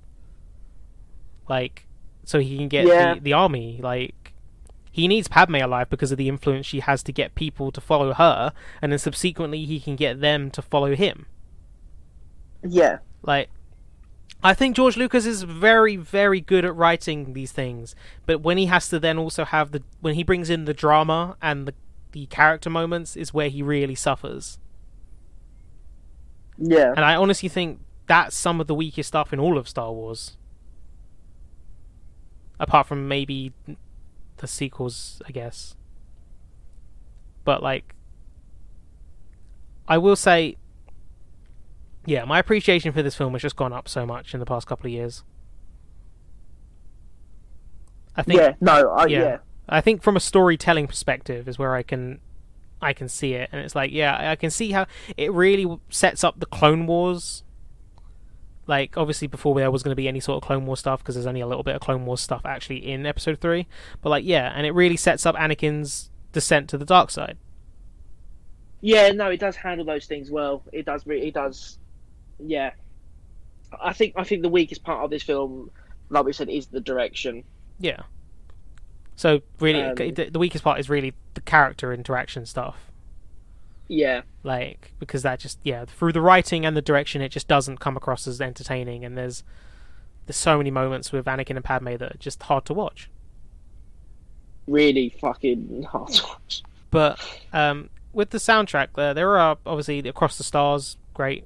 [1.48, 1.85] Like
[2.26, 3.14] so he can get Yeah.
[3.14, 3.80] the, the army.
[3.82, 4.34] Like
[4.92, 8.12] he needs Padme alive because of the influence she has to get people to follow
[8.12, 11.24] her, and then subsequently he can get them to follow him.
[12.62, 13.48] yeah, Like,
[14.42, 17.94] I think George Lucas is very, very good at writing these things,
[18.26, 21.36] but when he has to then also have the when he brings in the drama
[21.40, 21.74] and the
[22.12, 24.58] the character moments is where he really suffers.
[26.58, 26.92] yeah.
[26.96, 30.36] And I honestly think that's some of the weakest stuff in all of Star Wars.
[32.58, 33.52] Apart from maybe
[34.38, 35.76] the sequels, I guess.
[37.44, 37.94] But like
[39.88, 40.56] I will say
[42.06, 44.66] yeah, my appreciation for this film has just gone up so much in the past
[44.66, 45.24] couple of years.
[48.14, 49.18] I think yeah, no, I, yeah.
[49.18, 49.38] yeah.
[49.68, 52.20] I think from a storytelling perspective is where I can
[52.80, 56.22] I can see it and it's like yeah I can see how it really sets
[56.22, 57.42] up the Clone Wars
[58.66, 61.14] like obviously before there was going to be any sort of Clone War stuff because
[61.14, 63.66] there's only a little bit of Clone War stuff actually in episode 3
[64.02, 67.36] but like yeah and it really sets up Anakin's descent to the dark side
[68.80, 70.62] Yeah, no, it does handle those things well.
[70.72, 71.06] It does.
[71.06, 71.78] re- It does.
[72.38, 72.72] Yeah,
[73.82, 75.70] I think I think the weakest part of this film,
[76.10, 77.44] like we said, is the direction.
[77.80, 78.02] yeah
[79.18, 82.90] so really Um, the, the weakest part is really the character interaction stuff
[83.88, 87.78] Yeah, like because that just yeah through the writing and the direction it just doesn't
[87.78, 89.44] come across as entertaining and there's
[90.26, 93.08] there's so many moments with Anakin and Padme that are just hard to watch.
[94.66, 96.62] Really fucking hard to watch.
[96.90, 97.20] but
[97.52, 101.44] um with the soundtrack there there are obviously across the stars great.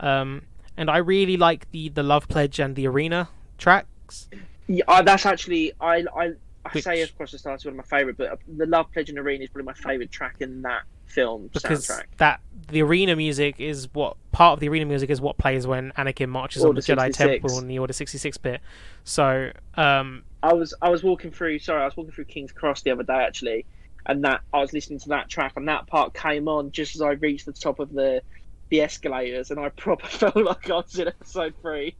[0.00, 0.42] Um
[0.76, 4.28] and I really like the the love pledge and the arena tracks.
[4.66, 6.32] Yeah, I, that's actually I I,
[6.64, 8.90] I Which- say Across the Stars is one of my favourite, but uh, the Love
[8.90, 12.04] Pledge and Arena is probably my favourite track in that film because soundtrack.
[12.18, 15.92] that the arena music is what part of the arena music is what plays when
[15.92, 18.60] Anakin marches on Order the Jedi Temple in the Order 66 bit
[19.04, 22.82] so um I was I was walking through sorry I was walking through King's Cross
[22.82, 23.64] the other day actually,
[24.04, 27.00] and that I was listening to that track and that part came on just as
[27.00, 28.22] I reached the top of the
[28.68, 31.96] the escalators and I proper felt like I was in episode three.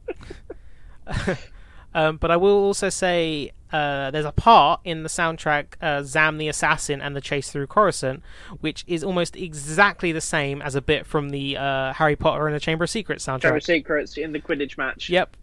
[1.95, 6.37] um, but I will also say uh, there's a part in the soundtrack, uh, Zam
[6.37, 8.21] the Assassin and the Chase Through Coruscant,
[8.61, 12.55] which is almost exactly the same as a bit from the uh, Harry Potter and
[12.55, 13.41] the Chamber of Secrets soundtrack.
[13.41, 15.09] Chamber of Secrets in the Quidditch match.
[15.09, 15.35] Yep.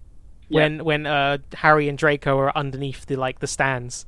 [0.49, 0.61] Yeah.
[0.61, 4.07] When when uh, Harry and Draco are underneath the like the stands.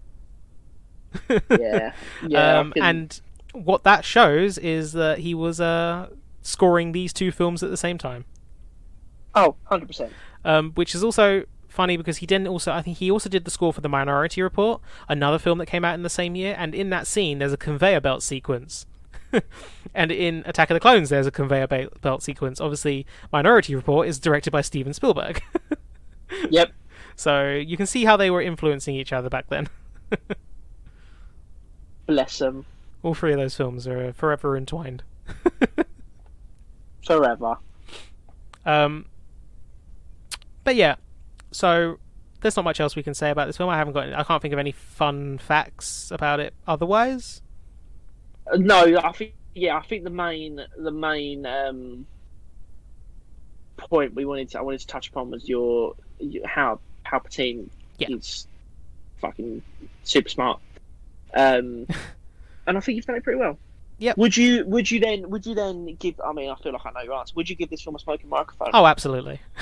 [1.51, 1.93] Yeah,
[2.27, 2.59] yeah.
[2.59, 3.21] Um, can- and
[3.53, 6.09] what that shows is that he was uh,
[6.43, 8.25] scoring these two films at the same time.
[9.35, 10.13] oh, 100 percent.
[10.45, 11.45] um, which is also
[11.75, 14.41] funny because he didn't also I think he also did the score for the Minority
[14.43, 17.53] Report, another film that came out in the same year, and in that scene there's
[17.53, 18.87] a conveyor belt sequence.
[19.95, 21.67] and in Attack of the Clones there's a conveyor
[22.01, 22.61] belt sequence.
[22.61, 25.43] Obviously, Minority Report is directed by Steven Spielberg.
[26.51, 26.73] Yep.
[27.15, 29.69] so you can see how they were influencing each other back then.
[32.07, 32.65] Bless them
[33.03, 35.03] All three of those films are forever entwined.
[37.07, 37.57] forever.
[38.67, 39.07] Um,
[40.65, 40.97] but yeah,
[41.55, 41.99] so
[42.41, 43.71] there's not much else we can say about this film.
[43.71, 44.13] I haven't got.
[44.13, 47.41] I can't think of any fun facts about it otherwise.
[48.53, 52.07] Uh, No, I think yeah, I think the main the main um,
[53.77, 57.69] point we wanted to I wanted to touch upon was your, your how Palpatine
[57.99, 58.09] Yeah.
[58.11, 58.47] is
[59.21, 59.63] fucking
[60.03, 60.61] super smart,
[61.35, 61.87] um,
[62.67, 63.59] and I think you've done it pretty well.
[63.99, 64.17] Yep.
[64.19, 66.21] Would you would you then would you then give?
[66.21, 67.33] I mean, I feel like I know your answer.
[67.37, 68.71] Would you give this film a smoking microphone?
[68.75, 69.41] Oh, absolutely.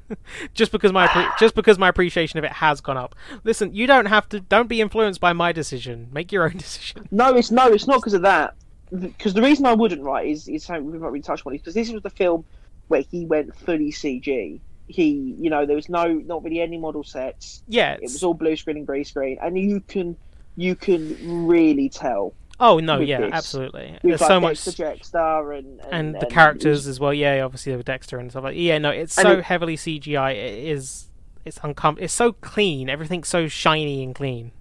[0.54, 3.14] just because my appre- just because my appreciation of it has gone up.
[3.44, 4.40] Listen, you don't have to.
[4.40, 6.08] Don't be influenced by my decision.
[6.12, 7.08] Make your own decision.
[7.10, 8.54] No, it's no, it's not because of that.
[8.90, 11.54] Because the reason I wouldn't, right, is is something we've not really touched on.
[11.54, 12.44] Is because this was the film
[12.88, 14.60] where he went fully CG.
[14.88, 17.62] He, you know, there was no, not really any model sets.
[17.66, 20.16] Yeah, It was all blue screen and green screen, and you can
[20.56, 22.34] you can really tell.
[22.64, 23.30] Oh no, yeah, this.
[23.32, 23.98] absolutely.
[24.02, 27.12] With There's like so much, Dexter and, and and the and characters as well.
[27.12, 28.56] Yeah, obviously with Dexter and stuff like.
[28.56, 30.32] Yeah, no, it's so it- heavily CGI.
[30.34, 31.08] It is.
[31.44, 31.96] It's uncom.
[31.98, 32.88] It's so clean.
[32.88, 34.52] Everything's so shiny and clean.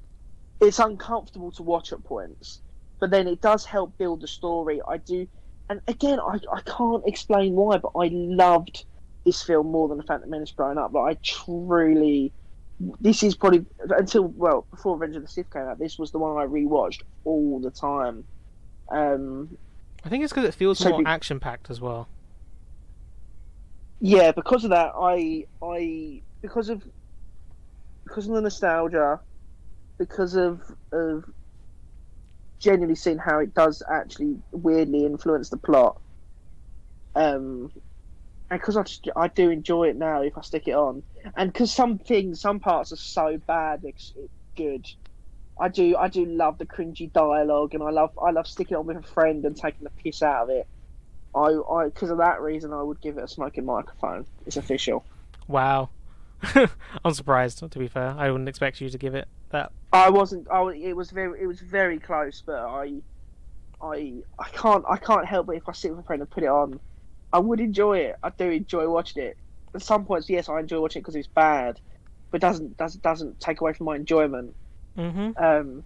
[0.60, 2.61] it's uncomfortable to watch at points,
[2.99, 4.82] but then it does help build the story.
[4.88, 5.28] I do,
[5.69, 8.84] and again, I, I can't explain why, but I loved
[9.26, 10.91] this film more than The Phantom Menace growing up.
[10.91, 12.34] Like I truly,
[12.99, 15.80] this is probably until well before Revenge of the Sith came out.
[15.80, 18.26] This was the one I rewatched all the time.
[18.91, 19.58] Um,
[20.03, 22.08] I think it's because it feels So more be- action packed as well.
[23.99, 26.84] yeah, because of that, I I because of
[28.06, 29.22] because of the nostalgia,
[29.99, 31.26] because of of
[32.60, 35.99] genuinely seeing how it does actually weirdly influence the plot.
[37.16, 37.72] Um,
[38.49, 41.03] and because I just, I do enjoy it now if I stick it on,
[41.35, 44.88] and because some things, some parts are so bad, it's, it's good.
[45.60, 48.88] I do I do love the cringy dialogue, and I love I love sticking on
[48.88, 50.68] with a friend and taking the piss out of it.
[51.35, 54.26] I I because of that reason I would give it a smoking microphone.
[54.45, 55.06] It's official.
[55.48, 55.89] Wow.
[57.06, 57.60] I'm surprised.
[57.60, 59.72] To be fair, I wouldn't expect you to give it that.
[59.93, 60.49] I wasn't.
[60.49, 62.93] I it was very it was very close, but I
[63.81, 66.43] I I can't I can't help it if I sit with a friend and put
[66.43, 66.80] it on.
[67.34, 68.15] I would enjoy it.
[68.23, 69.38] I do enjoy watching it.
[69.73, 71.80] At some points, yes, I enjoy watching it because it's bad,
[72.30, 74.56] but doesn't doesn't doesn't take away from my enjoyment.
[74.98, 75.43] Mm-hmm.
[75.43, 75.84] Um,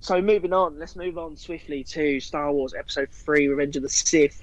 [0.00, 3.88] so moving on, let's move on swiftly to Star Wars Episode Three: Revenge of the
[3.88, 4.42] Sith,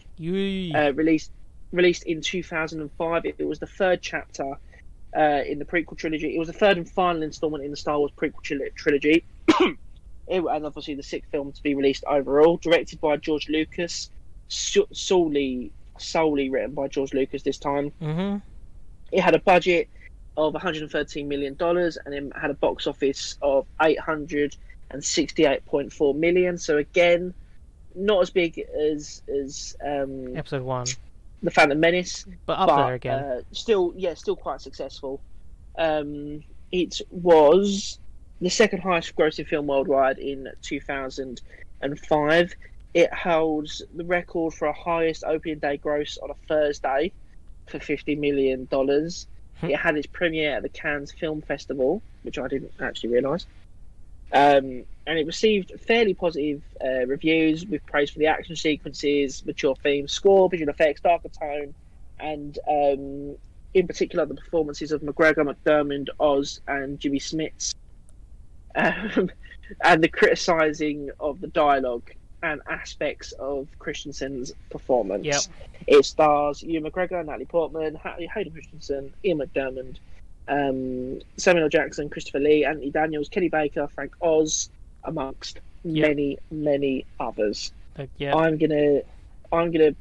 [0.76, 1.32] uh, released
[1.72, 3.26] released in 2005.
[3.26, 4.56] It, it was the third chapter
[5.16, 6.36] uh, in the prequel trilogy.
[6.36, 9.26] It was the third and final installment in the Star Wars prequel tril- trilogy,
[10.28, 12.58] it, and obviously the sixth film to be released overall.
[12.58, 14.10] Directed by George Lucas,
[14.50, 17.92] so- solely solely written by George Lucas this time.
[18.02, 18.38] mm-hmm.
[19.12, 19.90] It had a budget
[20.38, 26.58] of 113 million dollars, and it had a box office of 868.4 million.
[26.58, 27.34] So again,
[27.96, 30.88] not as big as as um, Episode one,
[31.44, 33.24] the Phantom Menace, but up but there again.
[33.24, 35.22] Uh, still, yeah, still quite successful.
[35.78, 38.00] Um, it was
[38.42, 42.56] the second highest grossing film worldwide in 2005.
[42.96, 47.12] It holds the record for a highest opening day gross on a Thursday
[47.68, 49.28] for 50 million dollars.
[49.60, 49.68] Hmm.
[49.68, 53.46] it had its premiere at the Cannes Film Festival, which I didn't actually realise.
[54.32, 59.76] Um, and it received fairly positive uh, reviews with praise for the action sequences, mature
[59.76, 61.74] themes, score, visual effects, darker tone,
[62.20, 63.36] and um,
[63.74, 67.76] in particular the performances of McGregor, McDiarmid, Oz, and Jimmy Smits,
[68.76, 69.30] um,
[69.84, 72.10] and the criticising of the dialogue
[72.46, 75.26] and aspects of Christensen's performance.
[75.26, 75.42] Yep.
[75.88, 79.98] It stars Ewan McGregor, Natalie Portman, Hay- Hayden Christensen, Ian McDiarmid,
[80.48, 84.70] um, Samuel Jackson, Christopher Lee, Anthony Daniels, Kenny Baker, Frank Oz,
[85.04, 86.08] amongst Yep.
[86.08, 87.72] many, many others.
[88.18, 88.36] Yeah.
[88.36, 89.02] I'm gonna,
[89.52, 89.96] I'm gonna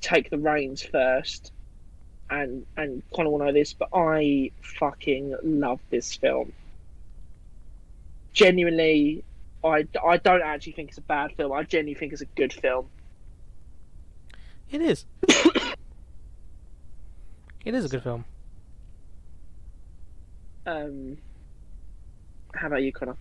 [0.00, 1.52] take the reins first,
[2.30, 6.52] and and kind of want to know this, but I fucking love this film.
[8.32, 9.22] Genuinely,
[9.64, 11.52] I, I don't actually think it's a bad film.
[11.52, 12.88] I genuinely think it's a good film.
[14.70, 15.04] It is.
[17.64, 18.24] it is a good film.
[20.66, 21.18] Um,
[22.54, 23.16] how about you, Connor?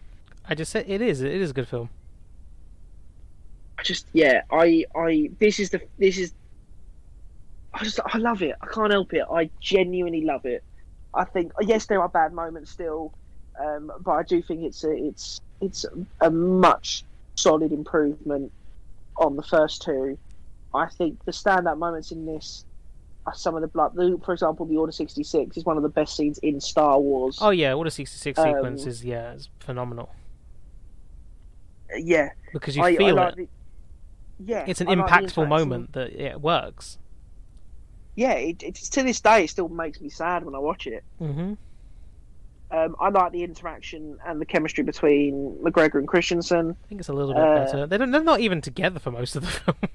[0.46, 1.22] I just said it is.
[1.22, 1.90] It is a good film.
[3.78, 6.34] I just yeah, I I this is the this is
[7.74, 8.56] I just I love it.
[8.62, 9.24] I can't help it.
[9.32, 10.64] I genuinely love it.
[11.14, 13.14] I think yes, there are bad moments still,
[13.60, 15.86] um, but I do think it's a it's it's
[16.22, 17.04] a much
[17.36, 18.52] solid improvement
[19.18, 20.18] on the first two.
[20.74, 22.66] I think the standout moments in this
[23.26, 23.92] are some of the blood.
[23.94, 27.00] The, for example, the Order sixty six is one of the best scenes in Star
[27.00, 27.38] Wars.
[27.42, 30.10] Oh yeah, Order sixty-six Um, sequence is yeah, it's phenomenal
[31.98, 33.36] yeah, because you I, feel I like it.
[34.40, 35.10] The, yeah, It's an I impactful
[35.44, 36.98] interaction- moment that it works.
[38.16, 41.04] Yeah, it, it's to this day it still makes me sad when I watch it.
[41.20, 41.54] hmm
[42.72, 46.78] Um, I like the interaction and the chemistry between McGregor and Christensen.
[46.84, 47.86] I think it's a little bit Uh, better.
[47.88, 49.78] They don't, they're not even together for most of the film.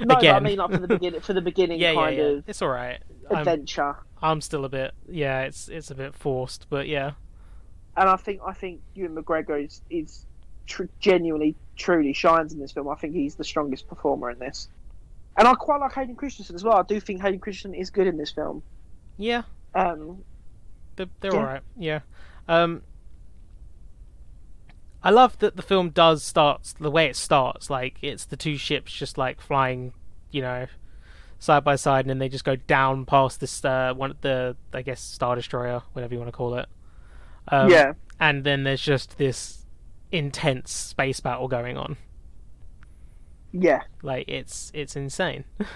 [0.00, 2.22] No, but I mean like for the beginning, for the beginning yeah, yeah, kind yeah.
[2.24, 2.98] of It's all right.
[3.30, 3.94] I'm, adventure.
[4.22, 4.92] I'm still a bit.
[5.08, 7.12] Yeah, it's it's a bit forced, but yeah.
[7.96, 10.26] And I think I think Ewan McGregor is is
[10.66, 12.88] tr- genuinely truly shines in this film.
[12.88, 14.68] I think he's the strongest performer in this.
[15.36, 16.74] And I quite like Hayden Christensen as well.
[16.76, 18.62] I do think Hayden Christensen is good in this film.
[19.16, 19.42] Yeah,
[19.76, 20.24] Um,
[20.96, 21.38] they're, they're Yeah.
[21.38, 21.62] all right.
[21.76, 22.00] Yeah.
[22.48, 22.82] Um,
[25.02, 27.68] I love that the film does start the way it starts.
[27.68, 29.92] Like it's the two ships just like flying,
[30.30, 30.66] you know,
[31.38, 34.82] side by side, and then they just go down past this uh, one the I
[34.82, 36.66] guess star destroyer, whatever you want to call it.
[37.48, 39.66] Um, yeah, and then there's just this
[40.12, 41.96] intense space battle going on.
[43.52, 45.44] Yeah, Like it's it's insane.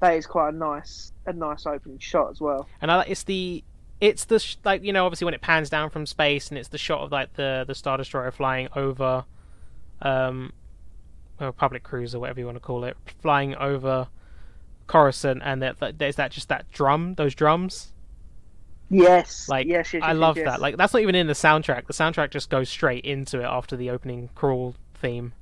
[0.00, 2.68] that is quite a nice a nice opening shot as well.
[2.80, 3.62] and I like it's the
[4.00, 6.68] it's the sh- like you know obviously when it pans down from space and it's
[6.68, 9.24] the shot of like the the star destroyer flying over
[10.02, 10.52] um
[11.40, 14.08] or public cruiser whatever you want to call it flying over
[14.86, 17.92] Coruscant and that that- there's that just that drum those drums
[18.88, 20.46] Yes, like yes, yes, I yes, love yes.
[20.46, 23.44] that like that's not even in the soundtrack the soundtrack just goes straight into it
[23.44, 25.32] after the opening crawl theme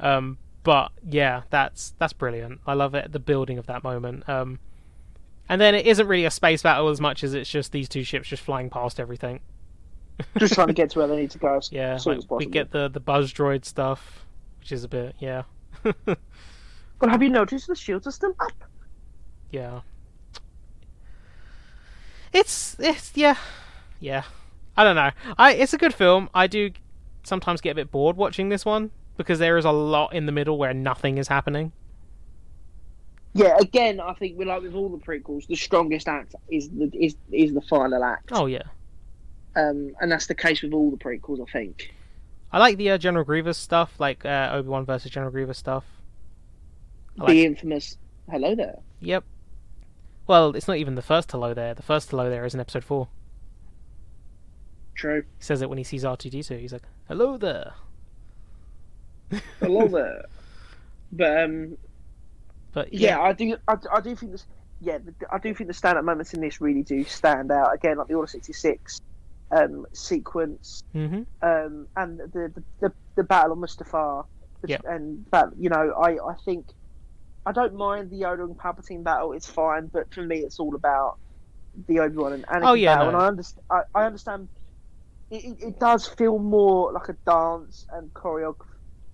[0.00, 2.60] um but yeah that's that's brilliant.
[2.66, 4.28] I love it the building of that moment.
[4.28, 4.58] Um
[5.48, 8.04] and then it isn't really a space battle as much as it's just these two
[8.04, 9.40] ships just flying past everything.
[10.36, 11.56] Just trying to get to where they need to go.
[11.58, 14.26] As yeah soon like, as we get the the buzz droid stuff
[14.58, 15.44] which is a bit yeah.
[16.98, 18.52] But have you noticed the shields are still up?
[19.50, 19.80] yeah.
[22.32, 23.36] It's it's yeah.
[24.00, 24.24] Yeah.
[24.76, 25.10] I don't know.
[25.38, 26.28] I it's a good film.
[26.34, 26.70] I do
[27.22, 30.32] sometimes get a bit bored watching this one because there is a lot in the
[30.32, 31.72] middle where nothing is happening
[33.34, 36.90] Yeah, again, I think we like with all the prequels, the strongest act is the
[36.98, 38.30] is is the final act.
[38.32, 38.62] oh yeah
[39.54, 41.92] Um, and that's the case with all the prequels, I think.
[42.52, 45.84] i like the uh, general grievous stuff like uh, obi-wan versus general grievous stuff
[47.20, 47.98] I the like- infamous
[48.30, 49.24] "Hello there." yep
[50.26, 52.84] well it's not even the first hello there the first hello there is in episode
[52.84, 53.08] 4
[54.94, 55.22] True.
[55.38, 57.72] he says it when he sees r2d2 he's like hello there
[59.60, 60.22] Hello there.
[61.12, 61.78] But um,
[62.72, 63.56] but yeah, yeah, I do.
[63.66, 64.46] I, I do think this.
[64.80, 64.98] Yeah,
[65.32, 67.74] I do think the stand-up moments in this really do stand out.
[67.74, 69.00] Again, like the Order sixty six
[69.50, 74.24] um, sequence, hmm um, and the, the the the Battle of Mustafar.
[74.66, 74.78] Yeah.
[74.84, 76.66] And that you know, I I think
[77.46, 79.32] I don't mind the Yoda and Palpatine battle.
[79.32, 81.16] It's fine, but for me, it's all about
[81.86, 83.12] the Obi Wan and Anakin Oh, yeah, battle.
[83.12, 83.18] no.
[83.18, 83.64] And I understand.
[83.70, 84.48] I, I understand.
[85.30, 88.54] It, it, it does feel more like a dance and choreography.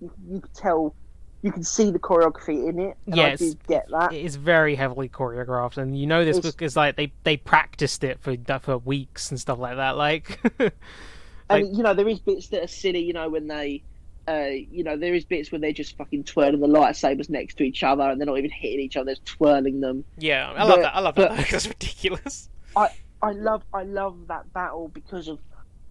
[0.01, 0.95] You, you can tell,
[1.41, 2.97] you can see the choreography in it.
[3.05, 3.39] And I Yes.
[3.39, 4.13] do get that.
[4.13, 8.03] it is very heavily choreographed, and you know this It's- because like they they practiced
[8.03, 9.95] it for for weeks and stuff like that.
[9.97, 10.39] Like,
[11.49, 13.83] and you know there is bits that are silly you know when they
[14.27, 17.63] uh, you know there is bits where they're just fucking twirling the lightsabers next to
[17.63, 20.57] each other and they're not even hitting each other they're just twirling them yeah, I
[20.57, 20.95] But- love that.
[20.95, 21.47] I love that.
[21.51, 22.49] That's ridiculous.
[22.75, 22.89] I,
[23.21, 25.37] i love i love that battle because of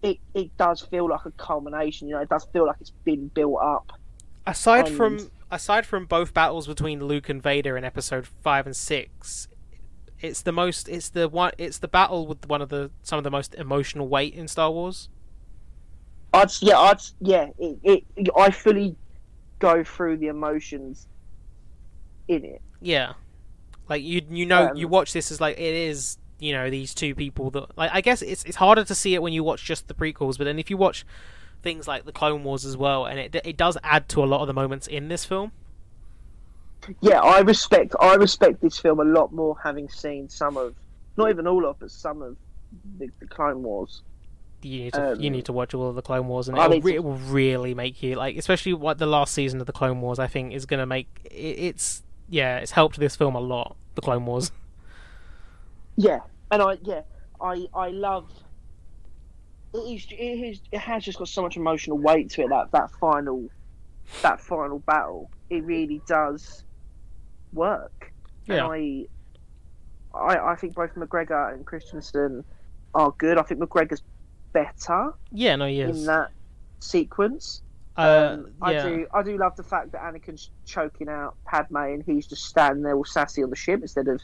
[0.05, 3.27] it it does feel like a culmination you know it does feel like it's been
[3.29, 3.91] built up
[4.47, 8.75] Aside And- from aside from both battles between Luke and Vader in Episode five and
[8.75, 9.47] six,
[10.19, 10.87] it's the most.
[10.87, 11.51] It's the one.
[11.57, 14.69] It's the battle with one of the some of the most emotional weight in Star
[14.71, 15.09] Wars.
[16.33, 18.95] i'd yeah i'd yeah it, it i fully
[19.59, 21.07] go through the emotions
[22.27, 23.13] in it Yeah,
[23.89, 26.93] like you you know Um, you watch this as like it is you know these
[26.93, 29.63] two people that like I guess it's it's harder to see it when you watch
[29.63, 31.05] just the prequels, but then if you watch
[31.61, 34.41] things like the Clone Wars as well, and it it does add to a lot
[34.41, 35.51] of the moments in this film.
[37.01, 40.75] yeah i respect i respect this film a lot more having seen some of
[41.17, 42.37] not even all of but some of
[42.99, 44.03] the, the clone wars
[44.61, 46.69] You need to you Um, need to watch all of the Clone Wars, and it'll
[46.81, 49.73] re- to- it will really make you like, especially what the last season of the
[49.73, 50.17] Clone Wars.
[50.19, 51.31] I think is going to make it,
[51.69, 53.75] it's yeah, it's helped this film a lot.
[53.95, 54.51] The Clone Wars.
[55.97, 56.19] Yeah,
[56.51, 57.01] and I yeah
[57.41, 58.29] I I love.
[59.73, 60.07] It is.
[60.11, 60.59] It is.
[60.71, 62.49] It has just got so much emotional weight to it.
[62.49, 63.49] That that final,
[64.21, 65.29] that final battle.
[65.49, 66.63] It really does
[67.53, 68.11] work.
[68.45, 68.65] Yeah.
[68.65, 69.07] And
[70.15, 72.43] I, I I think both McGregor and Christensen
[72.93, 73.37] are good.
[73.37, 74.01] I think McGregor's
[74.53, 75.89] better Yeah, no, yes.
[75.97, 76.31] in that
[76.79, 77.61] sequence.
[77.97, 79.07] uh, Um, I do.
[79.13, 82.95] I do love the fact that Anakin's choking out Padme, and he's just standing there
[82.95, 84.21] all sassy on the ship instead of,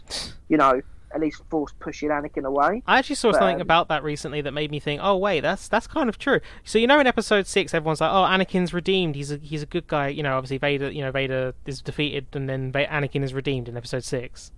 [0.48, 0.82] you know,
[1.14, 2.84] at least force pushing Anakin away.
[2.88, 5.42] I actually saw But, something um, about that recently that made me think, oh wait,
[5.42, 6.40] that's that's kind of true.
[6.64, 9.16] So you know, in Episode Six, everyone's like, oh, Anakin's redeemed.
[9.16, 10.08] He's a he's a good guy.
[10.10, 10.92] You know, obviously Vader.
[10.92, 14.52] You know, Vader is defeated, and then Anakin is redeemed in Episode Six.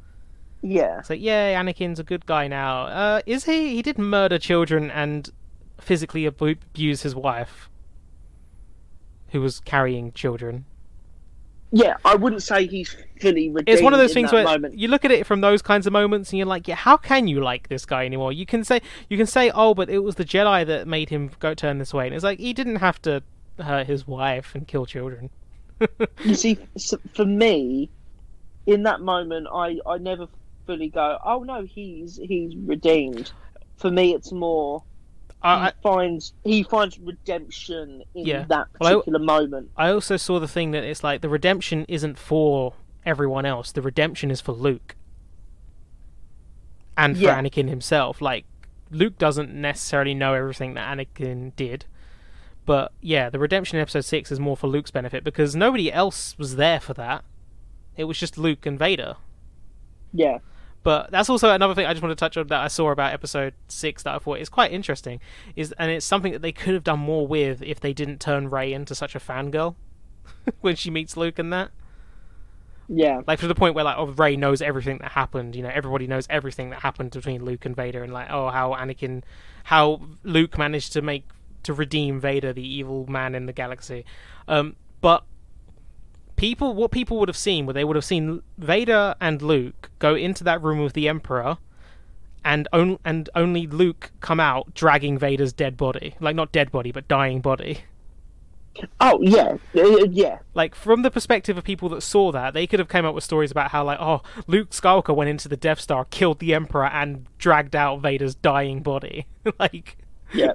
[0.61, 1.01] Yeah.
[1.01, 2.83] So like, yeah, Anakin's a good guy now.
[2.83, 3.75] Uh, is he?
[3.75, 5.29] He did murder children and
[5.79, 7.69] physically abu- abuse his wife,
[9.29, 10.65] who was carrying children.
[11.75, 13.67] Yeah, I wouldn't say he's fully redeemed.
[13.67, 14.77] It's one of those things where moment.
[14.77, 17.27] you look at it from those kinds of moments, and you're like, yeah, how can
[17.27, 18.31] you like this guy anymore?
[18.31, 18.79] You can say,
[19.09, 21.91] you can say, oh, but it was the Jedi that made him go turn this
[21.91, 23.23] way, and it's like he didn't have to
[23.59, 25.31] hurt his wife and kill children.
[26.23, 26.59] You see,
[27.15, 27.89] for me,
[28.67, 30.27] in that moment, I, I never
[30.67, 33.31] fully go, oh no, he's he's redeemed.
[33.77, 34.83] For me, it's more
[35.43, 38.45] I, he finds he finds redemption in Yeah.
[38.49, 39.71] that Well, I- particular moment.
[39.75, 42.73] I also saw the thing that it's like the redemption isn't for
[43.05, 43.71] everyone else.
[43.71, 44.95] The redemption is for Luke
[46.97, 47.41] and for Yeah.
[47.41, 48.21] Anakin himself.
[48.21, 48.45] Like
[48.91, 51.85] Luke doesn't necessarily know everything that Anakin did.
[52.65, 56.37] But yeah, the redemption in episode 6 is more for Luke's benefit because nobody else
[56.37, 57.25] was there for that.
[57.97, 59.17] It was just Luke and Vader.
[60.13, 60.37] Yeah.
[60.83, 63.13] But that's also another thing I just want to touch on that I saw about
[63.13, 65.21] episode six that I thought is quite interesting.
[65.55, 68.49] Is and it's something that they could have done more with if they didn't turn
[68.49, 69.75] Rey into such a fangirl
[70.61, 71.71] when she meets Luke and that.
[72.89, 73.21] Yeah.
[73.25, 76.05] Like to the point where like oh Rey knows everything that happened, you know, everybody
[76.05, 79.23] knows everything that happened between Luke and Vader and like, oh how Anakin
[79.63, 81.25] how Luke managed to make
[81.63, 84.03] to redeem Vader, the evil man in the galaxy.
[84.49, 85.23] Um but
[86.35, 90.15] people what people would have seen where they would have seen Vader and Luke go
[90.15, 91.57] into that room with the Emperor
[92.45, 96.15] and on, and only Luke come out dragging Vader's dead body.
[96.19, 97.81] Like not dead body but dying body.
[98.99, 99.57] Oh yeah.
[99.75, 100.39] Uh, yeah.
[100.55, 103.23] Like from the perspective of people that saw that, they could have came up with
[103.23, 106.87] stories about how like oh Luke Skywalker went into the Death Star, killed the Emperor
[106.87, 109.27] and dragged out Vader's dying body.
[109.59, 109.97] like
[110.33, 110.53] Yeah.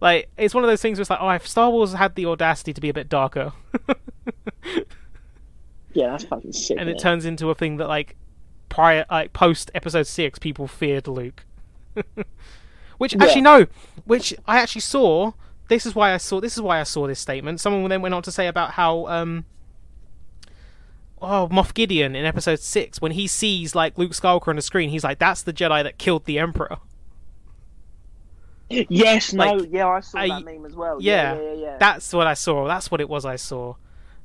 [0.00, 2.26] like it's one of those things where it's like oh if Star Wars had the
[2.26, 3.52] audacity to be a bit darker
[5.98, 6.10] Yeah.
[6.10, 6.76] That's fucking sick.
[6.78, 6.98] and it man.
[7.00, 8.16] turns into a thing that like
[8.68, 11.44] prior like post episode 6 people feared luke
[12.98, 13.24] which Yeah.
[13.24, 13.66] actually no
[14.04, 15.32] which i actually saw
[15.68, 18.14] this is why i saw this is why i saw this statement someone then went
[18.14, 19.46] on to say about how um
[21.22, 24.90] oh moff gideon in episode 6 when he sees like luke skywalker on the screen
[24.90, 26.76] he's like that's the jedi that killed the emperor
[28.70, 29.32] Yes.
[29.32, 29.62] No.
[29.62, 29.88] yeah.
[29.88, 30.98] I saw I- that meme as well.
[31.00, 31.40] yeah, Yeah.
[31.40, 31.52] Yeah.
[31.54, 31.60] Yeah.
[31.62, 31.76] yeah.
[31.78, 33.74] that's what i saw that's what it was i saw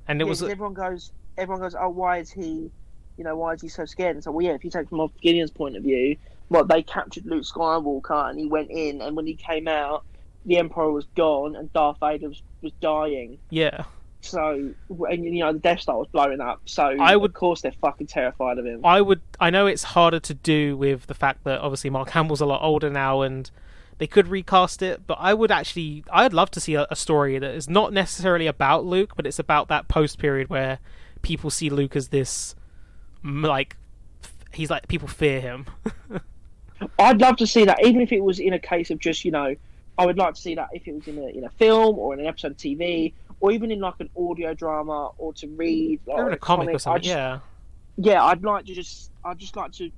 [0.06, 2.70] and it was everyone goes, everyone goes, oh, why is he,
[3.18, 4.16] you know, why is he so scared?
[4.16, 6.18] And so, well, yeah, if you take from Moff Gideon's point of view,
[6.50, 10.04] well, they captured Luke Skywalker and he went in, and when he came out,
[10.46, 13.38] the Emperor was gone and Darth Vader was, was dying.
[13.50, 13.86] yeah
[14.22, 16.62] So, and you know, the Death Star was blowing up.
[16.66, 18.86] So, I would- of course, they're fucking terrified of him.
[18.86, 19.22] I would.
[19.40, 22.62] I know it's harder to do with the fact that obviously Mark Hamill's a lot
[22.62, 23.50] older now, and
[23.98, 25.06] they could recast it.
[25.08, 28.48] But I would actually, I'd love to see a, a story that is not necessarily
[28.48, 30.80] about Luke, but it's about that post period where
[31.24, 32.54] people see Luke as this,
[33.24, 33.76] like,
[34.54, 35.66] he's like people fear him.
[37.00, 39.32] I'd love to see that, even if it was in a case of just, you
[39.32, 39.56] know,
[39.98, 42.14] I would like to see that if it was in a in a film or
[42.14, 46.00] in an episode of TV or even in like an audio drama or to read
[46.08, 47.04] like, or in a comic or something.
[47.04, 47.40] just- yeah,
[47.98, 49.92] yeah, I'd like to just, I'd just like to,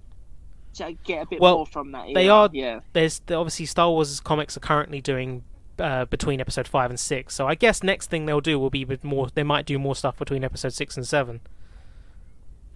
[0.76, 2.08] to get a bit Well, more from that.
[2.14, 5.44] they are- yeah, there's the, obviously Star Wars comics are currently doing.
[5.78, 8.86] Uh, between episode five and six, so I guess next thing they'll do will be
[8.86, 9.28] with more.
[9.34, 11.42] They might do more stuff between episode six and seven.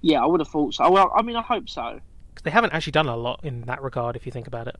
[0.01, 0.91] yeah, I would have thought so.
[0.91, 2.01] Well, I mean, I hope so.
[2.35, 4.75] 'Cause they haven't actually done a lot in that regard if you think about it.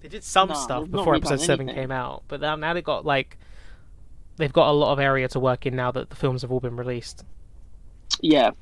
[0.00, 2.82] They did some No, stuff before really episode seven came out, but now, now they've
[2.84, 3.36] got like
[4.36, 6.60] they've got a lot of area to work in now that the films have all
[6.60, 7.24] been released.
[8.20, 8.52] Yeah,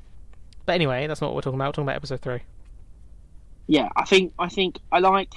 [0.65, 1.67] But anyway, that's not what we're talking about.
[1.69, 2.41] We're talking about episode three.
[3.67, 3.87] yeah.
[3.95, 5.33] I think, I think I like,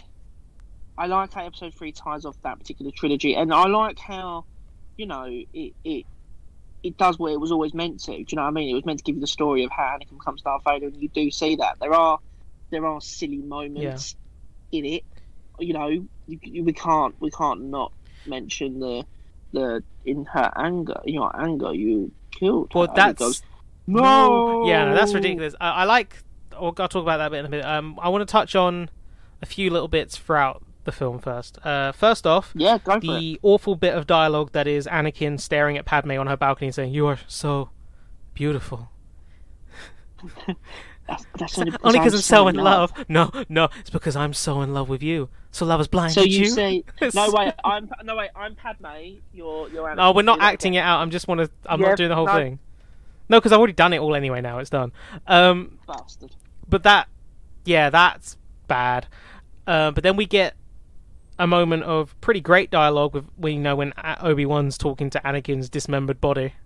[0.99, 4.45] I like how episode three ties off that particular trilogy, and I like how,
[4.97, 6.07] you know, it it.
[6.83, 8.13] It does what it was always meant to.
[8.13, 8.71] Do you know what I mean?
[8.71, 11.03] It was meant to give you the story of how Anakin becomes Darth Vader, and
[11.03, 12.21] you do see that there are
[12.71, 14.15] there are silly moments
[14.71, 15.05] in it.
[15.59, 17.93] You know, you, you, we can't we can't not
[18.27, 19.05] mention the
[19.53, 22.73] the in her anger, in your anger, you killed.
[22.75, 22.93] Well, her.
[22.95, 23.43] That's goes,
[23.87, 24.67] no.
[24.67, 25.55] yeah, no, that's ridiculous.
[25.61, 26.19] I, I like.
[26.53, 27.65] I'll, I'll talk about that a bit in a bit.
[27.65, 28.91] Um, I want to touch on
[29.43, 31.59] a few little bits throughout the film first.
[31.65, 33.01] Uh, first off, Yeah, it.
[33.03, 36.75] the awful bit of dialogue that is Anakin staring at Padme on her balcony and
[36.75, 37.69] saying, "You are so
[38.35, 38.89] beautiful."
[41.09, 42.93] That's, that's only Only because I'm so in love.
[42.97, 43.09] love.
[43.09, 45.29] No, no, it's because I'm so in love with you.
[45.53, 46.13] So love is blind.
[46.13, 46.47] So you, you.
[46.47, 46.83] say
[47.15, 48.87] no way, I'm no way, I'm Padme.
[49.33, 49.97] You're you're Anakin.
[49.99, 50.99] No, we're not acting it out.
[51.01, 51.51] I'm just want to.
[51.67, 52.35] I'm Yeah, not doing the whole no.
[52.35, 52.59] thing.
[53.29, 54.41] No, because I've already done it all anyway.
[54.41, 54.91] Now it's done.
[55.29, 56.35] Um, Bastard.
[56.69, 57.09] but that,
[57.65, 58.37] yeah, that's
[58.67, 59.07] bad.
[59.65, 60.55] Uh, but then we get
[61.39, 65.21] a moment of pretty great dialogue with we you know when Obi Wan's talking to
[65.21, 66.55] Anakin's dismembered body.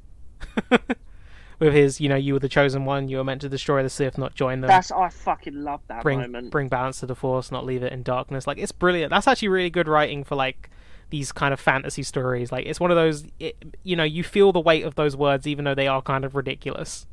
[1.60, 3.08] with his, you know, you were the chosen one.
[3.08, 4.68] You were meant to destroy the Sith, not join them.
[4.68, 6.50] That's I fucking love that bring moment.
[6.50, 8.46] bring balance to the Force, not leave it in darkness.
[8.46, 9.10] Like it's brilliant.
[9.10, 10.70] That's actually really good writing for like
[11.10, 12.50] these kind of fantasy stories.
[12.50, 15.46] Like it's one of those, it, you know, you feel the weight of those words,
[15.46, 17.06] even though they are kind of ridiculous.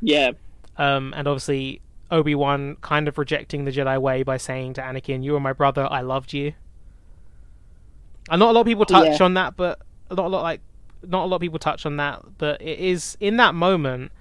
[0.00, 0.32] Yeah,
[0.76, 5.24] Um, and obviously Obi Wan kind of rejecting the Jedi way by saying to Anakin,
[5.24, 5.88] "You were my brother.
[5.90, 6.54] I loved you."
[8.30, 9.24] And not a lot of people touch Yeah.
[9.24, 9.80] on that, but
[10.10, 10.60] a lot, a lot like
[11.06, 12.22] not a lot of people touch on that.
[12.38, 14.12] But it is in that moment,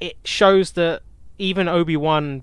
[0.00, 1.02] it shows that
[1.38, 2.42] even Obi Wan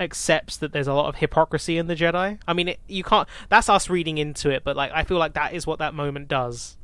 [0.00, 2.38] accepts that there's a lot of hypocrisy in the Jedi.
[2.46, 3.28] I mean, it, you can't.
[3.48, 6.28] That's us reading into it, but like I feel like that is what that moment
[6.28, 6.76] does.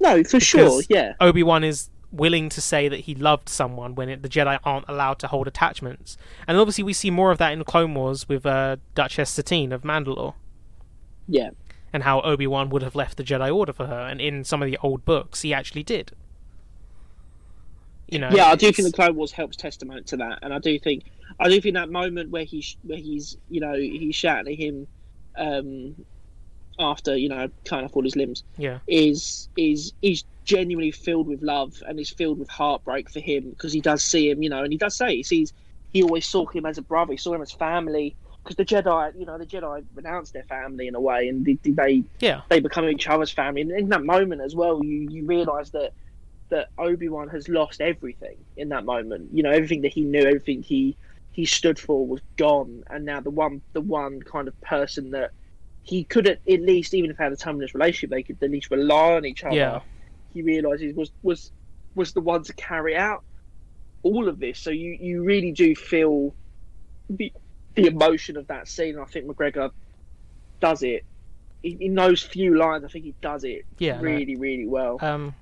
[0.00, 0.82] no, for sure.
[0.88, 4.58] Yeah, Obi Wan is willing to say that he loved someone when it, the Jedi
[4.64, 8.28] aren't allowed to hold attachments, and obviously we see more of that in Clone Wars
[8.28, 10.34] with uh, Duchess Satine of Mandalore.
[11.26, 11.50] Yeah.
[11.98, 14.62] And how Obi Wan would have left the Jedi Order for her, and in some
[14.62, 16.12] of the old books, he actually did.
[18.06, 20.60] You know, yeah, I do think the Clone Wars helps testament to that, and I
[20.60, 21.06] do think
[21.40, 24.58] I do think that moment where he sh- where he's you know he's shouting at
[24.60, 24.86] him
[25.36, 26.06] um,
[26.78, 31.42] after you know kind of all his limbs yeah, is is is genuinely filled with
[31.42, 34.62] love and is filled with heartbreak for him because he does see him, you know,
[34.62, 35.52] and he does say he sees
[35.92, 38.14] he always saw him as a brother, he saw him as family
[38.48, 41.58] because the Jedi, you know, the Jedi renounce their family in a way, and they
[41.64, 43.60] they, yeah, they become each other's family.
[43.60, 45.92] And in that moment as well, you you realise that
[46.48, 49.28] that Obi Wan has lost everything in that moment.
[49.34, 50.96] You know, everything that he knew, everything he
[51.32, 55.32] he stood for was gone, and now the one the one kind of person that
[55.82, 58.50] he could at, at least, even if they had a terminus relationship, they could at
[58.50, 59.56] least rely on each other.
[59.56, 59.80] Yeah.
[60.32, 61.52] He realizes was was
[61.94, 63.24] was the one to carry out
[64.02, 64.58] all of this.
[64.58, 66.34] So you you really do feel
[67.10, 67.30] the
[67.82, 68.94] the emotion of that scene.
[68.94, 69.70] And I think McGregor
[70.60, 71.04] does it
[71.62, 72.84] in, those few lines.
[72.84, 74.02] I think he does it Yeah, no.
[74.02, 74.98] really really well.
[75.00, 75.34] um,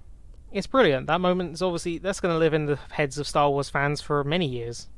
[0.53, 1.07] it's brilliant.
[1.09, 4.01] That moment is obviously that's going to live in the heads of Star Wars fans
[4.01, 4.89] for many years.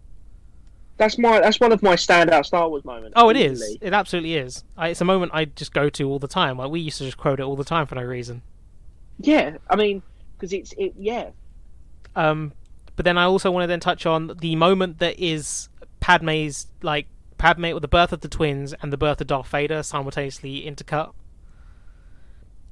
[0.99, 3.15] That's my that's one of my standout Star Wars moments.
[3.17, 3.63] Oh, it is.
[3.63, 3.79] easily.
[3.81, 4.65] It absolutely is.
[4.77, 6.59] I, it's a moment I just go to all the time.
[6.59, 8.43] Like we used to just quote it all the time for no reason.
[9.21, 10.03] Yeah, I mean,
[10.37, 10.95] because it's it.
[10.99, 11.31] Yeah,
[12.15, 12.53] Um,
[12.97, 15.69] but then I also want to then touch on the moment that is
[16.01, 17.07] Padme's like
[17.39, 21.13] Padme with the birth of the twins and the birth of Darth Vader simultaneously intercut.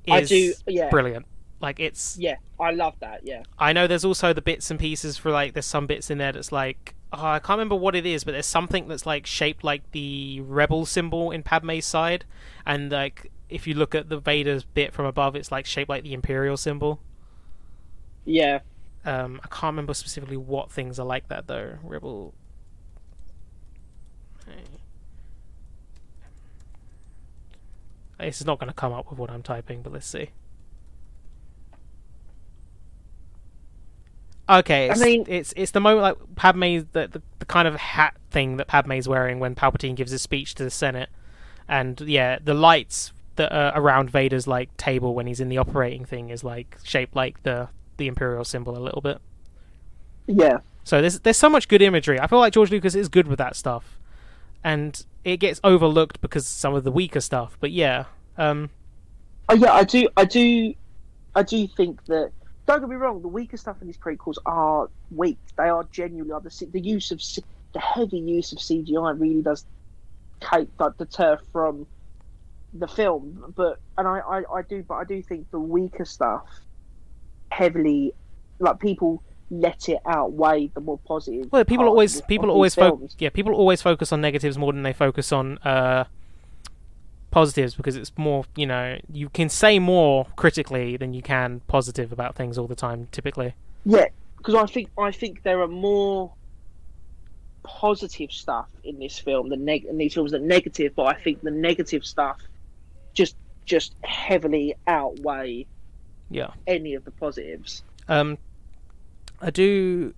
[0.09, 0.53] I do.
[0.67, 1.27] Yeah, brilliant.
[1.61, 3.21] Like it's yeah, I love that.
[3.25, 6.19] Yeah, I know there's also the bits and pieces for like there's some bits in
[6.19, 9.27] there that's like oh, I can't remember what it is, but there's something that's like
[9.27, 12.25] shaped like the rebel symbol in Padme's side,
[12.67, 16.03] and like if you look at the Vader's bit from above, it's like shaped like
[16.03, 17.01] the Imperial symbol.
[18.25, 18.61] yeah.
[19.05, 21.79] Um, I can't remember specifically what things are like that though.
[21.85, 22.35] Rebel.
[28.19, 30.31] This is not going to come up with what I'm typing, but let's see.
[34.49, 38.17] Okay, it's, mean- it's it's the moment like Padme the, the the kind of hat
[38.31, 41.09] thing that Padme's wearing when Palpatine gives his speech to the Senate,
[41.69, 46.05] and yeah, the lights that are around Vader's like table when he's in the operating
[46.05, 49.19] thing is like shaped like the the Imperial symbol a little bit.
[50.29, 52.21] Yeah, So there's there's so much good imagery.
[52.21, 53.99] I feel like George Lucas is good with that stuff,
[54.65, 57.57] and it gets overlooked because some of the weaker stuff.
[57.61, 58.05] But yeah,
[58.39, 58.71] um,
[59.49, 60.75] oh yeah, I do, I do,
[61.35, 62.33] I do think that.
[62.67, 63.23] Don't get me wrong.
[63.23, 65.39] The weaker stuff in these prequels are weak.
[65.57, 67.21] They are genuinely are the the use of
[67.73, 69.65] the heavy use of CGI really does
[70.41, 71.87] take like, deter from
[72.73, 73.53] the film.
[73.57, 76.47] But and I, I, I do, but I do think the weaker stuff
[77.51, 78.15] heavily,
[78.59, 81.51] like people let it outweigh the more positive.
[81.53, 84.93] well, people always people always focus yeah people always focus on negatives more than they
[84.93, 86.05] focus on uh
[87.31, 92.11] positives because it's more you know you can say more critically than you can positive
[92.13, 93.55] about things all the time typically.
[93.85, 94.07] Yeah,
[94.39, 96.33] because I think I think there are more
[97.63, 101.43] positive stuff in this film than neg- in these films than negative, but I think
[101.43, 102.41] the negative stuff
[103.13, 105.67] just just heavily outweigh
[106.31, 106.51] Yeah.
[106.67, 107.83] any of the positives.
[108.09, 108.39] Um,
[109.41, 110.15] I do.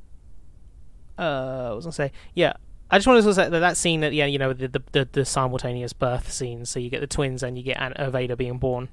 [1.18, 2.54] Uh, I was gonna say, yeah.
[2.90, 5.08] I just wanted to say that that scene that yeah, you know, the the, the,
[5.12, 6.64] the simultaneous birth scene.
[6.64, 8.88] So you get the twins and you get An- uh, Vader being born.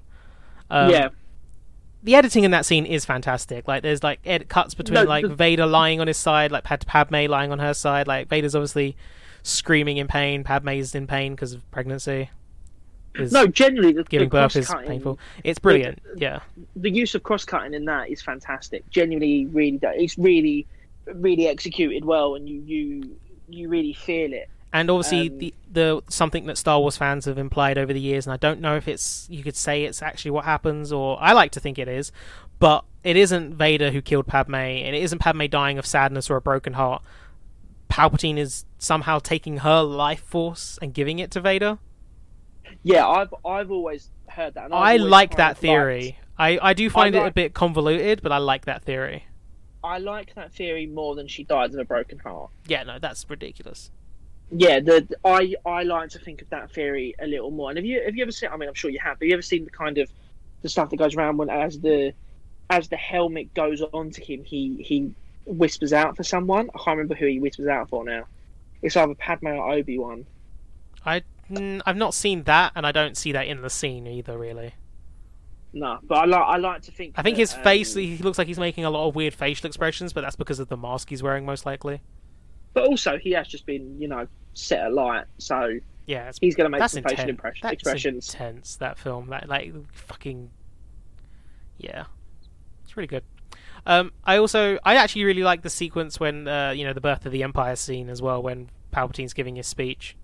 [0.70, 1.10] Um, yeah,
[2.04, 3.68] the editing in that scene is fantastic.
[3.68, 6.64] Like, there's like edit cuts between No, like the- Vader lying on his side, like
[6.64, 8.08] Pad- Padme lying on her side.
[8.08, 8.98] Like Vader's obviously
[9.44, 10.44] screaming in pain.
[10.44, 12.32] Padme's in pain because of pregnancy.
[13.20, 15.20] No, generally the, giving the birth is painful.
[15.44, 16.02] It's brilliant.
[16.16, 16.40] Yeah.
[16.76, 18.90] The use of cross cutting in that is fantastic.
[18.90, 20.68] Genuinely, really, it's really,
[21.14, 23.18] really executed well, and you you
[23.48, 24.50] you really feel it.
[24.74, 28.28] And obviously, Um, the the something that Star Wars fans have implied over the years,
[28.28, 31.32] and I don't know if it's you could say it's actually what happens, or I
[31.32, 32.12] like to think it is,
[32.60, 36.36] but it isn't Vader who killed Padme, and it isn't Padme dying of sadness or
[36.36, 37.02] a broken heart.
[37.90, 41.78] Palpatine is somehow taking her life force and giving it to Vader.
[42.86, 44.72] Yeah, I've I've always heard that.
[44.72, 46.20] I like that liked- theory.
[46.38, 49.26] I, I do find it a bit convoluted, but I like that theory.
[49.84, 52.52] I like that theory more than she died of a broken heart.
[52.68, 53.90] Yeah, no, that's ridiculous.
[54.52, 57.70] Yeah, the I I like to think of that theory a little more.
[57.70, 58.50] And have you have you ever seen?
[58.52, 59.18] I mean, I'm sure you have.
[59.18, 60.10] Have you ever seen the kind of
[60.62, 62.14] the stuff that goes around when as the
[62.70, 66.70] as the helmet goes on to him, he he whispers out for someone.
[66.76, 68.26] I can't remember who he whispers out for now.
[68.84, 70.28] It's either Padme or Obi Wan.
[71.06, 74.38] I mm, I've not seen that, and I don't see that in the scene either.
[74.38, 74.74] Really,
[75.74, 77.14] No, but I like I like to think.
[77.18, 79.34] I think that, his um, face, he looks like he's making a lot of weird
[79.34, 82.02] facial expressions, but that's because of the mask he's wearing, most likely.
[82.74, 86.80] but also he has just been you know set alight, so Yeah, He's gonna make
[86.80, 87.30] that's some facial intense.
[87.30, 88.30] impression, That's expressions.
[88.34, 88.76] intense.
[88.78, 90.50] That film, that like fucking,
[91.78, 92.06] yeah,
[92.84, 93.24] it's really good.
[93.88, 97.26] Um, I also, I actually really like the sequence when, uh, you know, the birth
[97.26, 100.16] of the Empire scene as well, when Palpatine's giving his speech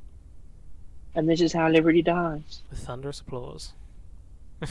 [1.14, 2.62] And this is how liberty dies.
[2.70, 3.74] with thunderous applause.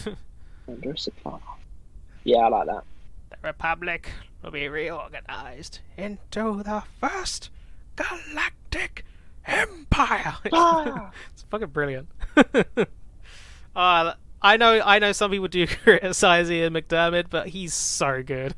[0.67, 1.41] thunderous applause.
[2.25, 2.85] Yeah, I like that.
[3.31, 4.11] The Republic
[4.43, 7.51] will be reorganized into the first
[7.97, 9.05] galactic
[9.47, 10.35] empire.
[10.53, 11.11] Ah!
[11.33, 12.09] it's fucking brilliant.
[13.77, 14.13] uh,
[14.43, 15.13] I know, I know.
[15.13, 18.55] Some people do criticize Ian McDiarmid, but he's so good.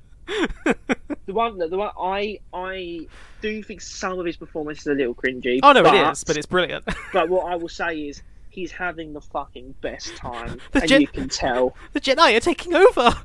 [1.27, 3.07] The one, that the one I, I
[3.41, 5.61] do think some of his performance is a little cringy.
[5.63, 6.85] oh no, but, it is, but it's brilliant.
[7.13, 11.01] But what I will say is, he's having the fucking best time, The and gen-
[11.01, 11.77] you can tell.
[11.93, 13.15] the Jedi are taking over.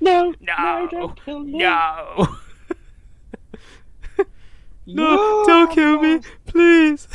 [0.00, 1.58] No, No, no, don't kill me.
[1.58, 2.26] no,
[4.86, 7.06] no, don't kill me, please.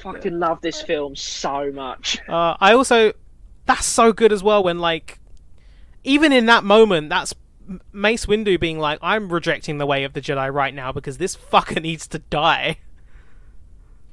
[0.00, 2.18] Fucking love this film so much.
[2.28, 3.12] Uh, I also,
[3.66, 4.62] that's so good as well.
[4.62, 5.18] When like,
[6.04, 7.34] even in that moment, that's
[7.92, 11.36] Mace Windu being like, "I'm rejecting the way of the Jedi right now because this
[11.36, 12.78] fucker needs to die."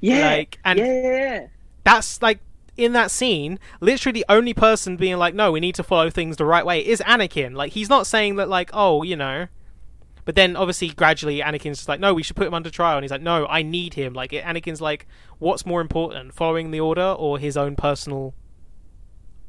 [0.01, 1.47] Yeah, Like, and- yeah.
[1.83, 2.39] That's like
[2.75, 6.37] in that scene, literally the only person being like, "No, we need to follow things
[6.37, 7.53] the right way" is Anakin.
[7.55, 9.47] Like, he's not saying that like, "Oh, you know."
[10.25, 13.03] But then, obviously, gradually, Anakin's just like, "No, we should put him under trial," and
[13.03, 15.05] he's like, "No, I need him." Like, Anakin's like,
[15.39, 18.33] "What's more important, following the order or his own personal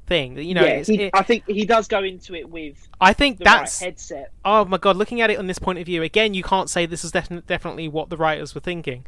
[0.06, 3.12] thing?" You know, yeah, he, it- I think he does go into it with I
[3.12, 4.32] think that's right headset.
[4.44, 6.86] oh my god, looking at it on this point of view again, you can't say
[6.86, 9.04] this is defin- definitely what the writers were thinking,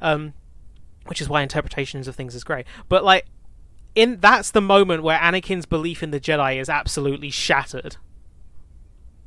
[0.00, 0.32] um,
[1.06, 2.66] which is why interpretations of things is great.
[2.88, 3.26] But like,
[3.94, 7.96] in that's the moment where Anakin's belief in the Jedi is absolutely shattered.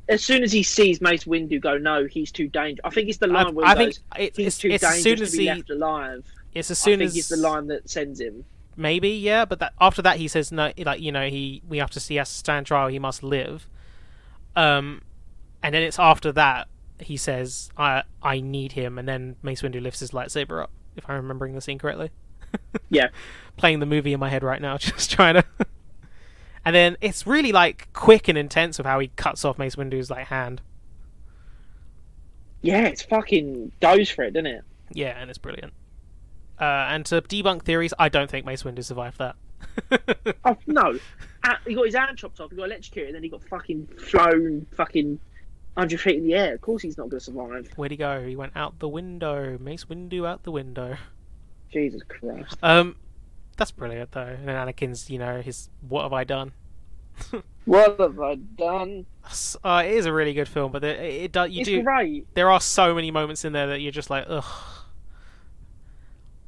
[0.06, 2.80] As soon as he sees Mace Windu go, no, he's too dangerous.
[2.84, 4.68] I think it's the I, line where I he think goes, it, he's it's, too
[4.70, 6.24] it's as dangerous soon as to be he, left alive.
[6.54, 8.44] it's as I soon think as it's the line that sends him.
[8.76, 11.90] Maybe yeah, but that after that he says no, like you know he we have
[11.90, 13.68] to see has to stand trial, he must live.
[14.56, 15.02] Um,
[15.62, 16.68] and then it's after that
[17.00, 20.70] he says I I need him, and then Mace Windu lifts his lightsaber up.
[20.96, 22.10] If I'm remembering the scene correctly.
[22.88, 23.08] Yeah.
[23.56, 25.44] playing the movie in my head right now, just trying to.
[26.64, 30.08] and then it's really like quick and intense of how he cuts off Mace Windu's
[30.08, 30.60] like hand.
[32.62, 34.64] Yeah, it's fucking goes for it, doesn't it?
[34.92, 35.72] Yeah, and it's brilliant.
[36.60, 39.36] Uh, and to debunk theories, I don't think Mace Windu survived that.
[40.44, 40.98] Oh no!
[41.44, 42.50] Ah, he got his hand chopped off.
[42.50, 45.18] He got electrocuted, and then he got fucking flown fucking
[45.76, 46.54] hundred feet in the air.
[46.54, 47.72] Of course, he's not going to survive.
[47.76, 48.24] Where'd he go?
[48.24, 49.58] He went out the window.
[49.58, 50.96] Mace Windu out the window.
[51.72, 52.56] Jesus Christ!
[52.62, 52.96] Um,
[53.56, 54.20] that's brilliant though.
[54.20, 56.52] And then Anakin's, you know, his "What have I done?"
[57.64, 59.06] What have I done?
[59.64, 61.50] Uh, it is a really good film, but it, it does.
[61.50, 61.82] You it's do.
[61.82, 62.26] great.
[62.34, 64.44] There are so many moments in there that you're just like, ugh.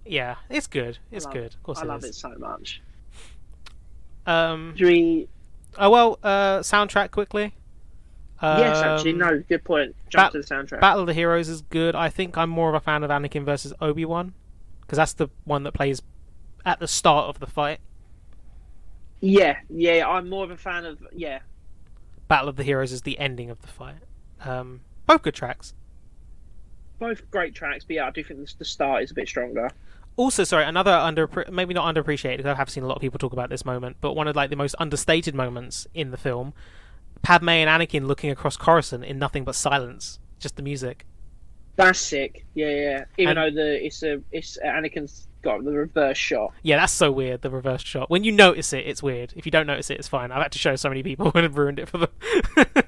[0.07, 0.99] Yeah, it's good.
[1.11, 1.55] It's love- good.
[1.55, 2.11] Of course I it love is.
[2.11, 2.81] it so much.
[4.27, 4.75] Um.
[4.77, 5.29] Do we?
[5.79, 6.19] Oh well.
[6.23, 7.55] Uh, soundtrack quickly.
[8.43, 9.43] yes, actually, Um, no.
[9.49, 9.95] Good point.
[10.09, 10.81] Jump Bat- to the soundtrack.
[10.81, 11.95] Battle of the Heroes is good.
[11.95, 14.35] I think I'm more of a fan of Anakin versus Obi Wan
[14.81, 16.03] because that's the one that plays
[16.65, 17.81] at the start of the fight.
[19.21, 20.07] yeah, yeah.
[20.09, 21.41] I'm more of a fan of yeah.
[22.29, 23.97] Battle of the Heroes is the ending of the fight.
[24.45, 25.75] Um, both good tracks.
[26.99, 29.71] Both great tracks, but yeah, I do think the start is a bit stronger.
[30.17, 33.19] Also, sorry, another under maybe not underappreciated because I have seen a lot of people
[33.19, 36.55] talk about this moment, but one of like the most understated moments in the film,
[37.23, 41.05] Padme and Anakin looking across Coruscant in nothing but silence, just the music.
[41.77, 42.47] That's sick.
[42.55, 43.05] Yeah, yeah.
[43.19, 46.55] Even And- though the it's a it's Anakin's got the reverse shot.
[46.63, 47.43] Yeah, that's so weird.
[47.43, 48.09] The reverse shot.
[48.09, 49.35] When you notice it, it's weird.
[49.37, 50.33] If you don't notice it, it's fine.
[50.33, 52.09] I've had to show so many people and have ruined it for them.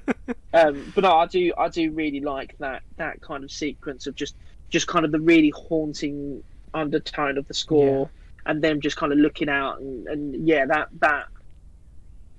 [0.51, 4.15] Um, but no, I do I do really like that that kind of sequence of
[4.15, 4.35] just
[4.69, 6.43] just kind of the really haunting
[6.73, 8.09] undertone of the score,
[8.45, 11.27] and them just kind of looking out and, and yeah, that that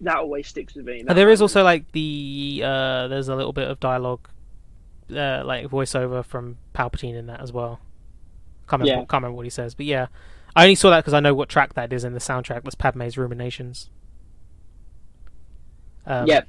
[0.02, 1.01] that always sticks with me.
[1.07, 4.28] And there is also like the uh, there's a little bit of dialogue,
[5.15, 7.81] uh, like voiceover from Palpatine in that as well.
[8.69, 9.07] Can't remember, Yeah.
[9.07, 10.07] can't remember what he says, but yeah,
[10.57, 12.62] I only saw that because I know what track that is in the soundtrack.
[12.62, 13.90] That's Padme's Ruminations.
[16.07, 16.48] Um, Yep.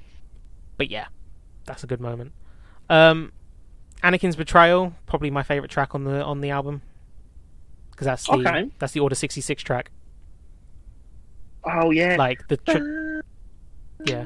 [0.78, 1.08] But yeah,
[1.66, 2.32] that's a good moment.
[2.90, 3.32] Um,
[4.04, 6.82] Anakin's Betrayal, probably my favorite track on the on the album,
[8.02, 8.72] because that's the Okay.
[8.80, 9.92] that's the Order sixty six track.
[11.64, 12.16] oh yeah.
[12.18, 13.22] Like the tr-
[14.06, 14.26] yeah.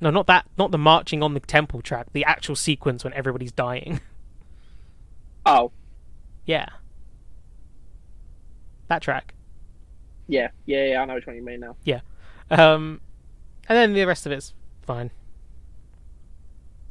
[0.00, 0.46] No, not that.
[0.58, 2.08] Not the marching on the temple track.
[2.12, 4.00] The actual sequence when everybody's dying.
[5.46, 5.72] Oh
[6.44, 6.66] yeah.
[8.88, 9.32] That track.
[10.28, 11.00] yeah, yeah, yeah.
[11.00, 11.76] I know which one you mean now.
[11.84, 12.00] Yeah.
[12.50, 13.00] Um,
[13.66, 14.52] and then the rest of it's
[14.82, 15.10] fine.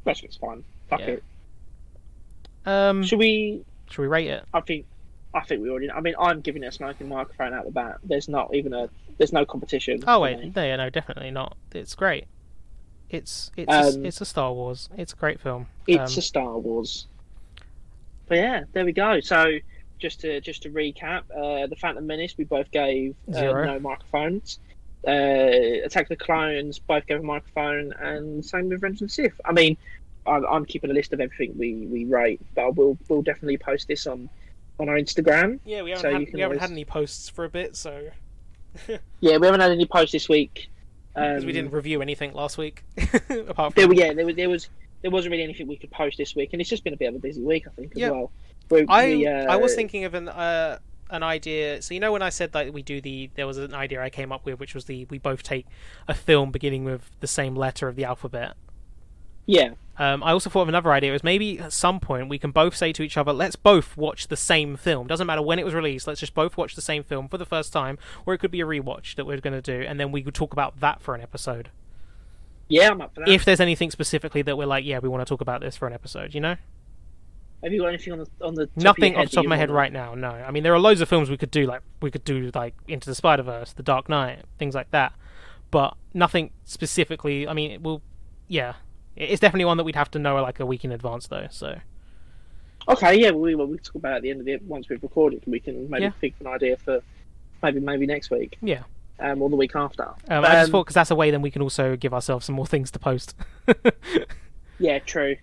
[0.04, 0.64] That's it's fine.
[0.90, 1.06] Fuck Yeah.
[1.08, 1.24] it.
[2.66, 3.64] Um, Should we?
[3.90, 4.44] Should we rate it?
[4.54, 4.86] I think.
[5.34, 5.92] I think we already.
[5.92, 7.98] I mean, I'm giving it a smoking microphone out the bat.
[8.04, 8.90] There's not even a.
[9.20, 10.04] There's no competition.
[10.08, 11.56] Oh wait, no, yeah, no, definitely not.
[11.72, 12.26] It's great.
[13.10, 14.90] It's it's Um, a, it's a Star Wars.
[14.98, 15.68] It's a great film.
[15.88, 17.08] It's Um, a Star Wars.
[18.28, 19.20] But yeah, there we go.
[19.20, 19.58] So
[20.00, 24.60] just to just to recap, uh, the Phantom Menace we both gave uh, no microphones.
[25.08, 25.12] Uh,
[25.86, 29.40] Attack of the Clones both gave a microphone, and same with Revenge of the Sith.
[29.46, 29.78] I mean,
[30.30, 33.88] I'm, I'm keeping a list of everything we, we rate, but we'll we'll definitely post
[33.88, 34.30] this on
[34.80, 35.60] on our Instagram.
[35.66, 38.10] yeah, we haven't so had, we haven't had any posts for a bit, so
[39.20, 40.70] Yeah, we haven't had any posts this week
[41.14, 42.84] because we um, didn't review anything last week.
[43.48, 44.70] Apart There, from yeah, there was there was
[45.02, 47.10] there wasn't really anything we could post this week, and it's just been a bit
[47.10, 48.12] of a busy week, I think, as Yeah.
[48.12, 48.32] well.
[48.70, 50.78] We, I we, uh, I was thinking of an uh,
[51.10, 51.82] an idea.
[51.82, 54.10] So you know when I said that we do the there was an idea I
[54.10, 55.66] came up with, which was the we both take
[56.08, 58.56] a film beginning with the same letter of the alphabet.
[59.46, 61.12] Yeah, Um, I also thought of another idea.
[61.12, 64.28] Was maybe at some point we can both say to each other, "Let's both watch
[64.28, 65.08] the same film.
[65.08, 66.08] Doesn't matter when it was released.
[66.08, 68.62] Let's just both watch the same film for the first time, or it could be
[68.62, 71.16] a rewatch that we're going to do, and then we could talk about that for
[71.16, 71.70] an episode.
[72.70, 73.30] yeah, I'm up for that.
[73.30, 75.88] If there's anything specifically that we're like, yeah, we want to talk about this for
[75.88, 76.56] an episode, you know?
[77.64, 79.58] Have you got anything on the on the top Nothing off the top of my
[79.58, 80.16] head right now.
[80.16, 81.66] No, I mean there are loads of films we could do.
[81.66, 85.12] Like we could do like Into the Spider Verse, The Dark Knight, things like that.
[85.72, 87.48] But nothing specifically.
[87.50, 88.02] I mean, it will.
[88.48, 88.76] Yeah,
[89.16, 91.48] it's definitely one that we'd have to know like a week in advance though.
[91.50, 91.78] So?
[92.88, 95.02] Okay, yeah, we will we talk about it at the end of it once we've
[95.04, 95.44] recorded.
[95.46, 96.12] We can maybe Yeah.
[96.22, 97.02] think of an idea for
[97.62, 98.84] maybe maybe next week, yeah,
[99.20, 100.04] um, or the week after.
[100.08, 102.14] um, But, I just um, thought because that's a way then we can also give
[102.14, 103.36] ourselves some more things to post.
[104.80, 105.36] yeah, true.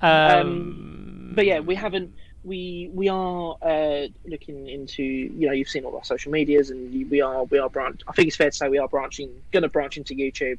[0.00, 2.12] um, But yeah, we haven't.
[2.44, 5.02] We we are uh, looking into.
[5.02, 8.00] You know, you've seen all our social medias, and we are we are branch.
[8.08, 10.58] I think it's fair to say we are branching, going to branch into YouTube.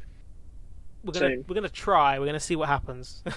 [1.04, 1.46] We're gonna soon.
[1.48, 2.20] we're gonna try.
[2.20, 3.24] We're gonna see what happens.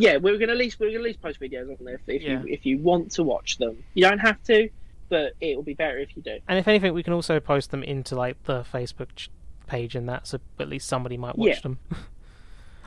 [0.00, 2.02] Yeah, we're going to at least we're to at least post videos on there if,
[2.06, 2.40] if Yeah.
[2.42, 3.82] you if you want to watch them.
[3.94, 4.68] You don't have to,
[5.08, 6.38] but it will be better if you do.
[6.46, 9.28] and if anything, we can also post them into like the Facebook ch-
[9.66, 11.60] page and that, so at least somebody might watch Yeah.
[11.62, 11.78] them.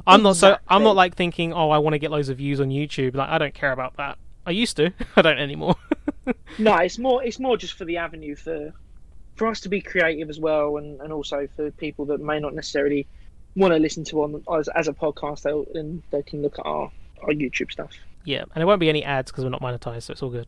[0.07, 2.61] I'm not so I'm not like thinking, oh, I want to get loads of views
[2.61, 3.13] on YouTube.
[3.13, 4.17] Like I don't care about that.
[4.45, 4.93] I used to.
[5.17, 5.75] I don't anymore.
[6.57, 8.73] No, it's more it's more just for the avenue for
[9.35, 12.53] for us to be creative as well, and, and also for people that may not
[12.53, 13.05] necessarily
[13.55, 16.65] want to listen to on as, as a podcast, they'll, then they can look at
[16.65, 16.91] our
[17.23, 17.91] our YouTube stuff.
[18.25, 20.47] yeah, and there won't be any ads because we're not monetized, so it's all good.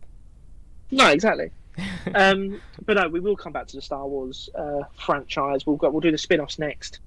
[0.91, 1.51] No, exactly.
[2.15, 5.65] um, but no, we will come back to the Star Wars uh, franchise.
[5.65, 6.99] We'll go, we'll do the spin-offs next,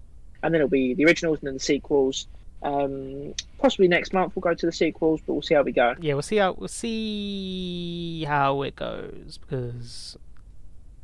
[0.42, 2.26] and then it'll be the originals and then the sequels.
[2.62, 5.94] Um, possibly next month we'll go to the sequels, but we'll see how we go.
[6.00, 10.16] Yeah, we'll see how we'll see how it goes because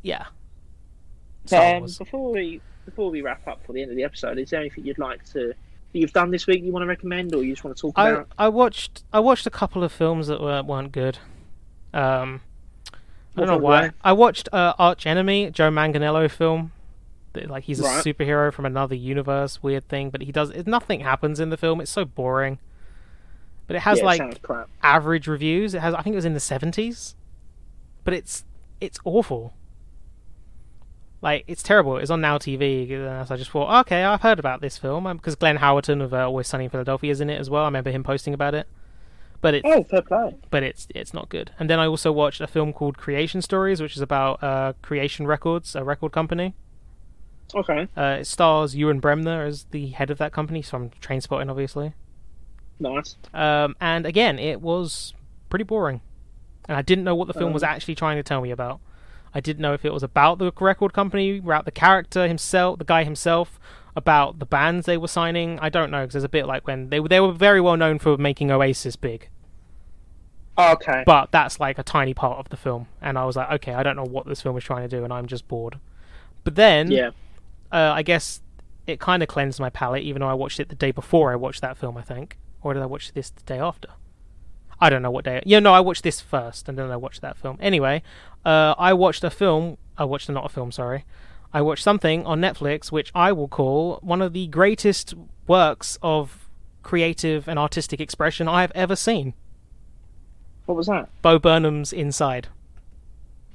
[0.03, 0.27] yeah.
[1.53, 4.61] Um, before we before we wrap up for the end of the episode, is there
[4.61, 7.53] anything you'd like to that you've done this week you want to recommend, or you
[7.53, 8.29] just want to talk I about?
[8.39, 11.19] I watched I watched a couple of films that were, weren't good.
[11.95, 12.41] Um,
[13.37, 13.91] I don't know why.
[14.03, 16.73] I watched uh, Arch Enemy, Joe Manganiello film.
[17.35, 18.05] Like he's a Right.
[18.05, 20.11] superhero from another universe, weird thing.
[20.11, 21.81] But he does it, nothing happens in the film.
[21.81, 22.59] It's so boring.
[23.67, 24.47] But it has yeah, like
[24.83, 25.73] average reviews.
[25.73, 27.15] It has I think it was in the seventies,
[28.05, 28.45] but it's
[28.81, 29.55] it's awful.
[31.23, 31.97] Like it's terrible.
[31.99, 32.91] It's on Now TV.
[32.93, 36.03] uh, So I just thought, okay, I've heard about this film um, because Glenn Howerton
[36.03, 37.63] of uh, Always Sunny in Philadelphia is in it as well.
[37.63, 38.67] I remember him posting about it.
[39.41, 40.37] But it's Oh, fair play.
[40.51, 41.51] but it's it's not good.
[41.59, 45.27] And then I also watched a film called Creation Stories, which is about uh, Creation
[45.27, 46.55] Records, a record company.
[47.55, 51.01] Okay, Uh, it stars Ewan Bremner as the head of that company, so I'm from
[51.01, 51.93] Trainspotting, obviously.
[52.81, 53.17] nice.
[53.35, 55.13] Um, and again, it was
[55.51, 56.01] pretty boring.
[56.69, 57.69] And I didn't know what the film was Um.
[57.69, 58.81] actually trying to tell me about.
[59.35, 62.85] I didn't know if it was about the record company, about the character himself, the
[62.85, 63.59] guy himself,
[63.97, 65.59] about the bands they were signing.
[65.61, 67.99] I don't know because there's a bit like when they they were very well known
[67.99, 69.29] for making Oasis big,
[70.59, 72.87] Okay, but that's like a tiny part of the film.
[73.01, 75.05] And I was like, okay, I don't know what this film is trying to do,
[75.05, 75.79] and I'm just bored.
[76.45, 77.11] But then, yeah,
[77.71, 78.43] uh, I guess
[78.87, 81.37] it kind of cleansed my palate, even though I watched it the day before I
[81.37, 82.39] watched that film, I think.
[82.63, 83.89] Or did I watch this the day after?
[84.79, 85.41] I don't know what day.
[85.47, 87.57] Yeah, no, I watched this first, and then I watched that film.
[87.61, 88.03] Anyway,
[88.45, 89.77] uh, I watched a film.
[89.99, 91.05] I watched a, not a film, sorry.
[91.53, 95.15] I watched something on Netflix which I will call one of the greatest
[95.47, 96.49] works of
[96.83, 99.35] creative and artistic expression I have ever seen.
[100.67, 101.09] what was that?
[101.21, 102.49] Bo Burnham's Inside.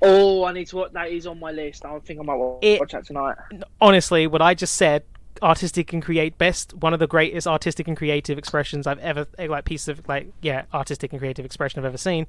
[0.02, 0.92] Oh, I need to watch.
[0.94, 1.84] That is on my list.
[1.86, 3.36] I think I might wa- It- watch that tonight.
[3.82, 5.04] honestly, what I just said,
[5.42, 9.48] artistic and create best, one of the greatest artistic and creative expressions I've ever eh,
[9.48, 12.28] like piece of like yeah, artistic and creative expression I've ever seen.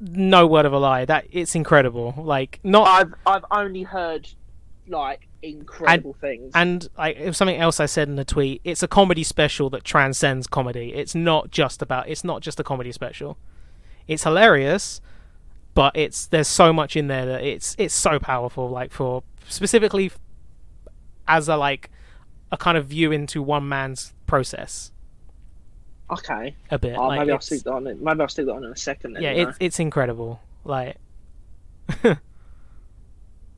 [0.00, 1.04] No word of a lie.
[1.04, 2.14] That it's incredible.
[2.16, 4.28] Like not I've I've only heard
[4.88, 6.52] like incredible things.
[6.54, 8.60] and like it was something else I said in the tweet.
[8.64, 10.92] It's a comedy special that transcends comedy.
[10.94, 12.08] It's not just about.
[12.08, 13.38] It's not just a comedy special.
[14.08, 15.00] it's hilarious,
[15.74, 18.68] but it's there's so much in there that it's it's so powerful.
[18.68, 20.10] Like for specifically
[21.28, 21.90] as a like
[22.50, 24.90] a kind of view into one man's process
[26.10, 26.54] Okay.
[26.70, 26.96] a bit.
[26.96, 27.86] Oh, like, maybe I'll stick that on.
[27.86, 29.12] it- Maybe I'll stick that on in a second.
[29.14, 30.40] Then, yeah, it's it's incredible.
[30.64, 30.96] Like,
[32.04, 32.16] and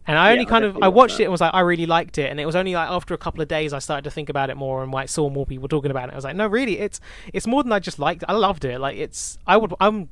[0.07, 1.23] I only I'll kind of I watched that.
[1.23, 3.19] it and was like I really liked it, and it was only like after a
[3.19, 5.69] couple of days I started to think about it more and like saw more people
[5.69, 6.13] talking about it.
[6.13, 7.01] I was like, no, really, it's
[7.33, 8.25] it's more than I just liked.
[8.29, 8.79] I loved it.
[8.81, 10.09] Like, it's I would I'm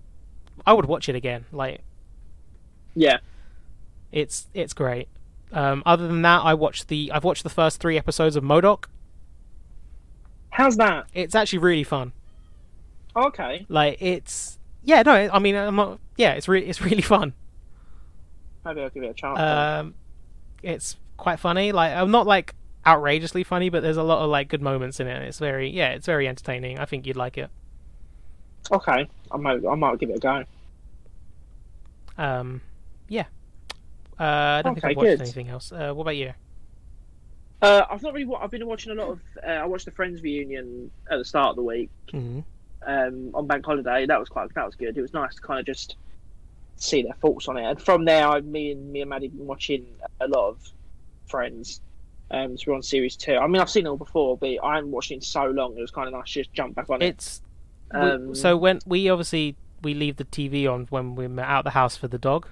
[0.67, 1.45] I would watch it again.
[1.53, 1.81] Like,
[2.95, 3.19] yeah.
[4.13, 5.09] it's it's great.
[5.53, 8.89] Um, other than that, I watched the I've watched the first three episodes of Modoc.
[10.51, 11.07] How's that?
[11.15, 12.13] It's actually really fun.
[13.17, 13.67] Okay.
[13.69, 15.99] Like, it's yeah, no, I mean, I'm not.
[16.17, 17.35] Yeah, it's really it's really fun.
[18.65, 19.39] Maybe I'll give it a chance.
[19.39, 19.59] then.
[19.59, 19.95] Um,
[20.63, 21.73] it's quite funny.
[21.73, 22.55] Like I'm not like
[22.87, 25.15] outrageously funny, but there's a lot of like good moments in it.
[25.15, 26.79] And it's very yeah, it's very entertaining.
[26.79, 27.51] I think you'd like it.
[28.71, 29.09] okay.
[29.33, 29.65] I might.
[29.67, 30.45] I might give it a go.
[32.19, 32.61] Um,
[33.09, 33.25] yeah.
[34.19, 34.23] Uh,
[34.59, 35.21] I don't think Okay, I've watched good.
[35.23, 35.73] anything else.
[35.73, 36.35] Uh, what about you?
[37.63, 38.27] Uh, I've not really.
[38.27, 39.21] wa- I've been watching a lot of.
[39.47, 42.41] Uh, I watched the Friends reunion at the start of the week hmm
[42.87, 44.07] um, on Bank Holiday.
[44.07, 44.53] That was quite.
[44.55, 44.97] That was good.
[44.97, 45.97] It was nice to kind of just
[46.77, 47.65] see their thoughts on it.
[47.65, 49.87] And from there, I, me and me and Maddie have been watching
[50.21, 50.59] a lot of
[51.27, 51.81] Friends.
[52.33, 53.35] Um, so we're on series two.
[53.37, 55.77] I mean, I've seen it all before, but I haven't watched it in so long.
[55.77, 57.07] It was kind of nice to just jump back on it.
[57.09, 57.43] It's
[57.93, 61.71] we- Um, so when we obviously we leave the TV on when we're out the
[61.71, 62.47] house for the dog.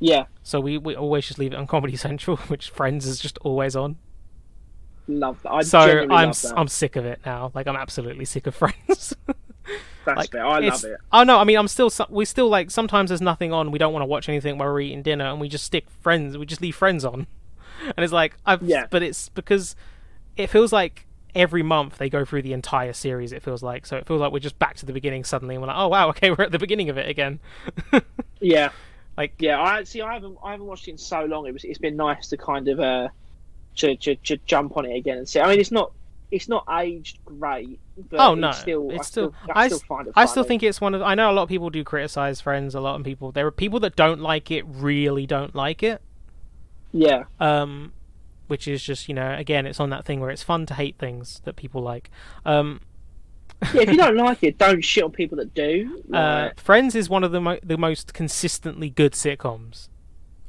[0.00, 3.38] Yeah, So we, we always just leave it on Comedy Central, which Friends is just
[3.38, 3.96] always on.
[5.08, 5.52] Love that.
[5.52, 5.78] I so
[6.10, 6.52] I'm that.
[6.56, 7.50] I'm sick of it now.
[7.54, 9.14] Like I'm absolutely sick of Friends.
[10.04, 10.46] That's like, fair.
[10.46, 10.98] I love it.
[11.12, 13.70] Oh no, I mean I'm still we still like sometimes there's nothing on.
[13.70, 16.36] We don't want to watch anything while we're eating dinner, and we just stick Friends.
[16.36, 17.26] We just leave Friends on,
[17.84, 18.86] and it's like I've Yeah.
[18.90, 19.74] but it's because
[20.36, 23.32] it feels like every month they go through the entire series.
[23.32, 25.62] It feels like so it feels like we're just back to the beginning suddenly, and
[25.62, 27.40] we're like, oh wow, okay, we're at the beginning of it again.
[28.40, 28.70] Yeah,
[29.16, 29.60] like yeah.
[29.62, 30.02] I see.
[30.02, 30.36] I haven't.
[30.44, 31.46] I haven't watched it in so long.
[31.46, 31.64] It was.
[31.64, 33.08] It's been nice to kind of uh,
[33.76, 35.40] to to, to jump on it again and see.
[35.40, 35.92] I mean, it's not.
[36.30, 37.78] It's not aged great.
[38.10, 38.90] But Oh, no, It's still.
[38.90, 39.32] it's I still.
[39.32, 40.12] still- I I still find it.
[40.16, 41.02] I still think it's one of.
[41.02, 42.74] I know a lot of people do criticize Friends.
[42.74, 43.30] A lot of people.
[43.30, 46.02] There are people that don't like it, really don't like it.
[46.92, 47.24] Yeah.
[47.40, 47.92] um,
[48.48, 50.96] which is just you know again it's on that thing where it's fun to hate
[50.98, 52.10] things that people like.
[52.44, 52.80] Um,
[53.72, 53.82] Yeah.
[53.82, 56.02] If you don't like it, don't shit on people that do.
[56.12, 59.88] uh, Friends is one of the mo- the most consistently good sitcoms.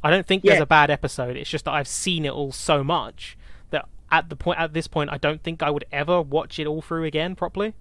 [0.05, 1.35] I don't think there's a bad episode.
[1.35, 3.35] It's just that I've seen it all so much
[3.71, 6.67] that at the point at this point I don't think I would ever watch it
[6.67, 7.73] all through again properly.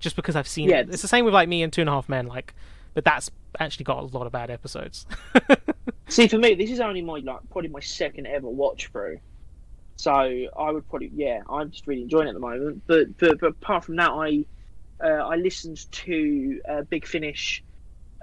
[0.00, 0.80] Just because I've seen Yeah.
[0.80, 0.88] it.
[0.90, 2.26] It's the same with like me and Two and a Half Men.
[2.26, 2.52] Like,
[2.94, 5.06] but that's actually got a lot of bad episodes.
[6.08, 9.20] See, for me, this is only my like probably my second ever watch through.
[9.94, 12.82] So I would probably yeah, I'm just really enjoying it at the moment.
[12.88, 14.44] But but, but apart from that, I
[15.00, 17.62] uh, I listened to uh, Big Finish.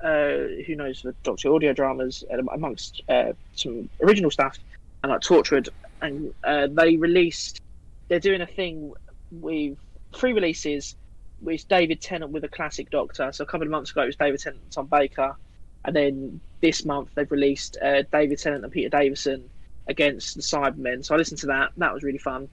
[0.03, 4.59] Uh, who knows the Doctor audio dramas uh, amongst uh, some original stuff
[5.01, 5.69] and like Torchwood,
[6.01, 7.61] and uh, they released.
[8.09, 8.91] They're doing a thing
[9.31, 9.77] with
[10.13, 10.95] three releases
[11.41, 13.31] with David Tennant with a classic Doctor.
[13.31, 15.37] So a couple of months ago it was David Tennant and Tom Baker,
[15.85, 17.77] and then this month they've released
[18.11, 19.49] David Tennant and Peter Davison
[19.87, 21.05] against the Cybermen.
[21.05, 21.71] So I listened to that.
[21.77, 22.49] That was really fun.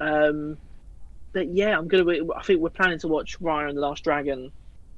[0.00, 0.56] Um,
[1.34, 2.10] but yeah, I'm gonna.
[2.34, 4.52] I think we're planning to watch Raya and the Last Dragon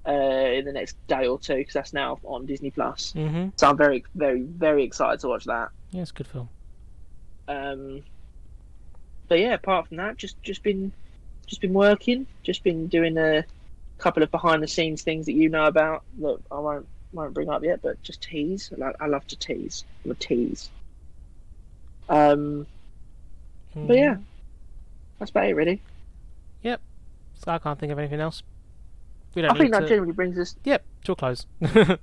[0.06, 3.12] uh, in the next day or two because that's now on Disney Plus.
[3.16, 3.48] mm-hmm.
[3.56, 5.70] So I'm very, very, very excited to watch that.
[5.90, 6.48] Yeah, it's a good film.
[7.48, 8.02] Um,
[9.28, 10.92] but yeah, apart from that, just just been
[11.46, 13.44] just been working, just been doing a
[13.98, 17.48] couple of behind the scenes things that you know about that I won't won't bring
[17.48, 18.70] up yet, but just tease.
[18.72, 19.84] I, like, I love to tease.
[20.04, 20.70] I'm a tease.
[22.08, 22.66] Um,
[23.74, 24.16] but yeah,
[25.18, 25.82] that's about it really.
[26.62, 26.80] Yep.
[27.44, 28.42] So I can't think of anything else.
[29.36, 29.88] We don't I think that to.
[29.88, 30.56] generally brings us.
[30.64, 31.46] Yep, to a close.
[31.62, 31.98] I think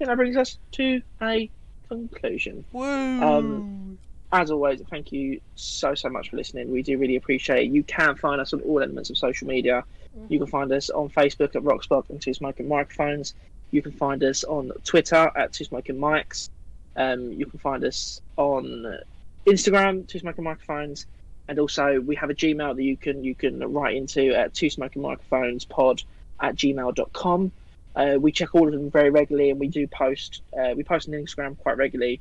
[0.00, 1.50] that brings us to a
[1.88, 2.64] conclusion.
[2.72, 2.82] Woo!
[3.22, 3.98] Um,
[4.32, 6.72] As always, thank you so so much for listening.
[6.72, 7.72] We do really appreciate it.
[7.72, 9.84] You can find us on all elements of social media.
[10.28, 13.34] You can find us on Facebook at Rockspot and Two Smoking Microphones.
[13.70, 16.48] You can find us on Twitter at Two Smoking Mics.
[16.96, 18.98] Um, you can find us on
[19.46, 21.06] Instagram, Two Smoking Microphones,
[21.48, 24.70] and also we have a Gmail that you can you can write into at Two
[24.70, 26.02] Smoking Microphones Pod
[26.40, 27.52] at gmail.com.
[27.96, 30.42] Uh, we check all of them very regularly, and we do post.
[30.56, 32.20] Uh, we post on Instagram quite regularly,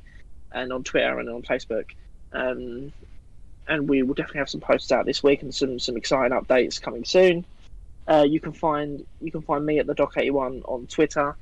[0.52, 1.92] and on Twitter and on Facebook.
[2.34, 2.92] Um,
[3.68, 6.82] and we will definitely have some posts out this week and some some exciting updates
[6.82, 7.46] coming soon.
[8.08, 11.36] Uh, you can find you can find me at the Doc eighty one on Twitter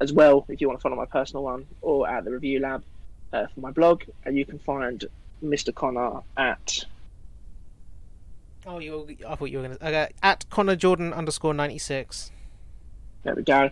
[0.00, 2.82] as well if you want to follow my personal one or at the Review Lab
[3.32, 4.02] uh, for my blog.
[4.24, 5.04] And you can find
[5.42, 6.84] Mr Connor at
[8.66, 12.30] Oh, you I thought you were gonna okay, at Connor Jordan underscore ninety six.
[13.24, 13.70] There we go.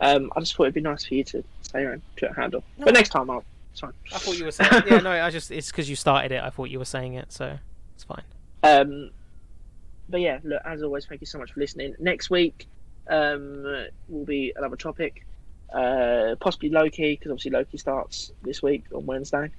[0.00, 2.62] Um, I just thought it'd be nice for you to say your own Twitter handle,
[2.78, 2.84] No.
[2.86, 3.44] but next time I'll.
[3.72, 3.92] It's fine.
[4.12, 4.82] I thought you were saying.
[4.88, 6.42] yeah, no, I just it's because you started it.
[6.42, 7.56] I thought you were saying it, so
[7.94, 8.22] it's fine.
[8.62, 9.10] Um,
[10.08, 11.94] but yeah, look, as always, thank you so much for listening.
[12.00, 12.66] Next week
[13.08, 15.24] um, will be another topic,
[15.72, 19.50] uh, possibly Loki, because obviously Loki starts this week on Wednesday.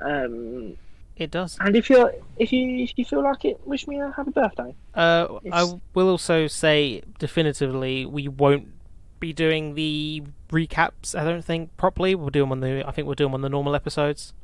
[0.00, 0.76] Um,
[1.16, 1.56] It does.
[1.60, 4.74] and if you if you if you feel like it, wish me a happy birthday.
[4.94, 8.68] Uh, I will also say definitively we won't
[9.18, 11.18] be doing the recaps.
[11.18, 12.14] I don't think properly.
[12.14, 12.86] We'll do them on the.
[12.86, 14.34] I think we'll do them on the normal episodes.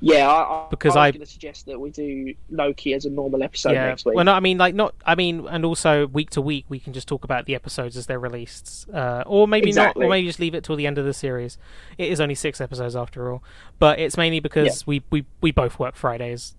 [0.00, 3.42] Yeah, I, Because I I- going to suggest that we do Loki as a normal
[3.42, 3.86] episode yeah.
[3.86, 4.14] next week.
[4.14, 4.94] Well, no, I mean like not.
[5.04, 8.06] I mean, and also week to week we can just talk about the episodes as
[8.06, 10.02] they're released, uh, or maybe Exactly.
[10.02, 11.56] not, or maybe just leave it till the end of the series.
[11.96, 13.42] It is only six episodes after all,
[13.78, 16.54] but it's mainly because we, we we both work Fridays.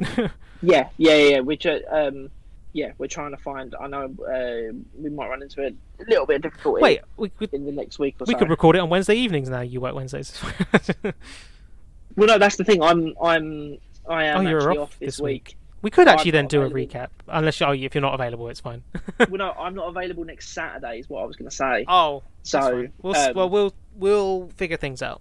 [0.62, 1.28] Yeah, yeah, yeah.
[1.28, 1.40] yeah.
[1.40, 1.58] We're
[1.90, 2.30] um,
[2.72, 3.74] yeah, we're trying to find.
[3.80, 5.72] I know uh, we might run into a
[6.08, 6.82] little bit of difficulty.
[6.82, 8.38] Wait, we could in the next week or we so.
[8.38, 9.60] could record it on Wednesday evenings now.
[9.60, 10.36] You work Wednesdays.
[12.16, 12.82] Well, no, that's the thing.
[12.82, 13.78] I'm, I'm,
[14.08, 15.56] I am Oh, you're actually off off, this this week.
[15.82, 18.48] we could actually I'm then do a recap, unless you, oh, if you're not available,
[18.48, 18.82] it's fine.
[19.18, 20.98] well, no, I'm not available next Saturday.
[21.00, 21.84] Is what I was going to say.
[21.88, 22.86] oh, so.
[23.02, 25.20] We'll, um, well, we'll we'll figure things out.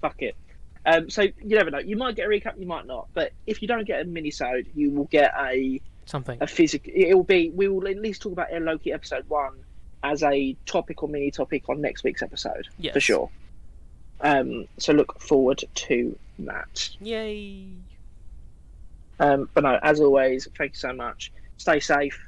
[0.00, 0.36] fuck it.
[0.84, 1.78] Um, so you never know.
[1.78, 3.08] You might get a recap, you might not.
[3.14, 6.38] But if you don't get a mini-sode, you will get a Something.
[6.40, 6.92] a physical.
[6.94, 7.50] It will be.
[7.50, 9.54] We will at least talk about Air Loki episode one
[10.02, 12.94] as a topic or mini topic on next week's episode Yes.
[12.94, 13.30] for sure.
[14.22, 16.90] Um, so look forward to that.
[17.00, 17.66] Yay!
[19.18, 21.32] Um, but no, as always, thank you so much.
[21.56, 22.18] Stay safe.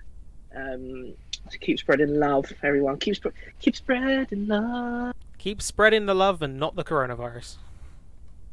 [0.54, 1.14] Um,
[1.60, 2.98] keep spreading love, everyone.
[2.98, 5.14] Keep sp- keep spreading love.
[5.38, 7.56] Keep spreading the love and not the coronavirus.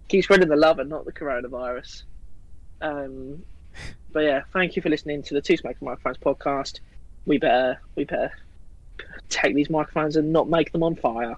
[0.08, 2.04] Keep spreading the love and not the coronavirus.
[2.82, 3.44] Um,
[4.12, 6.80] but yeah, thank you for listening to the Two Smoking Microphones podcast.
[7.26, 8.32] We better we better
[9.30, 11.36] take these microphones and not make them on fire.